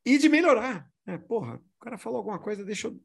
e 0.05 0.17
de 0.17 0.27
melhorar. 0.27 0.85
Né? 1.05 1.17
Porra, 1.17 1.55
o 1.55 1.79
cara 1.79 1.97
falou 1.97 2.17
alguma 2.17 2.39
coisa, 2.39 2.65
deixa 2.65 2.87
eu 2.87 3.01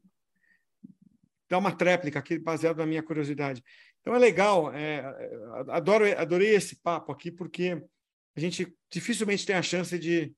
dar 1.49 1.57
uma 1.57 1.71
tréplica 1.71 2.19
aqui, 2.19 2.37
baseado 2.37 2.77
na 2.77 2.85
minha 2.85 3.03
curiosidade. 3.03 3.63
Então 4.01 4.15
é 4.15 4.19
legal, 4.19 4.71
é, 4.73 5.03
adoro, 5.69 6.05
adorei 6.17 6.55
esse 6.55 6.77
papo 6.77 7.11
aqui, 7.11 7.31
porque 7.31 7.81
a 8.35 8.39
gente 8.39 8.73
dificilmente 8.91 9.45
tem 9.45 9.55
a 9.55 9.61
chance 9.61 9.97
de, 9.97 10.33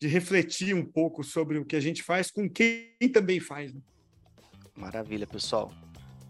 de 0.00 0.08
refletir 0.08 0.74
um 0.74 0.84
pouco 0.84 1.22
sobre 1.22 1.58
o 1.58 1.64
que 1.64 1.76
a 1.76 1.80
gente 1.80 2.02
faz 2.02 2.30
com 2.30 2.48
quem 2.48 2.96
também 3.12 3.40
faz. 3.40 3.74
Né? 3.74 3.80
Maravilha, 4.76 5.26
pessoal. 5.26 5.70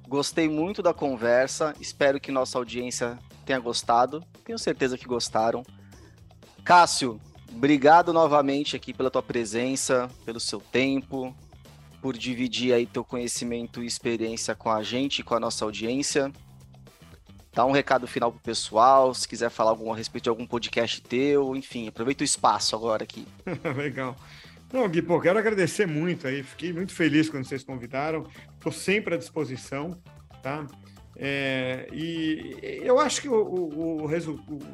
Gostei 0.09 0.49
muito 0.49 0.83
da 0.83 0.93
conversa, 0.93 1.75
espero 1.81 2.21
que 2.21 2.33
nossa 2.33 2.59
audiência 2.59 3.19
tenha 3.47 3.59
gostado. 3.59 4.25
Tenho 4.45 4.59
certeza 4.59 4.99
que 4.99 5.07
gostaram. 5.07 5.63
Cássio, 6.65 7.21
obrigado 7.55 8.13
novamente 8.13 8.77
aqui 8.77 8.93
pela 8.93 9.11
tua 9.11 9.23
presença, 9.23 10.11
pelo 10.25 10.41
seu 10.41 10.61
tempo, 10.61 11.35
por 12.03 12.19
dividir 12.19 12.75
aí 12.75 12.85
teu 12.85 13.05
conhecimento 13.05 13.83
e 13.83 13.87
experiência 13.87 14.57
com 14.57 14.69
a 14.69 14.83
gente 14.83 15.23
com 15.23 15.37
a 15.37 15.41
nossa 15.41 15.65
audiência. 15.65 16.33
Dá 17.55 17.65
um 17.65 17.71
recado 17.71 18.09
final 18.09 18.33
pro 18.33 18.41
pessoal, 18.41 19.15
se 19.15 19.29
quiser 19.29 19.51
falar 19.51 19.71
algum, 19.71 19.93
a 19.93 19.97
respeito 19.97 20.25
de 20.25 20.31
algum 20.31 20.47
podcast 20.47 21.01
teu, 21.03 21.55
enfim, 21.55 21.87
aproveita 21.87 22.23
o 22.23 22.25
espaço 22.25 22.75
agora 22.75 23.05
aqui. 23.05 23.27
Legal. 23.77 24.17
Não, 24.73 24.89
Gui, 24.89 25.03
pô, 25.03 25.21
quero 25.21 25.39
agradecer 25.39 25.87
muito 25.87 26.27
aí, 26.27 26.43
fiquei 26.43 26.73
muito 26.73 26.93
feliz 26.93 27.29
quando 27.29 27.45
vocês 27.45 27.63
convidaram, 27.63 28.27
estou 28.55 28.73
sempre 28.73 29.15
à 29.15 29.19
disposição, 29.19 29.97
tá? 30.43 30.67
É, 31.15 31.87
e 31.93 32.81
eu 32.83 32.99
acho 32.99 33.21
que 33.21 33.29
o, 33.29 33.35
o, 33.35 34.03
o, 34.03 34.09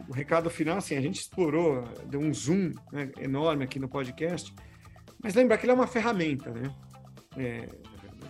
o, 0.09 0.13
recado 0.13 0.49
final, 0.49 0.79
assim, 0.79 0.97
a 0.97 1.01
gente 1.01 1.21
explorou, 1.21 1.83
deu 2.07 2.21
um 2.21 2.33
zoom 2.33 2.73
né, 2.93 3.11
enorme 3.21 3.65
aqui 3.65 3.81
no 3.81 3.89
podcast, 3.89 4.55
mas 5.21 5.35
lembrar 5.35 5.59
que 5.59 5.67
ele 5.67 5.73
é 5.73 5.75
uma 5.75 5.89
ferramenta, 5.89 6.51
né? 6.51 6.73
É, 7.39 7.69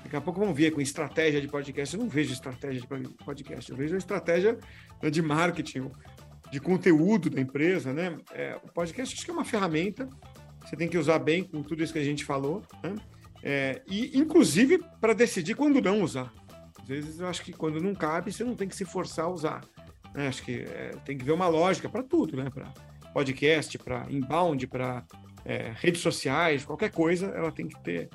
daqui 0.05 0.17
a 0.17 0.21
pouco 0.21 0.41
vamos 0.41 0.57
ver 0.57 0.71
com 0.71 0.81
estratégia 0.81 1.41
de 1.41 1.49
podcast. 1.49 1.95
Eu 1.95 2.03
não 2.03 2.09
vejo 2.09 2.33
estratégia 2.33 2.81
de 2.81 2.87
podcast, 3.25 3.71
eu 3.71 3.77
vejo 3.77 3.95
a 3.95 3.99
estratégia 3.99 4.59
de 5.11 5.23
marketing, 5.23 5.91
de 6.51 6.61
conteúdo 6.61 7.31
da 7.31 7.41
empresa, 7.41 7.93
né? 7.93 8.17
É, 8.33 8.57
o 8.63 8.73
podcast 8.73 9.15
acho 9.15 9.25
que 9.25 9.31
é 9.31 9.35
uma 9.35 9.45
ferramenta, 9.45 10.09
você 10.65 10.77
tem 10.77 10.89
que 10.89 10.99
usar 10.99 11.19
bem 11.19 11.45
com 11.45 11.63
tudo 11.63 11.83
isso 11.83 11.93
que 11.93 11.99
a 11.99 12.05
gente 12.05 12.25
falou, 12.25 12.63
né? 12.83 12.95
É, 13.43 13.83
e 13.87 14.19
inclusive 14.19 14.81
para 15.01 15.13
decidir 15.13 15.55
quando 15.55 15.81
não 15.81 16.03
usar. 16.03 16.33
Às 16.81 16.89
vezes 16.89 17.21
eu 17.21 17.29
acho 17.29 17.43
que 17.43 17.53
quando 17.53 17.81
não 17.81 17.95
cabe, 17.95 18.33
você 18.33 18.43
não 18.43 18.57
tem 18.57 18.69
que 18.69 18.75
se 18.75 18.85
forçar 18.85 19.27
a 19.27 19.29
usar. 19.29 19.65
Né? 20.15 20.27
Acho 20.27 20.43
que 20.43 20.63
é, 20.63 20.91
tem 21.05 21.17
que 21.17 21.25
ver 21.25 21.33
uma 21.33 21.47
lógica 21.47 21.89
para 21.89 22.03
tudo, 22.03 22.37
né? 22.37 22.51
Para 22.51 22.73
podcast, 23.13 23.79
para 23.79 24.07
inbound, 24.11 24.67
para 24.67 25.05
é, 25.45 25.73
redes 25.77 26.01
sociais, 26.01 26.65
qualquer 26.65 26.91
coisa, 26.91 27.27
ela 27.29 27.53
tem 27.53 27.69
que 27.69 27.81
ter 27.83 28.09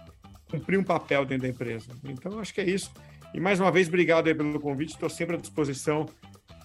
cumprir 0.60 0.80
um 0.80 0.84
papel 0.84 1.26
dentro 1.26 1.44
da 1.44 1.50
empresa. 1.50 1.88
Então, 2.04 2.40
acho 2.40 2.54
que 2.54 2.62
é 2.62 2.70
isso. 2.70 2.92
E 3.34 3.40
mais 3.40 3.60
uma 3.60 3.72
vez, 3.72 3.88
obrigado 3.88 4.26
pelo 4.26 4.60
convite. 4.60 4.94
Estou 4.94 5.10
sempre 5.10 5.36
à 5.36 5.40
disposição 5.40 6.06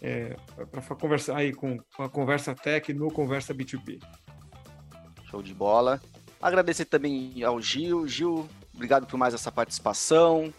é, 0.02 0.36
para 0.70 0.82
conversar 0.94 1.36
aí 1.36 1.52
com, 1.52 1.78
com 1.96 2.02
a 2.02 2.08
Conversa 2.08 2.54
Tech 2.54 2.92
no 2.92 3.10
Conversa 3.10 3.54
B2B. 3.54 4.02
Show 5.30 5.42
de 5.42 5.54
bola. 5.54 6.00
Agradecer 6.40 6.84
também 6.84 7.42
ao 7.42 7.60
Gil. 7.60 8.06
Gil, 8.06 8.48
obrigado 8.74 9.06
por 9.06 9.16
mais 9.16 9.34
essa 9.34 9.50
participação 9.50 10.52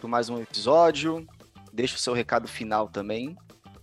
por 0.00 0.08
mais 0.08 0.28
um 0.28 0.40
episódio. 0.40 1.26
Deixa 1.72 1.96
o 1.96 1.98
seu 1.98 2.12
recado 2.12 2.46
final 2.46 2.88
também. 2.88 3.36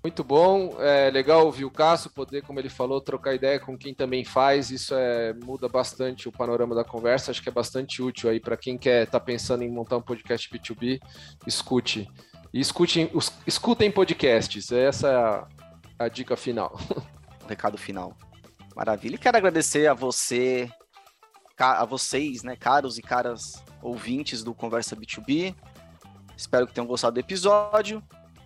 Muito 0.04 0.22
bom, 0.22 0.76
é 0.82 1.10
legal 1.10 1.46
ouvir 1.46 1.64
o 1.64 1.72
Cássio, 1.72 2.10
poder, 2.10 2.42
como 2.42 2.60
ele 2.60 2.68
falou, 2.68 3.00
trocar 3.00 3.36
ideia 3.36 3.58
com 3.58 3.78
quem 3.78 3.94
também 3.94 4.26
faz, 4.26 4.70
isso 4.70 4.94
é, 4.94 5.34
muda 5.34 5.70
bastante 5.70 6.28
o 6.28 6.32
panorama 6.32 6.76
da 6.76 6.84
conversa, 6.84 7.32
acho 7.32 7.42
que 7.42 7.48
é 7.48 7.52
bastante 7.54 8.02
útil 8.02 8.30
aí 8.30 8.38
para 8.38 8.58
quem 8.58 8.78
quer 8.78 9.04
estar 9.06 9.18
tá 9.22 9.26
pensando 9.26 9.64
em 9.64 9.72
montar 9.72 9.96
um 9.96 10.02
podcast 10.02 10.50
B2B, 10.50 11.00
escute. 11.48 12.12
E 12.54 12.60
escutem, 12.60 13.10
escutem 13.48 13.90
podcasts, 13.90 14.74
essa 14.74 15.08
é 15.08 15.16
a, 15.16 15.48
a 16.00 16.08
dica 16.10 16.36
final. 16.36 16.78
Recado 17.48 17.78
final. 17.78 18.14
Maravilha. 18.76 19.16
E 19.16 19.18
quero 19.18 19.38
agradecer 19.38 19.88
a 19.88 19.94
você, 19.94 20.70
a 21.58 21.86
vocês, 21.86 22.44
né, 22.44 22.58
caros 22.58 22.98
e 22.98 23.02
caras 23.02 23.64
ouvintes 23.82 24.44
do 24.44 24.54
Conversa 24.54 24.98
B2B. 24.98 25.56
Espero 26.36 26.68
que 26.68 26.74
tenham 26.74 26.88
gostado 26.88 27.14
do 27.14 27.20
episódio 27.22 28.04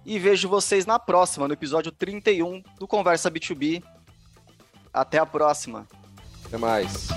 e 0.07 0.17
vejo 0.17 0.47
vocês 0.47 0.85
na 0.85 0.97
próxima, 0.97 1.49
no 1.49 1.53
episódio 1.53 1.91
31 1.91 2.63
do 2.79 2.87
Conversa 2.87 3.29
B2B. 3.29 3.83
Até 4.93 5.19
a 5.19 5.25
próxima. 5.25 5.85
Até 6.45 6.57
mais. 6.57 7.09